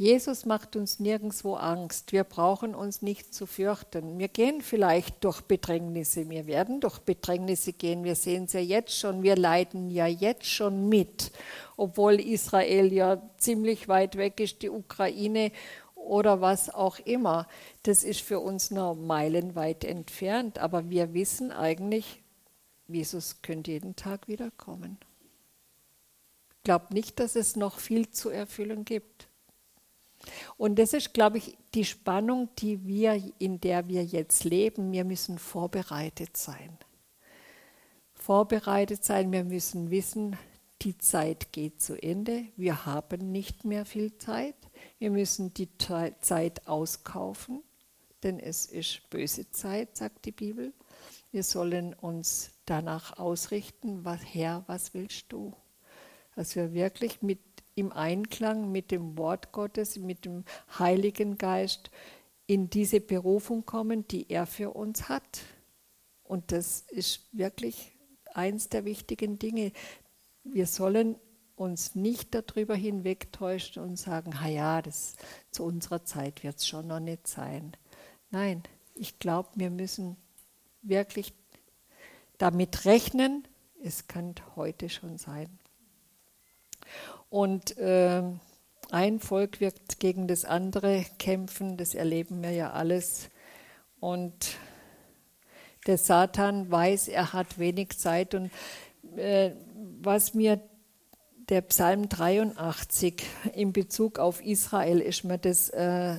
Jesus 0.00 0.46
macht 0.46 0.76
uns 0.76 0.98
nirgendwo 0.98 1.56
Angst. 1.56 2.12
Wir 2.12 2.24
brauchen 2.24 2.74
uns 2.74 3.02
nicht 3.02 3.34
zu 3.34 3.44
fürchten. 3.44 4.18
Wir 4.18 4.28
gehen 4.28 4.62
vielleicht 4.62 5.22
durch 5.22 5.42
Bedrängnisse. 5.42 6.30
Wir 6.30 6.46
werden 6.46 6.80
durch 6.80 7.00
Bedrängnisse 7.00 7.74
gehen. 7.74 8.02
Wir 8.02 8.14
sehen 8.14 8.44
es 8.44 8.54
ja 8.54 8.60
jetzt 8.60 8.98
schon. 8.98 9.22
Wir 9.22 9.36
leiden 9.36 9.90
ja 9.90 10.06
jetzt 10.06 10.46
schon 10.46 10.88
mit, 10.88 11.32
obwohl 11.76 12.18
Israel 12.18 12.90
ja 12.90 13.20
ziemlich 13.36 13.88
weit 13.88 14.16
weg 14.16 14.40
ist, 14.40 14.62
die 14.62 14.70
Ukraine 14.70 15.52
oder 15.94 16.40
was 16.40 16.70
auch 16.70 16.98
immer. 17.00 17.46
Das 17.82 18.02
ist 18.02 18.22
für 18.22 18.40
uns 18.40 18.70
nur 18.70 18.94
meilenweit 18.94 19.84
entfernt, 19.84 20.60
aber 20.60 20.88
wir 20.88 21.12
wissen 21.12 21.52
eigentlich, 21.52 22.22
Jesus 22.88 23.42
könnte 23.42 23.72
jeden 23.72 23.96
Tag 23.96 24.28
wiederkommen. 24.28 24.96
Ich 26.56 26.62
glaube 26.64 26.86
nicht, 26.94 27.20
dass 27.20 27.36
es 27.36 27.54
noch 27.54 27.78
viel 27.78 28.08
zu 28.08 28.30
erfüllen 28.30 28.86
gibt. 28.86 29.26
Und 30.56 30.78
das 30.78 30.92
ist, 30.92 31.14
glaube 31.14 31.38
ich, 31.38 31.56
die 31.74 31.84
Spannung, 31.84 32.48
die 32.58 32.86
wir, 32.86 33.22
in 33.38 33.60
der 33.60 33.88
wir 33.88 34.04
jetzt 34.04 34.44
leben. 34.44 34.92
Wir 34.92 35.04
müssen 35.04 35.38
vorbereitet 35.38 36.36
sein. 36.36 36.78
Vorbereitet 38.14 39.04
sein, 39.04 39.32
wir 39.32 39.44
müssen 39.44 39.90
wissen, 39.90 40.36
die 40.82 40.96
Zeit 40.98 41.52
geht 41.52 41.80
zu 41.80 42.00
Ende. 42.02 42.46
Wir 42.56 42.86
haben 42.86 43.32
nicht 43.32 43.64
mehr 43.64 43.84
viel 43.84 44.16
Zeit. 44.18 44.56
Wir 44.98 45.10
müssen 45.10 45.52
die 45.54 45.68
Zeit 45.78 46.66
auskaufen, 46.66 47.62
denn 48.22 48.38
es 48.38 48.66
ist 48.66 49.08
böse 49.10 49.50
Zeit, 49.50 49.96
sagt 49.96 50.24
die 50.24 50.32
Bibel. 50.32 50.72
Wir 51.32 51.42
sollen 51.42 51.94
uns 51.94 52.50
danach 52.64 53.18
ausrichten, 53.18 54.04
was, 54.04 54.20
Herr, 54.22 54.64
was 54.66 54.94
willst 54.94 55.26
du? 55.30 55.54
Dass 56.34 56.56
wir 56.56 56.72
wirklich 56.72 57.22
mit, 57.22 57.40
im 57.74 57.92
Einklang 57.92 58.70
mit 58.72 58.90
dem 58.90 59.16
Wort 59.16 59.52
Gottes, 59.52 59.96
mit 59.96 60.24
dem 60.24 60.44
Heiligen 60.78 61.38
Geist 61.38 61.90
in 62.46 62.68
diese 62.68 63.00
Berufung 63.00 63.64
kommen, 63.64 64.08
die 64.08 64.28
er 64.28 64.46
für 64.46 64.70
uns 64.70 65.08
hat. 65.08 65.42
Und 66.24 66.52
das 66.52 66.80
ist 66.88 67.28
wirklich 67.32 67.92
eins 68.34 68.68
der 68.68 68.84
wichtigen 68.84 69.38
Dinge. 69.38 69.72
Wir 70.42 70.66
sollen 70.66 71.16
uns 71.54 71.94
nicht 71.94 72.34
darüber 72.34 72.74
hinwegtäuschen 72.74 73.82
und 73.82 73.96
sagen, 73.96 74.30
na 74.34 74.48
ja, 74.48 74.82
das, 74.82 75.16
zu 75.50 75.62
unserer 75.64 76.04
Zeit 76.04 76.42
wird 76.42 76.56
es 76.56 76.66
schon 76.66 76.86
noch 76.86 77.00
nicht 77.00 77.26
sein. 77.26 77.76
Nein, 78.30 78.62
ich 78.94 79.18
glaube, 79.18 79.50
wir 79.56 79.70
müssen 79.70 80.16
wirklich 80.82 81.34
damit 82.38 82.84
rechnen, 82.86 83.46
es 83.82 84.08
kann 84.08 84.34
heute 84.56 84.88
schon 84.88 85.18
sein. 85.18 85.59
Und 87.30 87.78
äh, 87.78 88.22
ein 88.90 89.20
Volk 89.20 89.60
wird 89.60 90.00
gegen 90.00 90.26
das 90.26 90.44
andere 90.44 91.04
kämpfen, 91.18 91.76
das 91.76 91.94
erleben 91.94 92.42
wir 92.42 92.50
ja 92.50 92.72
alles. 92.72 93.30
Und 94.00 94.56
der 95.86 95.96
Satan 95.96 96.70
weiß, 96.70 97.08
er 97.08 97.32
hat 97.32 97.58
wenig 97.58 97.98
Zeit. 97.98 98.34
Und 98.34 98.50
äh, 99.16 99.52
was 100.00 100.34
mir 100.34 100.60
der 101.48 101.62
Psalm 101.62 102.08
83 102.08 103.22
in 103.54 103.72
Bezug 103.72 104.18
auf 104.18 104.44
Israel 104.44 105.00
ist 105.00 105.24
mir 105.24 105.38
das 105.38 105.68
äh, 105.70 106.16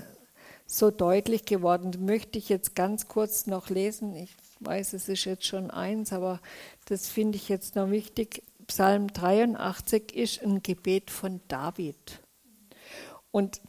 so 0.66 0.92
deutlich 0.92 1.46
geworden. 1.46 1.92
Möchte 2.06 2.38
ich 2.38 2.50
jetzt 2.50 2.76
ganz 2.76 3.08
kurz 3.08 3.48
noch 3.48 3.70
lesen. 3.70 4.16
Ich 4.16 4.36
weiß, 4.62 4.94
es 4.94 5.10
ist 5.10 5.26
jetzt 5.26 5.46
schon 5.46 5.72
eins, 5.72 6.14
aber 6.14 6.40
das 6.86 7.08
finde 7.08 7.38
ich 7.38 7.50
jetzt 7.50 7.76
noch 7.76 7.90
wichtig. 7.92 8.44
Psalm 8.72 9.12
83 9.12 10.16
ist 10.16 10.42
ein 10.42 10.64
Gebet 10.64 11.12
von 11.12 11.42
David. 11.50 12.22
Und 13.30 13.60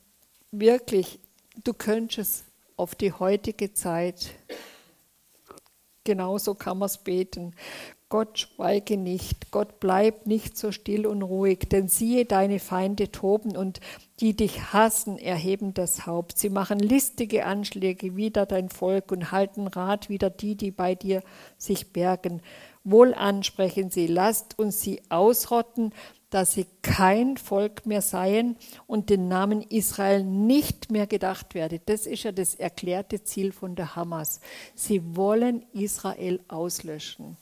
wirklich, 0.53 1.19
du 1.65 1.75
könntest 1.75 2.45
auf 2.77 2.95
die 2.95 3.13
heutige 3.13 3.75
Zeit, 3.75 4.31
genauso 6.05 6.55
kann 6.55 6.79
man 6.79 6.87
es 6.87 6.99
beten. 6.99 7.57
Gott 8.11 8.39
schweige 8.39 8.97
nicht, 8.97 9.51
Gott 9.51 9.81
bleib 9.81 10.27
nicht 10.27 10.57
so 10.57 10.71
still 10.71 11.07
und 11.07 11.23
ruhig, 11.23 11.69
denn 11.69 11.89
siehe, 11.89 12.25
deine 12.25 12.61
Feinde 12.61 13.11
toben 13.11 13.57
und 13.57 13.81
die 14.21 14.37
dich 14.37 14.73
hassen, 14.73 15.19
erheben 15.19 15.75
das 15.75 16.07
Haupt. 16.07 16.39
Sie 16.39 16.51
machen 16.51 16.79
listige 16.79 17.45
Anschläge 17.45 18.15
wider 18.15 18.47
dein 18.47 18.69
Volk 18.69 19.11
und 19.11 19.33
halten 19.33 19.67
Rat 19.67 20.09
wider 20.09 20.31
die, 20.31 20.55
die 20.55 20.71
bei 20.71 20.95
dir 20.95 21.25
sich 21.59 21.93
bergen. 21.93 22.41
Wohl 22.85 23.15
ansprechen 23.15 23.91
sie, 23.91 24.07
lasst 24.07 24.59
uns 24.59 24.81
sie 24.81 25.03
ausrotten, 25.09 25.93
dass 26.31 26.55
sie 26.55 26.67
kein 26.81 27.37
Volk 27.37 27.85
mehr 27.85 28.01
seien 28.01 28.57
und 28.87 29.11
den 29.11 29.29
Namen 29.29 29.61
Israel 29.61 30.25
nicht 30.25 30.91
mehr 30.91 31.07
gedacht 31.07 31.55
werde. 31.55 31.81
Das 31.85 32.07
ist 32.07 32.23
ja 32.23 32.33
das 32.33 32.55
erklärte 32.55 33.23
Ziel 33.23 33.53
von 33.53 33.77
der 33.77 33.97
Hamas. 33.97 34.41
Sie 34.75 35.15
wollen 35.15 35.65
Israel 35.73 36.41
auslöschen. 36.49 37.37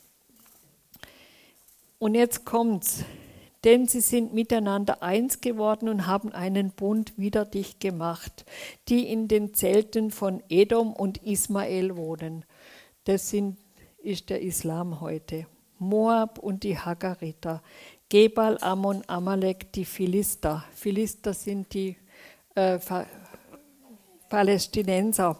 Und 2.01 2.15
jetzt 2.15 2.45
kommt's. 2.45 3.05
Denn 3.65 3.87
sie 3.87 4.01
sind 4.01 4.33
miteinander 4.33 5.03
eins 5.03 5.43
geworden 5.43 5.91
und 5.91 6.07
haben 6.07 6.33
einen 6.33 6.71
Bund 6.71 7.13
wider 7.19 7.45
dich 7.45 7.79
gemacht, 7.79 8.47
die 8.89 9.07
in 9.07 9.29
den 9.29 9.53
Zelten 9.53 10.11
von 10.11 10.43
Edom 10.49 10.95
und 10.95 11.19
Ismael 11.19 11.95
wohnen. 11.97 12.47
Das 13.05 13.29
sind, 13.29 13.59
ist 14.03 14.31
der 14.31 14.43
Islam 14.43 15.01
heute. 15.01 15.47
Moab 15.79 16.39
und 16.39 16.63
die 16.63 16.79
Hagariter, 16.79 17.63
Gebal, 18.09 18.59
Ammon, 18.61 19.03
Amalek, 19.07 19.73
die 19.73 19.85
Philister. 19.85 20.65
Philister 20.75 21.33
sind 21.33 21.73
die 21.73 21.97
äh, 22.55 22.79
Palästinenser 24.29 25.39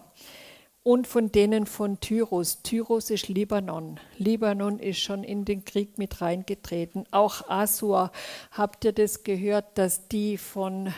und 0.83 1.07
von 1.07 1.31
denen 1.31 1.65
von 1.65 1.99
Tyrus. 1.99 2.63
Tyrus 2.63 3.11
ist 3.11 3.27
Libanon. 3.27 3.99
Libanon 4.17 4.79
ist 4.79 4.99
schon 4.99 5.23
in 5.23 5.45
den 5.45 5.63
Krieg 5.63 5.97
mit 5.97 6.21
reingetreten. 6.21 7.05
Auch 7.11 7.47
Assur, 7.49 8.11
habt 8.51 8.85
ihr 8.85 8.93
das 8.93 9.23
gehört, 9.23 9.77
dass 9.77 10.07
die 10.07 10.37
von 10.37 10.93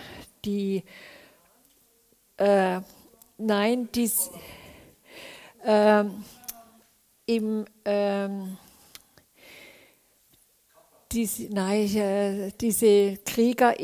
die, 0.46 0.84
äh, 2.38 2.80
nein, 3.38 3.90
die, 3.94 4.10
äh, 5.66 6.06
im, 7.26 7.66
äh, 7.84 8.30
diese, 11.12 11.44
nein, 11.54 11.96
äh, 11.96 12.52
diese 12.60 13.18
Krieger, 13.26 13.76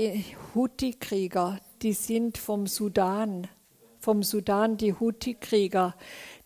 Houthi-Krieger, 0.56 1.60
die 1.82 1.94
sind 1.94 2.38
vom 2.38 2.68
Sudan 2.68 3.48
vom 4.00 4.24
Sudan, 4.24 4.78
die 4.78 4.94
Houthi-Krieger, 4.94 5.96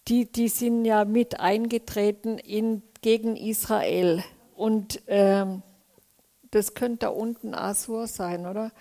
die, 0.07 0.25
die 0.25 0.49
sind 0.49 0.85
ja 0.85 1.05
mit 1.05 1.39
eingetreten 1.39 2.37
in, 2.37 2.81
gegen 3.01 3.35
Israel. 3.35 4.23
Und 4.55 5.01
ähm, 5.07 5.61
das 6.51 6.73
könnte 6.73 7.05
da 7.05 7.07
unten 7.09 7.53
Assur 7.53 8.07
sein, 8.07 8.45
oder? 8.45 8.71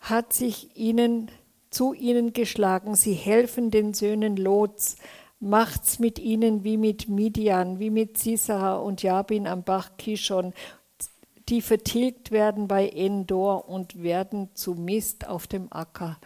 Hat 0.00 0.32
sich 0.32 0.76
ihnen 0.76 1.30
zu 1.70 1.92
ihnen 1.92 2.32
geschlagen. 2.32 2.94
Sie 2.94 3.12
helfen 3.12 3.70
den 3.70 3.92
Söhnen 3.92 4.36
Lots. 4.36 4.96
Macht's 5.40 5.98
mit 5.98 6.18
ihnen 6.18 6.64
wie 6.64 6.76
mit 6.76 7.08
Midian, 7.08 7.78
wie 7.78 7.90
mit 7.90 8.18
Sisera 8.18 8.76
und 8.78 9.02
Jabin 9.02 9.46
am 9.46 9.62
Bach 9.62 9.90
Kishon, 9.96 10.52
die 11.48 11.62
vertilgt 11.62 12.30
werden 12.30 12.68
bei 12.68 12.88
Endor 12.88 13.68
und 13.68 14.02
werden 14.02 14.50
zu 14.54 14.74
Mist 14.74 15.28
auf 15.28 15.46
dem 15.46 15.72
Acker. 15.72 16.18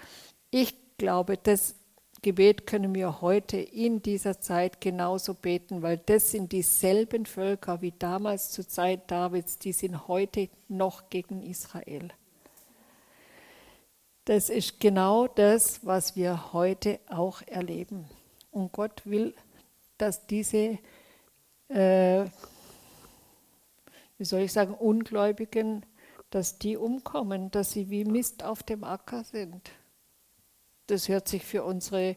Ich 0.51 0.75
glaube, 0.97 1.37
das 1.37 1.75
Gebet 2.23 2.67
können 2.67 2.95
wir 2.95 3.21
heute 3.21 3.57
in 3.57 4.01
dieser 4.01 4.41
Zeit 4.41 4.81
genauso 4.81 5.35
beten, 5.35 5.83
weil 5.83 5.99
das 5.99 6.31
sind 6.31 6.53
dieselben 6.53 7.27
Völker 7.27 7.83
wie 7.83 7.93
damals 7.99 8.51
zur 8.51 8.67
Zeit 8.67 9.11
Davids, 9.11 9.59
die 9.59 9.73
sind 9.73 10.07
heute 10.07 10.49
noch 10.69 11.11
gegen 11.11 11.43
Israel. 11.43 12.09
Das 14.25 14.51
ist 14.51 14.79
genau 14.79 15.27
das, 15.27 15.85
was 15.85 16.15
wir 16.15 16.53
heute 16.53 17.01
auch 17.09 17.43
erleben. 17.43 18.09
Und 18.53 18.71
Gott 18.71 19.03
will, 19.05 19.35
dass 19.99 20.27
diese, 20.27 20.79
äh, 21.69 22.25
wie 24.19 24.25
soll 24.25 24.43
ich 24.43 24.53
sagen, 24.53 24.75
Ungläubigen, 24.75 25.85
dass 26.31 26.59
die 26.59 26.77
umkommen, 26.77 27.51
dass 27.51 27.73
sie 27.73 27.91
wie 27.91 28.05
Mist 28.05 28.45
auf 28.45 28.63
dem 28.63 28.85
Acker 28.85 29.25
sind. 29.25 29.71
Das 30.87 31.09
hört 31.09 31.29
sich 31.29 31.45
für 31.45 31.65
unsere 31.65 32.17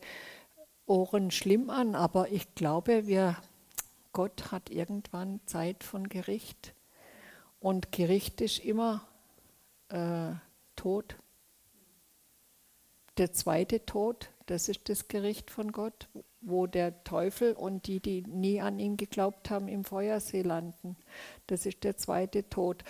Ohren 0.86 1.32
schlimm 1.32 1.70
an, 1.70 1.96
aber 1.96 2.30
ich 2.32 2.54
glaube, 2.54 3.08
wir, 3.08 3.38
Gott 4.12 4.52
hat 4.52 4.70
irgendwann 4.70 5.40
Zeit 5.46 5.84
von 5.84 6.10
Gericht. 6.10 6.74
Und 7.60 7.92
Gericht 7.92 8.42
ist 8.42 8.60
immer 8.60 9.08
äh, 9.90 10.34
Tod. 10.76 11.16
Der 13.18 13.32
zweite 13.32 13.86
Tod, 13.86 14.30
das 14.46 14.70
ist 14.70 14.90
das 14.90 15.08
Gericht 15.08 15.50
von 15.50 15.72
Gott, 15.72 16.08
wo 16.42 16.68
der 16.68 17.04
Teufel 17.04 17.54
und 17.54 17.88
die, 17.88 18.00
die 18.00 18.22
nie 18.22 18.62
an 18.62 18.78
ihn 18.78 18.98
geglaubt 18.98 19.50
haben, 19.50 19.68
im 19.68 19.84
Feuersee 19.84 20.44
landen. 20.44 20.96
Das 21.48 21.66
ist 21.66 21.84
der 21.84 21.98
zweite 21.98 22.48
Tod. 22.50 22.84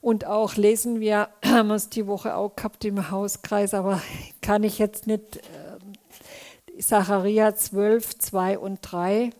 Und 0.00 0.26
auch 0.26 0.56
lesen 0.56 1.00
wir, 1.00 1.30
haben 1.44 1.68
wir 1.68 1.76
es 1.76 1.88
die 1.88 2.06
Woche 2.06 2.34
auch 2.34 2.54
gehabt 2.54 2.84
im 2.84 3.10
Hauskreis, 3.10 3.74
aber 3.74 4.02
kann 4.42 4.62
ich 4.64 4.78
jetzt 4.78 5.06
nicht, 5.06 5.36
äh, 5.36 6.80
Zacharia 6.80 7.54
12, 7.54 8.18
2 8.18 8.58
und 8.58 8.78
3. 8.82 9.30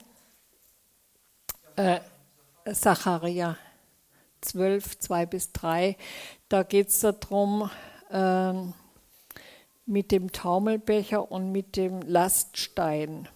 Äh, 1.76 2.00
Zacharia 2.72 3.56
12, 4.40 4.98
2 4.98 5.26
bis 5.26 5.52
3. 5.52 5.96
Da 6.48 6.62
geht 6.62 6.88
es 6.88 7.00
darum, 7.00 7.70
äh, 8.10 8.52
mit 9.88 10.12
dem 10.12 10.30
Taumelbecher 10.32 11.32
und 11.32 11.50
mit 11.50 11.76
dem 11.76 12.02
Laststein. 12.02 13.26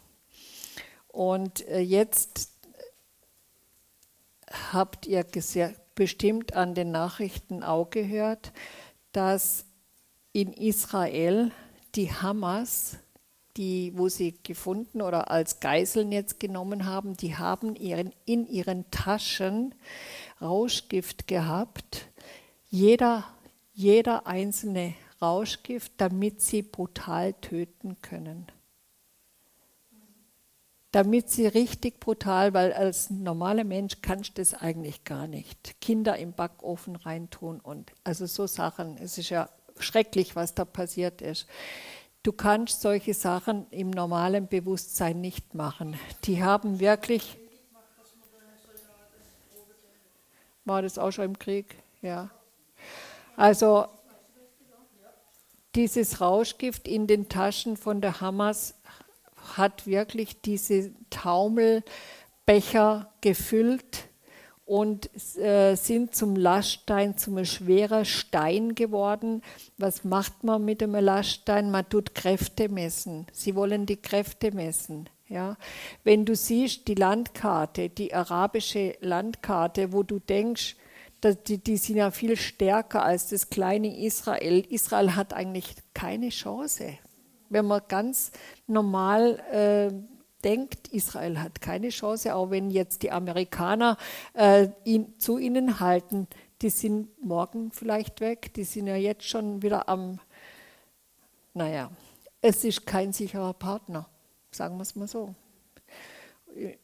Und 1.09 1.67
äh, 1.69 1.81
jetzt 1.81 2.51
habt 4.73 5.07
ihr 5.07 5.25
bestimmt 5.95 6.55
an 6.55 6.75
den 6.75 6.91
Nachrichten 6.91 7.63
auch 7.63 7.91
gehört, 7.91 8.53
dass 9.13 9.65
in 10.33 10.53
Israel 10.53 11.51
die 11.95 12.13
Hamas, 12.13 12.99
die, 13.57 13.93
wo 13.97 14.09
sie 14.09 14.35
gefunden 14.43 15.03
oder 15.03 15.31
als 15.31 15.61
Geiseln 15.61 16.13
jetzt 16.13 16.39
genommen 16.39 16.87
haben, 16.87 17.17
die 17.17 17.37
haben 17.37 17.77
ihren, 17.77 18.13
in 18.25 18.47
ihren 18.47 18.91
Taschen 18.91 19.75
Rauschgift 20.41 21.27
gehabt. 21.27 22.09
Jeder, 22.69 23.25
jeder 23.75 24.27
einzelne 24.27 24.95
Rauschgift, 25.23 25.93
damit 25.99 26.43
sie 26.43 26.63
brutal 26.63 27.33
töten 27.35 27.97
können 28.03 28.51
damit 30.93 31.31
sie 31.31 31.47
richtig 31.47 31.99
brutal, 32.01 32.53
weil 32.53 32.73
als 32.75 33.09
normaler 33.09 33.65
Mensch 33.65 33.97
kannst 34.03 34.37
du 34.37 34.43
das 34.43 34.55
eigentlich 34.55 35.05
gar 35.05 35.27
nicht. 35.27 35.81
Kinder 35.81 36.19
im 36.19 36.35
Backofen 36.35 36.97
reintun 36.97 37.61
und 37.61 37.93
also 38.05 38.27
so 38.27 38.47
Sachen. 38.47 38.99
Es 38.99 39.17
ist 39.17 39.31
ja 39.31 39.49
schrecklich, 39.79 40.37
was 40.37 40.55
da 40.55 40.67
passiert 40.67 41.23
ist. 41.23 41.47
Du 42.23 42.33
kannst 42.33 42.83
solche 42.83 43.15
Sachen 43.15 43.67
im 43.71 43.91
normalen 43.91 44.47
Bewusstsein 44.47 45.21
nicht 45.21 45.55
machen. 45.55 45.99
Die 46.25 46.45
haben 46.45 46.79
wirklich. 46.79 47.39
War 50.65 50.83
das 50.83 50.99
auch 50.99 51.11
schon 51.11 51.25
im 51.25 51.39
Krieg? 51.39 51.75
Ja. 52.03 52.31
Also 53.37 53.87
dieses 55.75 56.21
Rauschgift 56.21 56.87
in 56.87 57.07
den 57.07 57.29
Taschen 57.29 57.77
von 57.77 58.01
der 58.01 58.21
Hamas 58.21 58.75
hat 59.57 59.87
wirklich 59.87 60.41
diese 60.41 60.93
Taumelbecher 61.11 63.11
gefüllt 63.21 64.09
und 64.65 65.11
äh, 65.37 65.75
sind 65.75 66.15
zum 66.15 66.37
Laststein, 66.37 67.19
zum 67.19 67.45
schwerer 67.45 68.05
Stein 68.05 68.75
geworden. 68.75 69.43
Was 69.77 70.05
macht 70.05 70.45
man 70.45 70.65
mit 70.65 70.81
dem 70.81 70.95
Laststein? 70.95 71.71
Man 71.71 71.89
tut 71.89 72.15
Kräfte 72.15 72.69
messen. 72.69 73.27
Sie 73.33 73.55
wollen 73.55 73.87
die 73.87 73.97
Kräfte 73.97 74.53
messen. 74.53 75.09
Ja? 75.29 75.57
Wenn 76.05 76.25
du 76.25 76.37
siehst 76.37 76.87
die 76.89 76.95
Landkarte, 76.95 77.89
die 77.89 78.15
arabische 78.15 78.97
Landkarte, 79.01 79.93
wo 79.93 80.03
du 80.03 80.21
denkst, 80.21 80.77
die, 81.25 81.59
die 81.59 81.77
sind 81.77 81.97
ja 81.97 82.11
viel 82.11 82.37
stärker 82.37 83.05
als 83.05 83.29
das 83.29 83.49
kleine 83.49 84.05
Israel. 84.05 84.67
Israel 84.69 85.15
hat 85.15 85.33
eigentlich 85.33 85.75
keine 85.95 86.31
Chance 86.31 86.99
wenn 87.53 87.67
man 87.67 87.83
ganz 87.87 88.33
normal 88.67 89.39
äh, 89.53 89.93
denkt, 90.43 90.89
Israel 90.89 91.41
hat 91.41 91.61
keine 91.61 91.91
Chance, 91.91 92.35
auch 92.35 92.51
wenn 92.51 92.71
jetzt 92.71 93.03
die 93.03 93.13
Amerikaner 93.13 93.97
äh, 94.33 94.69
ihn, 94.85 95.19
zu 95.19 95.39
ihnen 95.39 95.79
halten, 95.79 96.27
die 96.63 96.71
sind 96.71 97.23
morgen 97.23 97.71
vielleicht 97.71 98.21
weg, 98.21 98.55
die 98.55 98.65
sind 98.65 98.87
ja 98.87 98.97
jetzt 98.97 99.25
schon 99.25 99.63
wieder 99.63 99.89
am, 99.89 100.19
naja, 101.53 101.91
es 102.41 102.65
ist 102.65 102.87
kein 102.87 103.13
sicherer 103.13 103.53
Partner, 103.53 104.09
sagen 104.51 104.77
wir 104.79 104.83
es 104.83 104.97
mal 104.97 105.07
so. 105.07 105.35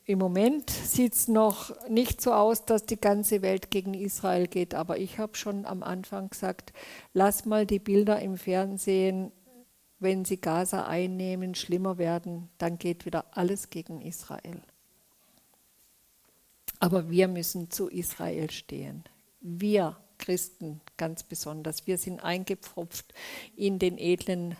Im 0.04 0.18
Moment 0.18 0.70
sieht 0.70 1.14
es 1.14 1.28
noch 1.28 1.74
nicht 1.88 2.20
so 2.20 2.32
aus, 2.32 2.64
dass 2.64 2.86
die 2.86 3.00
ganze 3.00 3.42
Welt 3.42 3.70
gegen 3.70 3.94
Israel 3.94 4.46
geht, 4.46 4.74
aber 4.74 4.98
ich 4.98 5.18
habe 5.18 5.36
schon 5.36 5.66
am 5.66 5.82
Anfang 5.82 6.30
gesagt, 6.30 6.72
lass 7.12 7.44
mal 7.44 7.66
die 7.66 7.78
Bilder 7.78 8.20
im 8.20 8.36
Fernsehen 8.36 9.32
wenn 10.00 10.24
sie 10.24 10.40
Gaza 10.40 10.86
einnehmen, 10.86 11.54
schlimmer 11.54 11.98
werden, 11.98 12.48
dann 12.58 12.78
geht 12.78 13.04
wieder 13.04 13.24
alles 13.36 13.70
gegen 13.70 14.00
Israel. 14.00 14.62
Aber 16.78 17.10
wir 17.10 17.26
müssen 17.26 17.70
zu 17.70 17.88
Israel 17.88 18.50
stehen. 18.50 19.02
Wir 19.40 19.96
Christen 20.18 20.80
ganz 20.96 21.22
besonders. 21.22 21.86
Wir 21.86 21.98
sind 21.98 22.22
eingepfropft 22.22 23.12
in 23.56 23.78
den 23.78 23.98
edlen 23.98 24.56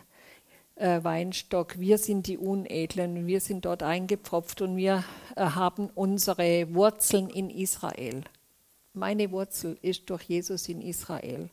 äh, 0.79 1.03
Weinstock. 1.03 1.79
Wir 1.79 1.97
sind 1.97 2.27
die 2.27 2.37
Unedlen. 2.37 3.27
Wir 3.27 3.41
sind 3.41 3.65
dort 3.65 3.83
eingepfropft 3.83 4.61
und 4.61 4.77
wir 4.77 5.03
äh, 5.35 5.41
haben 5.43 5.89
unsere 5.93 6.73
Wurzeln 6.73 7.29
in 7.29 7.49
Israel. 7.49 8.23
Meine 8.93 9.31
Wurzel 9.31 9.77
ist 9.81 10.09
durch 10.09 10.23
Jesus 10.23 10.67
in 10.67 10.81
Israel. 10.81 11.49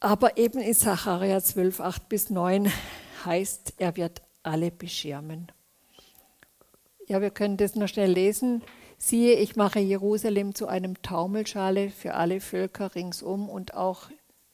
Aber 0.00 0.36
eben 0.36 0.60
in 0.60 0.74
Sacharja 0.74 1.40
12, 1.40 1.80
8 1.80 2.08
bis 2.08 2.30
9 2.30 2.70
heißt, 3.24 3.74
er 3.78 3.96
wird 3.96 4.22
alle 4.42 4.70
beschirmen. 4.70 5.50
Ja, 7.06 7.20
wir 7.20 7.30
können 7.30 7.56
das 7.56 7.74
noch 7.74 7.88
schnell 7.88 8.10
lesen. 8.10 8.62
Siehe, 8.98 9.34
ich 9.34 9.56
mache 9.56 9.80
Jerusalem 9.80 10.54
zu 10.54 10.68
einem 10.68 11.00
Taumelschale 11.02 11.90
für 11.90 12.14
alle 12.14 12.40
Völker 12.40 12.94
ringsum 12.94 13.48
und 13.48 13.74
auch 13.74 14.10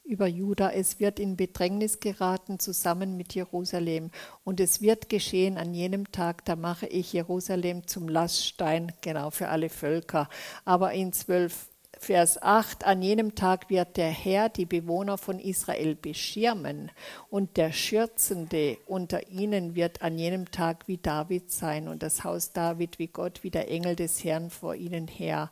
über 0.09 0.27
Juda. 0.27 0.71
Es 0.71 0.99
wird 0.99 1.19
in 1.19 1.37
Bedrängnis 1.37 1.99
geraten 1.99 2.59
zusammen 2.59 3.15
mit 3.15 3.35
Jerusalem. 3.35 4.09
Und 4.43 4.59
es 4.59 4.81
wird 4.81 5.07
geschehen 5.07 5.57
an 5.57 5.73
jenem 5.73 6.11
Tag, 6.11 6.43
da 6.45 6.55
mache 6.55 6.87
ich 6.87 7.13
Jerusalem 7.13 7.87
zum 7.87 8.09
Laststein, 8.09 8.91
genau 9.01 9.29
für 9.29 9.49
alle 9.49 9.69
Völker. 9.69 10.27
Aber 10.65 10.91
in 10.93 11.13
12, 11.13 11.69
Vers 11.99 12.41
8, 12.41 12.85
an 12.85 13.01
jenem 13.01 13.35
Tag 13.35 13.69
wird 13.69 13.97
der 13.97 14.09
Herr 14.09 14.47
die 14.47 14.65
Bewohner 14.65 15.17
von 15.17 15.37
Israel 15.37 15.95
beschirmen 15.95 16.91
und 17.29 17.57
der 17.57 17.73
Schürzende 17.73 18.77
unter 18.87 19.27
ihnen 19.27 19.75
wird 19.75 20.01
an 20.01 20.17
jenem 20.17 20.49
Tag 20.49 20.87
wie 20.87 20.97
David 20.97 21.51
sein 21.51 21.89
und 21.89 22.01
das 22.01 22.23
Haus 22.23 22.53
David 22.53 22.99
wie 22.99 23.07
Gott, 23.07 23.43
wie 23.43 23.51
der 23.51 23.69
Engel 23.69 23.97
des 23.97 24.23
Herrn 24.23 24.49
vor 24.49 24.75
ihnen 24.75 25.09
her. 25.09 25.51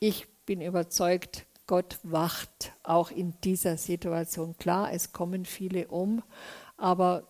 Ich 0.00 0.26
bin 0.46 0.60
überzeugt, 0.60 1.46
Gott 1.66 1.98
wacht 2.02 2.72
auch 2.82 3.10
in 3.10 3.34
dieser 3.44 3.76
Situation. 3.76 4.56
Klar, 4.58 4.92
es 4.92 5.12
kommen 5.12 5.44
viele 5.44 5.88
um, 5.88 6.22
aber 6.76 7.28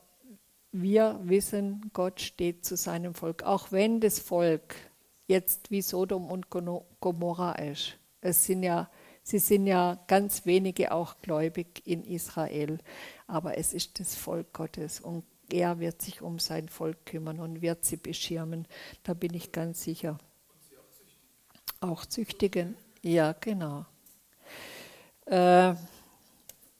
wir 0.73 1.21
wissen, 1.23 1.91
Gott 1.93 2.21
steht 2.21 2.65
zu 2.65 2.77
seinem 2.77 3.15
Volk, 3.15 3.43
auch 3.43 3.73
wenn 3.73 4.01
das 4.01 4.19
Volk 4.19 4.75
jetzt 5.27 5.71
wie 5.71 5.83
Sodom 5.83 6.31
und 6.31 6.49
Gomorra 6.51 7.53
ist. 7.53 7.99
Es 8.21 8.47
sind 8.47 8.63
ja, 8.63 8.91
sie 9.23 9.39
sind 9.39 9.67
ja 9.67 10.03
ganz 10.07 10.47
wenige 10.47 10.93
auch 10.93 11.21
gläubig 11.21 11.83
in 11.85 12.05
Israel, 12.05 12.79
aber 13.27 13.59
es 13.59 13.75
ist 13.75 14.01
das 14.01 14.15
Volk 14.15 14.53
Gottes 14.53 15.01
und 15.01 15.25
er 15.51 15.79
wird 15.79 16.01
sich 16.01 16.23
um 16.23 16.39
sein 16.39 16.69
Volk 16.69 17.05
kümmern 17.05 17.39
und 17.39 17.61
wird 17.61 17.85
sie 17.85 17.97
beschirmen. 17.97 18.67
Da 19.03 19.13
bin 19.13 19.35
ich 19.35 19.53
ganz 19.53 19.83
sicher. 19.83 20.19
Auch 21.81 22.07
züchtigen. 22.07 22.77
Ja, 23.03 23.33
genau. 23.33 23.85
Äh, 25.27 25.75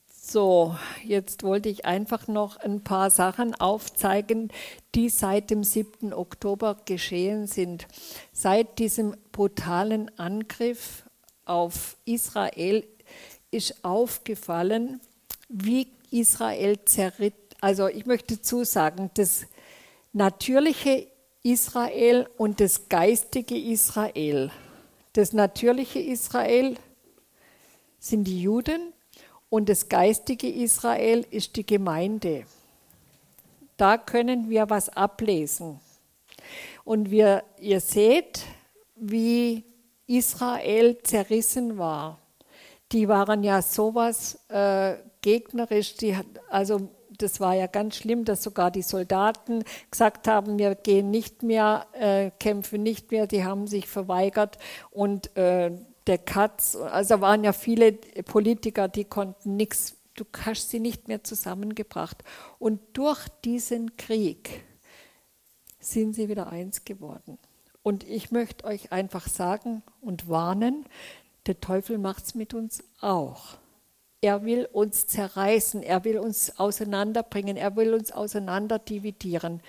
so, 0.09 0.77
jetzt 1.05 1.43
wollte 1.43 1.69
ich 1.69 1.85
einfach 1.85 2.27
noch 2.27 2.57
ein 2.57 2.83
paar 2.83 3.11
Sachen 3.11 3.55
aufzeigen, 3.55 4.51
die 4.95 5.09
seit 5.09 5.51
dem 5.51 5.65
7. 5.65 6.15
Oktober 6.15 6.77
geschehen 6.85 7.47
sind. 7.47 7.87
Seit 8.33 8.79
diesem 8.79 9.17
brutalen 9.33 10.17
Angriff 10.19 11.05
auf 11.45 11.97
Israel 12.05 12.87
ist 13.51 13.85
aufgefallen, 13.85 15.01
wie 15.49 15.89
Israel 16.11 16.79
zerritt. 16.85 17.35
Also 17.61 17.89
ich 17.89 18.07
möchte 18.07 18.41
zusagen, 18.41 19.11
das 19.15 19.45
natürliche 20.13 21.09
Israel 21.43 22.29
und 22.39 22.61
das 22.61 22.89
geistige 22.89 23.59
Israel. 23.59 24.51
Das 25.13 25.33
natürliche 25.33 25.99
Israel 25.99 26.77
sind 28.03 28.25
die 28.25 28.43
Juden 28.43 28.93
und 29.49 29.69
das 29.69 29.89
geistige 29.89 30.51
Israel 30.51 31.25
ist 31.31 31.55
die 31.55 31.65
Gemeinde. 31.65 32.45
Da 33.77 33.97
können 33.97 34.51
wir 34.51 34.69
was 34.71 34.89
ablesen. 34.89 35.79
Und 36.85 37.13
wir, 37.13 37.45
ihr 37.61 37.81
seht, 37.81 38.43
wie 38.97 39.63
Israel 40.09 40.99
zerrissen 41.05 41.79
war. 41.79 42.19
Die 42.91 43.09
waren 43.09 43.45
ja 43.45 43.63
sowas 43.63 44.39
äh, 44.49 44.97
gegnerisch, 45.21 45.95
die, 45.95 46.17
also 46.51 46.89
das 47.19 47.39
war 47.39 47.55
ja 47.55 47.69
ganz 47.69 47.97
schlimm, 47.97 48.25
dass 48.25 48.43
sogar 48.43 48.73
die 48.73 48.83
Soldaten 48.83 49.63
gesagt 49.91 50.27
haben, 50.27 50.59
wir 50.59 50.75
gehen 50.75 51.13
nicht 51.13 51.45
mehr, 51.45 51.87
äh, 51.93 52.33
kämpfen 52.41 52.83
nicht 52.83 53.13
mehr, 53.13 53.29
die 53.29 53.45
haben 53.45 53.69
sich 53.69 53.87
verweigert 53.87 54.59
und 54.91 55.37
äh, 55.37 55.71
der 56.07 56.19
Katz, 56.19 56.77
also 56.77 57.21
waren 57.21 57.45
ja 57.45 57.53
viele 57.53 57.93
Politiker, 57.93 58.89
die 58.89 59.05
konnten 59.05 59.57
nichts, 59.57 59.97
du 60.15 60.25
hast 60.45 60.71
sie 60.71 60.81
nicht 60.81 61.09
mehr 61.09 61.25
zusammengebracht. 61.25 62.25
Und 62.59 62.81
durch 62.93 63.29
diesen 63.45 63.97
Krieg 63.97 64.65
sind 65.81 66.15
sie 66.15 66.29
wieder 66.29 66.49
eins 66.49 66.85
geworden. 66.85 67.39
Und 67.83 68.05
ich 68.05 68.31
möchte 68.31 68.65
euch 68.65 68.93
einfach 68.93 69.29
sagen 69.29 69.83
und 70.01 70.29
warnen, 70.29 70.87
der 71.47 71.61
Teufel 71.61 71.99
macht 71.99 72.25
es 72.25 72.35
mit 72.35 72.55
uns 72.55 72.85
auch. 73.01 73.57
Er 74.21 74.45
will 74.45 74.69
uns 74.73 75.09
zerreißen, 75.09 75.83
er 75.83 76.05
will 76.05 76.19
uns 76.19 76.57
auseinanderbringen, 76.59 77.57
er 77.57 77.75
will 77.75 77.93
uns 77.93 78.13
auseinanderdividieren. 78.13 79.61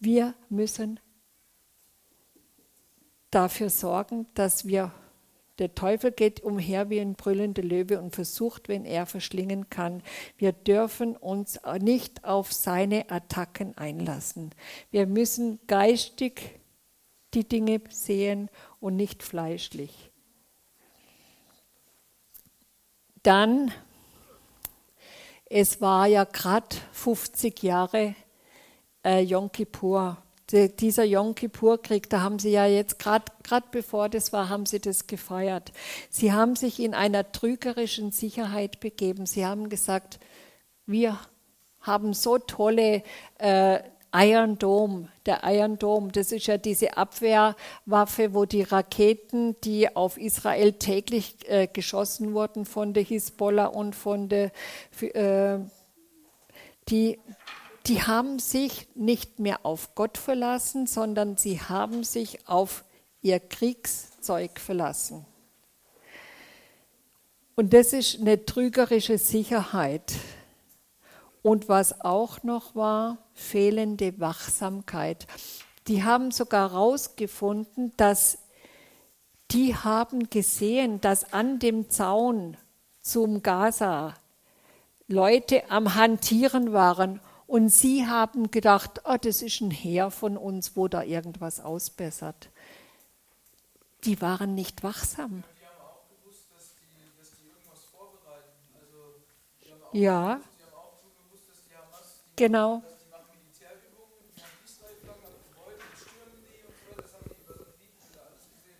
Wir 0.00 0.34
müssen 0.48 0.98
dafür 3.30 3.70
sorgen, 3.70 4.26
dass 4.34 4.66
wir, 4.66 4.92
der 5.62 5.76
Teufel 5.76 6.10
geht 6.10 6.42
umher 6.42 6.90
wie 6.90 7.00
ein 7.00 7.14
brüllender 7.14 7.62
Löwe 7.62 8.00
und 8.00 8.16
versucht, 8.16 8.68
wenn 8.68 8.84
er 8.84 9.06
verschlingen 9.06 9.70
kann. 9.70 10.02
Wir 10.36 10.50
dürfen 10.50 11.16
uns 11.16 11.60
nicht 11.80 12.24
auf 12.24 12.52
seine 12.52 13.08
Attacken 13.12 13.78
einlassen. 13.78 14.50
Wir 14.90 15.06
müssen 15.06 15.60
geistig 15.68 16.58
die 17.32 17.48
Dinge 17.48 17.80
sehen 17.90 18.50
und 18.80 18.96
nicht 18.96 19.22
fleischlich. 19.22 20.10
Dann, 23.22 23.72
es 25.44 25.80
war 25.80 26.08
ja 26.08 26.24
gerade 26.24 26.74
50 26.90 27.62
Jahre 27.62 28.16
äh, 29.04 29.20
Yom 29.20 29.52
Kippur. 29.52 30.20
Die, 30.52 30.68
dieser 30.68 31.04
Yom 31.04 31.34
Kippur-Krieg, 31.34 32.08
da 32.10 32.20
haben 32.20 32.38
sie 32.38 32.50
ja 32.50 32.66
jetzt 32.66 32.98
gerade 32.98 33.24
bevor 33.70 34.08
das 34.08 34.32
war, 34.32 34.48
haben 34.48 34.66
sie 34.66 34.80
das 34.80 35.06
gefeiert. 35.06 35.72
Sie 36.10 36.32
haben 36.32 36.56
sich 36.56 36.80
in 36.80 36.94
einer 36.94 37.32
trügerischen 37.32 38.12
Sicherheit 38.12 38.80
begeben. 38.80 39.26
Sie 39.26 39.46
haben 39.46 39.68
gesagt, 39.68 40.20
wir 40.86 41.18
haben 41.80 42.14
so 42.14 42.38
tolle 42.38 43.02
äh, 43.38 43.80
Iron 44.14 44.58
Dome, 44.58 45.08
der 45.24 45.40
Iron 45.44 45.78
Dome, 45.78 46.12
das 46.12 46.32
ist 46.32 46.46
ja 46.46 46.58
diese 46.58 46.98
Abwehrwaffe, 46.98 48.34
wo 48.34 48.44
die 48.44 48.62
Raketen, 48.62 49.58
die 49.62 49.96
auf 49.96 50.18
Israel 50.18 50.74
täglich 50.74 51.36
äh, 51.48 51.66
geschossen 51.66 52.34
wurden 52.34 52.66
von 52.66 52.92
der 52.92 53.04
Hisbollah 53.04 53.66
und 53.66 53.96
von 53.96 54.28
der, 54.28 54.52
äh, 55.00 55.60
die, 56.90 57.18
die 57.86 58.02
haben 58.02 58.38
sich 58.38 58.86
nicht 58.94 59.38
mehr 59.38 59.64
auf 59.64 59.94
Gott 59.94 60.18
verlassen, 60.18 60.86
sondern 60.86 61.36
sie 61.36 61.60
haben 61.60 62.04
sich 62.04 62.46
auf 62.48 62.84
ihr 63.22 63.40
Kriegszeug 63.40 64.60
verlassen. 64.60 65.26
Und 67.54 67.74
das 67.74 67.92
ist 67.92 68.20
eine 68.20 68.44
trügerische 68.44 69.18
Sicherheit. 69.18 70.12
Und 71.42 71.68
was 71.68 72.00
auch 72.02 72.42
noch 72.44 72.74
war, 72.74 73.18
fehlende 73.34 74.18
Wachsamkeit. 74.20 75.26
Die 75.88 76.04
haben 76.04 76.30
sogar 76.30 76.70
herausgefunden, 76.70 77.92
dass 77.96 78.38
die 79.50 79.74
haben 79.74 80.30
gesehen, 80.30 81.00
dass 81.00 81.32
an 81.32 81.58
dem 81.58 81.90
Zaun 81.90 82.56
zum 83.00 83.42
Gaza 83.42 84.14
Leute 85.08 85.68
am 85.68 85.94
Hantieren 85.94 86.72
waren 86.72 87.20
und 87.52 87.68
sie 87.68 88.06
haben 88.06 88.50
gedacht, 88.50 89.02
oh, 89.04 89.18
das 89.20 89.42
ist 89.42 89.60
ein 89.60 89.70
Heer 89.70 90.10
von 90.10 90.38
uns, 90.38 90.74
wo 90.74 90.88
da 90.88 91.02
irgendwas 91.02 91.60
ausbessert. 91.60 92.48
Die 94.04 94.22
waren 94.22 94.54
nicht 94.54 94.82
wachsam. 94.82 95.44
Ja. 99.92 100.40
Genau. 102.36 102.82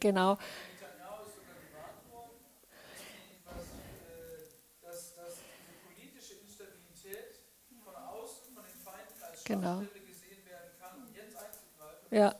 Genau. 0.00 0.38
Genau. 9.44 9.82
Ja. 12.10 12.34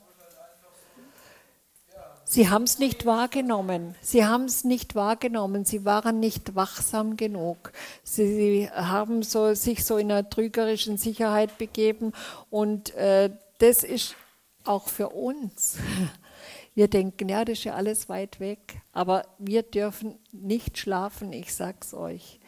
Sie 2.24 2.48
haben 2.48 2.62
es 2.62 2.78
nicht 2.78 3.04
wahrgenommen. 3.04 3.94
Sie 4.00 4.24
haben 4.24 4.44
es 4.44 4.64
nicht 4.64 4.94
wahrgenommen. 4.94 5.66
Sie 5.66 5.84
waren 5.84 6.18
nicht 6.18 6.54
wachsam 6.54 7.16
genug. 7.18 7.72
Sie 8.04 8.70
haben 8.70 9.22
so, 9.22 9.52
sich 9.52 9.84
so 9.84 9.98
in 9.98 10.10
einer 10.10 10.28
trügerischen 10.28 10.96
Sicherheit 10.96 11.58
begeben. 11.58 12.12
Und 12.48 12.94
äh, 12.94 13.30
das 13.58 13.84
ist 13.84 14.16
auch 14.64 14.88
für 14.88 15.10
uns. 15.10 15.76
Wir 16.74 16.88
denken, 16.88 17.28
ja, 17.28 17.44
das 17.44 17.58
ist 17.58 17.64
ja 17.64 17.74
alles 17.74 18.08
weit 18.08 18.40
weg. 18.40 18.80
Aber 18.92 19.26
wir 19.38 19.62
dürfen 19.62 20.18
nicht 20.32 20.78
schlafen, 20.78 21.34
ich 21.34 21.52
sag's 21.52 21.92
euch 21.92 22.40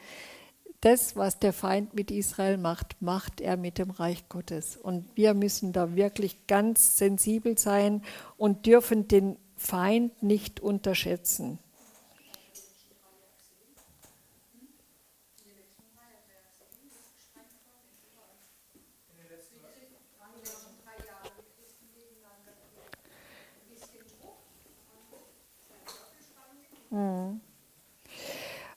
das, 0.84 1.16
was 1.16 1.38
der 1.38 1.54
Feind 1.54 1.94
mit 1.94 2.10
Israel 2.10 2.58
macht, 2.58 3.00
macht 3.00 3.40
er 3.40 3.56
mit 3.56 3.78
dem 3.78 3.90
Reich 3.90 4.28
Gottes. 4.28 4.76
Und 4.76 5.06
wir 5.14 5.32
müssen 5.32 5.72
da 5.72 5.96
wirklich 5.96 6.46
ganz 6.46 6.98
sensibel 6.98 7.56
sein 7.56 8.02
und 8.36 8.66
dürfen 8.66 9.08
den 9.08 9.36
Feind 9.56 10.22
nicht 10.22 10.60
unterschätzen. 10.60 11.58
Hm. 26.90 27.40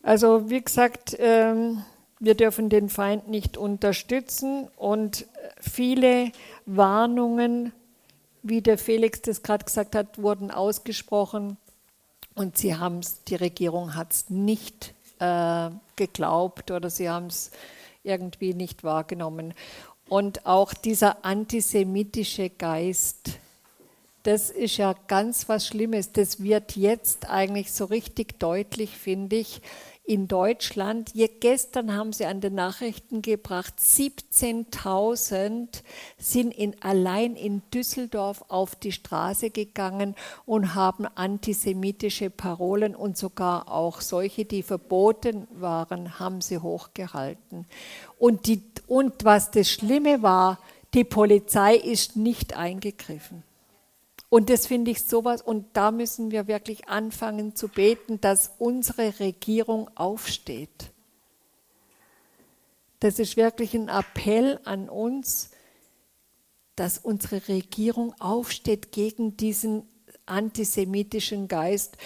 Also 0.01 0.49
wie 0.49 0.63
gesagt, 0.63 1.17
ähm, 1.19 1.83
wir 2.19 2.35
dürfen 2.35 2.69
den 2.69 2.89
Feind 2.89 3.27
nicht 3.27 3.57
unterstützen 3.57 4.67
und 4.75 5.27
viele 5.59 6.31
Warnungen, 6.65 7.71
wie 8.43 8.61
der 8.61 8.77
Felix 8.77 9.21
das 9.21 9.43
gerade 9.43 9.65
gesagt 9.65 9.95
hat, 9.95 10.21
wurden 10.21 10.51
ausgesprochen 10.51 11.57
und 12.35 12.57
sie 12.57 12.75
haben 12.75 12.99
es, 12.99 13.23
die 13.23 13.35
Regierung 13.35 13.95
hat 13.95 14.13
es 14.13 14.29
nicht 14.29 14.93
äh, 15.19 15.69
geglaubt 15.95 16.71
oder 16.71 16.89
sie 16.89 17.09
haben 17.09 17.27
es 17.27 17.51
irgendwie 18.03 18.53
nicht 18.53 18.83
wahrgenommen. 18.83 19.53
Und 20.07 20.45
auch 20.45 20.73
dieser 20.73 21.25
antisemitische 21.25 22.49
Geist, 22.49 23.39
das 24.23 24.49
ist 24.49 24.77
ja 24.77 24.95
ganz 25.07 25.49
was 25.49 25.67
Schlimmes. 25.67 26.13
Das 26.13 26.41
wird 26.41 26.75
jetzt 26.75 27.29
eigentlich 27.29 27.71
so 27.71 27.85
richtig 27.85 28.39
deutlich, 28.39 28.97
finde 28.97 29.37
ich, 29.37 29.61
in 30.07 30.27
Deutschland. 30.29 31.11
Gestern 31.41 31.93
haben 31.93 32.13
sie 32.13 32.25
an 32.25 32.39
den 32.39 32.55
Nachrichten 32.55 33.21
gebracht, 33.21 33.73
17.000 33.77 35.83
sind 36.17 36.57
in, 36.57 36.81
allein 36.81 37.35
in 37.35 37.61
Düsseldorf 37.73 38.45
auf 38.47 38.75
die 38.75 38.93
Straße 38.93 39.49
gegangen 39.49 40.15
und 40.45 40.75
haben 40.75 41.05
antisemitische 41.05 42.29
Parolen 42.29 42.95
und 42.95 43.17
sogar 43.17 43.69
auch 43.69 43.99
solche, 43.99 44.45
die 44.45 44.63
verboten 44.63 45.45
waren, 45.51 46.19
haben 46.19 46.39
sie 46.39 46.59
hochgehalten. 46.59 47.65
Und, 48.17 48.47
die, 48.47 48.63
und 48.87 49.25
was 49.25 49.51
das 49.51 49.69
Schlimme 49.69 50.23
war, 50.23 50.59
die 50.93 51.03
Polizei 51.03 51.75
ist 51.75 52.15
nicht 52.15 52.55
eingegriffen. 52.55 53.43
Und 54.29 54.49
das 54.49 54.67
finde 54.67 54.91
ich 54.91 55.03
sowas, 55.03 55.41
und 55.41 55.65
da 55.73 55.91
müssen 55.91 56.31
wir 56.31 56.47
wirklich 56.47 56.89
anfangen 56.89 57.55
zu 57.55 57.69
beten, 57.69 58.19
dass 58.19 58.51
unsere 58.57 59.19
Regierung 59.19 59.89
aufsteht. 59.95 60.91
Das 62.99 63.19
ist 63.19 63.37
wirklich 63.37 63.73
ein 63.73 63.89
Appell 63.89 64.59
an 64.65 64.89
uns, 64.89 65.51
dass 66.75 66.97
unsere 66.97 67.47
Regierung 67.47 68.13
aufsteht 68.19 68.91
gegen 68.91 69.37
diesen 69.37 69.83
antisemitischen 70.25 71.47
Geist. 71.47 71.97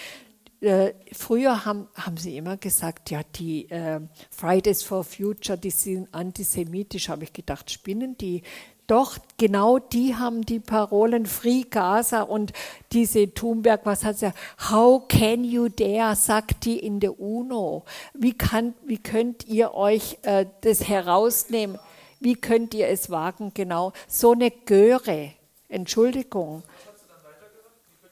Äh, 0.60 0.94
früher 1.12 1.64
haben, 1.64 1.88
haben 1.94 2.16
sie 2.16 2.36
immer 2.36 2.56
gesagt, 2.56 3.10
ja, 3.10 3.22
die 3.34 3.68
äh, 3.68 4.00
Fridays 4.30 4.82
for 4.82 5.02
Future, 5.02 5.58
die 5.58 5.70
sind 5.70 6.12
antisemitisch. 6.14 7.08
Habe 7.08 7.24
ich 7.24 7.32
gedacht, 7.32 7.70
spinnen 7.70 8.16
die? 8.16 8.42
Doch, 8.86 9.18
genau 9.38 9.78
die 9.78 10.16
haben 10.16 10.42
die 10.42 10.58
Parolen 10.58 11.26
Free 11.26 11.62
Gaza 11.62 12.22
und 12.22 12.52
diese 12.92 13.32
Thunberg, 13.32 13.86
was 13.86 14.04
hat 14.04 14.18
sie? 14.18 14.32
How 14.70 15.06
can 15.06 15.44
you 15.44 15.68
dare, 15.68 16.16
sagt 16.16 16.64
die 16.64 16.78
in 16.78 16.98
der 16.98 17.18
UNO. 17.20 17.84
Wie, 18.12 18.32
kann, 18.32 18.74
wie 18.84 18.98
könnt 18.98 19.46
ihr 19.46 19.74
euch 19.74 20.18
äh, 20.22 20.46
das 20.62 20.88
herausnehmen? 20.88 21.78
Wie 22.18 22.34
könnt 22.34 22.74
ihr 22.74 22.88
es 22.88 23.08
wagen? 23.10 23.52
Genau, 23.54 23.92
so 24.08 24.32
eine 24.32 24.50
Göre. 24.50 25.32
Entschuldigung. 25.68 26.62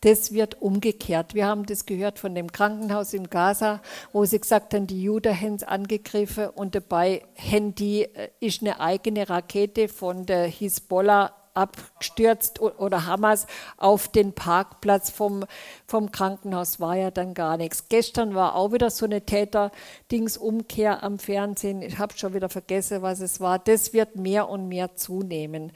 Das 0.00 0.32
wird 0.32 0.60
umgekehrt. 0.60 1.34
Wir 1.34 1.46
haben 1.46 1.66
das 1.66 1.86
gehört 1.86 2.18
von 2.18 2.34
dem 2.34 2.50
Krankenhaus 2.50 3.14
in 3.14 3.30
Gaza, 3.30 3.80
wo 4.12 4.24
sie 4.24 4.40
gesagt 4.40 4.74
haben, 4.74 4.88
die 4.88 5.02
Juden 5.02 5.40
haben 5.40 5.54
es 5.54 5.62
angegriffen 5.62 6.48
und 6.48 6.74
dabei 6.74 7.22
die, 7.52 8.02
äh, 8.02 8.30
ist 8.40 8.62
eine 8.62 8.80
eigene 8.80 9.28
Rakete 9.28 9.86
von 9.88 10.26
der 10.26 10.46
Hisbollah 10.46 11.32
abgestürzt 11.58 12.60
oder 12.60 13.06
Hamas 13.06 13.46
auf 13.76 14.08
den 14.08 14.32
Parkplatz 14.32 15.10
vom, 15.10 15.44
vom 15.86 16.12
Krankenhaus 16.12 16.80
war 16.80 16.96
ja 16.96 17.10
dann 17.10 17.34
gar 17.34 17.56
nichts. 17.56 17.88
Gestern 17.88 18.34
war 18.34 18.54
auch 18.54 18.72
wieder 18.72 18.90
so 18.90 19.04
eine 19.04 19.22
Täter-Dings-Umkehr 19.22 21.02
am 21.02 21.18
Fernsehen. 21.18 21.82
Ich 21.82 21.98
habe 21.98 22.16
schon 22.16 22.34
wieder 22.34 22.48
vergessen, 22.48 23.02
was 23.02 23.20
es 23.20 23.40
war. 23.40 23.58
Das 23.58 23.92
wird 23.92 24.16
mehr 24.16 24.48
und 24.48 24.68
mehr 24.68 24.96
zunehmen. 24.96 25.72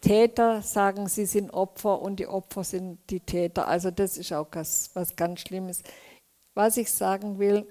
Täter 0.00 0.60
sagen, 0.60 1.08
sie 1.08 1.24
sind 1.24 1.50
Opfer 1.50 2.02
und 2.02 2.20
die 2.20 2.26
Opfer 2.26 2.62
sind 2.62 2.98
die 3.08 3.20
Täter. 3.20 3.68
Also 3.68 3.90
das 3.90 4.18
ist 4.18 4.32
auch 4.32 4.48
was, 4.52 4.90
was 4.94 5.16
ganz 5.16 5.40
Schlimmes. 5.40 5.82
Was 6.54 6.76
ich 6.76 6.92
sagen 6.92 7.38
will, 7.38 7.66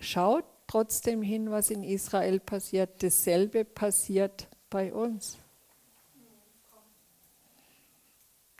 schaut 0.00 0.44
trotzdem 0.66 1.22
hin, 1.22 1.50
was 1.50 1.70
in 1.70 1.82
Israel 1.82 2.40
passiert. 2.40 3.02
Dasselbe 3.02 3.64
passiert 3.64 4.48
bei 4.70 4.92
uns. 4.94 5.38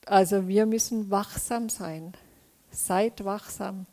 Also 0.09 0.49
wir 0.49 0.65
müssen 0.65 1.11
wachsam 1.11 1.69
sein. 1.69 2.13
Seid 2.71 3.25
wachsam. 3.25 3.87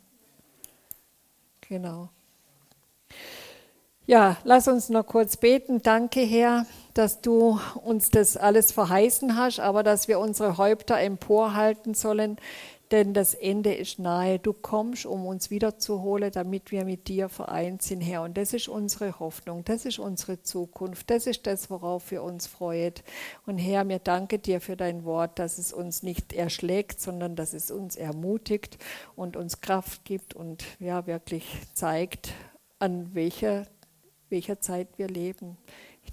Genau. 1.68 2.08
Ja, 4.06 4.36
lass 4.44 4.68
uns 4.68 4.88
noch 4.88 5.04
kurz 5.04 5.36
beten. 5.36 5.82
Danke, 5.82 6.20
Herr, 6.20 6.64
dass 6.94 7.20
du 7.20 7.60
uns 7.82 8.10
das 8.10 8.36
alles 8.36 8.72
verheißen 8.72 9.36
hast, 9.36 9.60
aber 9.60 9.82
dass 9.82 10.08
wir 10.08 10.18
unsere 10.18 10.56
Häupter 10.56 10.98
emporhalten 10.98 11.92
sollen. 11.92 12.38
Denn 12.90 13.14
das 13.14 13.34
Ende 13.34 13.74
ist 13.74 13.98
nahe. 13.98 14.38
Du 14.38 14.52
kommst, 14.52 15.06
um 15.06 15.26
uns 15.26 15.50
wiederzuholen, 15.50 16.30
damit 16.30 16.70
wir 16.70 16.84
mit 16.84 17.08
dir 17.08 17.28
vereint 17.28 17.82
sind, 17.82 18.00
Herr. 18.00 18.22
Und 18.22 18.36
das 18.36 18.52
ist 18.52 18.68
unsere 18.68 19.18
Hoffnung, 19.18 19.64
das 19.64 19.84
ist 19.84 19.98
unsere 19.98 20.42
Zukunft, 20.42 21.10
das 21.10 21.26
ist 21.26 21.46
das, 21.46 21.68
worauf 21.70 22.10
wir 22.10 22.22
uns 22.22 22.46
freuen. 22.46 22.94
Und 23.44 23.58
Herr, 23.58 23.88
wir 23.88 23.98
danken 23.98 24.40
dir 24.40 24.60
für 24.60 24.76
dein 24.76 25.04
Wort, 25.04 25.38
dass 25.38 25.58
es 25.58 25.72
uns 25.72 26.02
nicht 26.02 26.32
erschlägt, 26.32 27.00
sondern 27.00 27.34
dass 27.34 27.54
es 27.54 27.70
uns 27.70 27.96
ermutigt 27.96 28.78
und 29.16 29.36
uns 29.36 29.60
Kraft 29.60 30.04
gibt 30.04 30.34
und 30.34 30.64
ja 30.78 31.06
wirklich 31.06 31.46
zeigt, 31.74 32.32
an 32.78 33.14
welcher, 33.14 33.66
welcher 34.28 34.60
Zeit 34.60 34.88
wir 34.96 35.08
leben. 35.08 35.56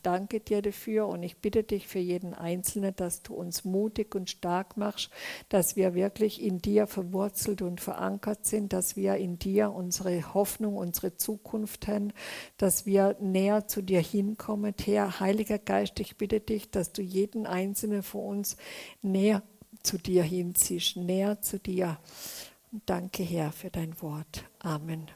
Danke 0.04 0.40
dir 0.40 0.62
dafür 0.62 1.08
und 1.08 1.24
ich 1.24 1.38
bitte 1.38 1.64
dich 1.64 1.88
für 1.88 2.00
jeden 2.00 2.34
Einzelnen, 2.34 2.96
dass 2.96 3.24
du 3.24 3.34
uns 3.34 3.64
mutig 3.64 4.14
und 4.16 4.30
stark 4.30 4.78
machst, 4.78 5.10
dass 5.50 5.76
wir 5.76 5.96
wirklich 5.96 6.42
in 6.42 6.60
dir 6.60 6.88
verwurzelt 6.88 7.62
und 7.62 7.82
verankert 7.82 8.46
sind, 8.46 8.74
dass 8.74 8.96
wir 8.96 9.16
in 9.16 9.40
dir 9.40 9.72
unsere 9.72 10.34
Hoffnung, 10.34 10.76
unsere 10.76 11.16
Zukunft 11.16 11.88
haben, 11.88 12.12
dass 12.58 12.86
wir 12.86 13.16
näher 13.20 13.68
zu 13.68 13.82
dir 13.82 14.02
hinkommen. 14.02 14.74
Herr, 14.84 15.20
Heiliger 15.20 15.58
Geist, 15.58 16.00
ich 16.00 16.18
bitte 16.18 16.40
dich, 16.40 16.70
dass 16.70 16.92
du 16.92 17.02
jeden 17.02 17.48
Einzelnen 17.48 18.04
von 18.04 18.40
uns 18.40 18.58
näher 19.02 19.42
zu 19.82 19.98
dir 19.98 20.24
hinziehst, 20.24 20.98
näher 20.98 21.42
zu 21.42 21.60
dir. 21.60 21.98
Danke, 22.86 23.24
Herr, 23.24 23.52
für 23.52 23.70
dein 23.70 24.02
Wort. 24.02 24.46
Amen. 24.60 25.08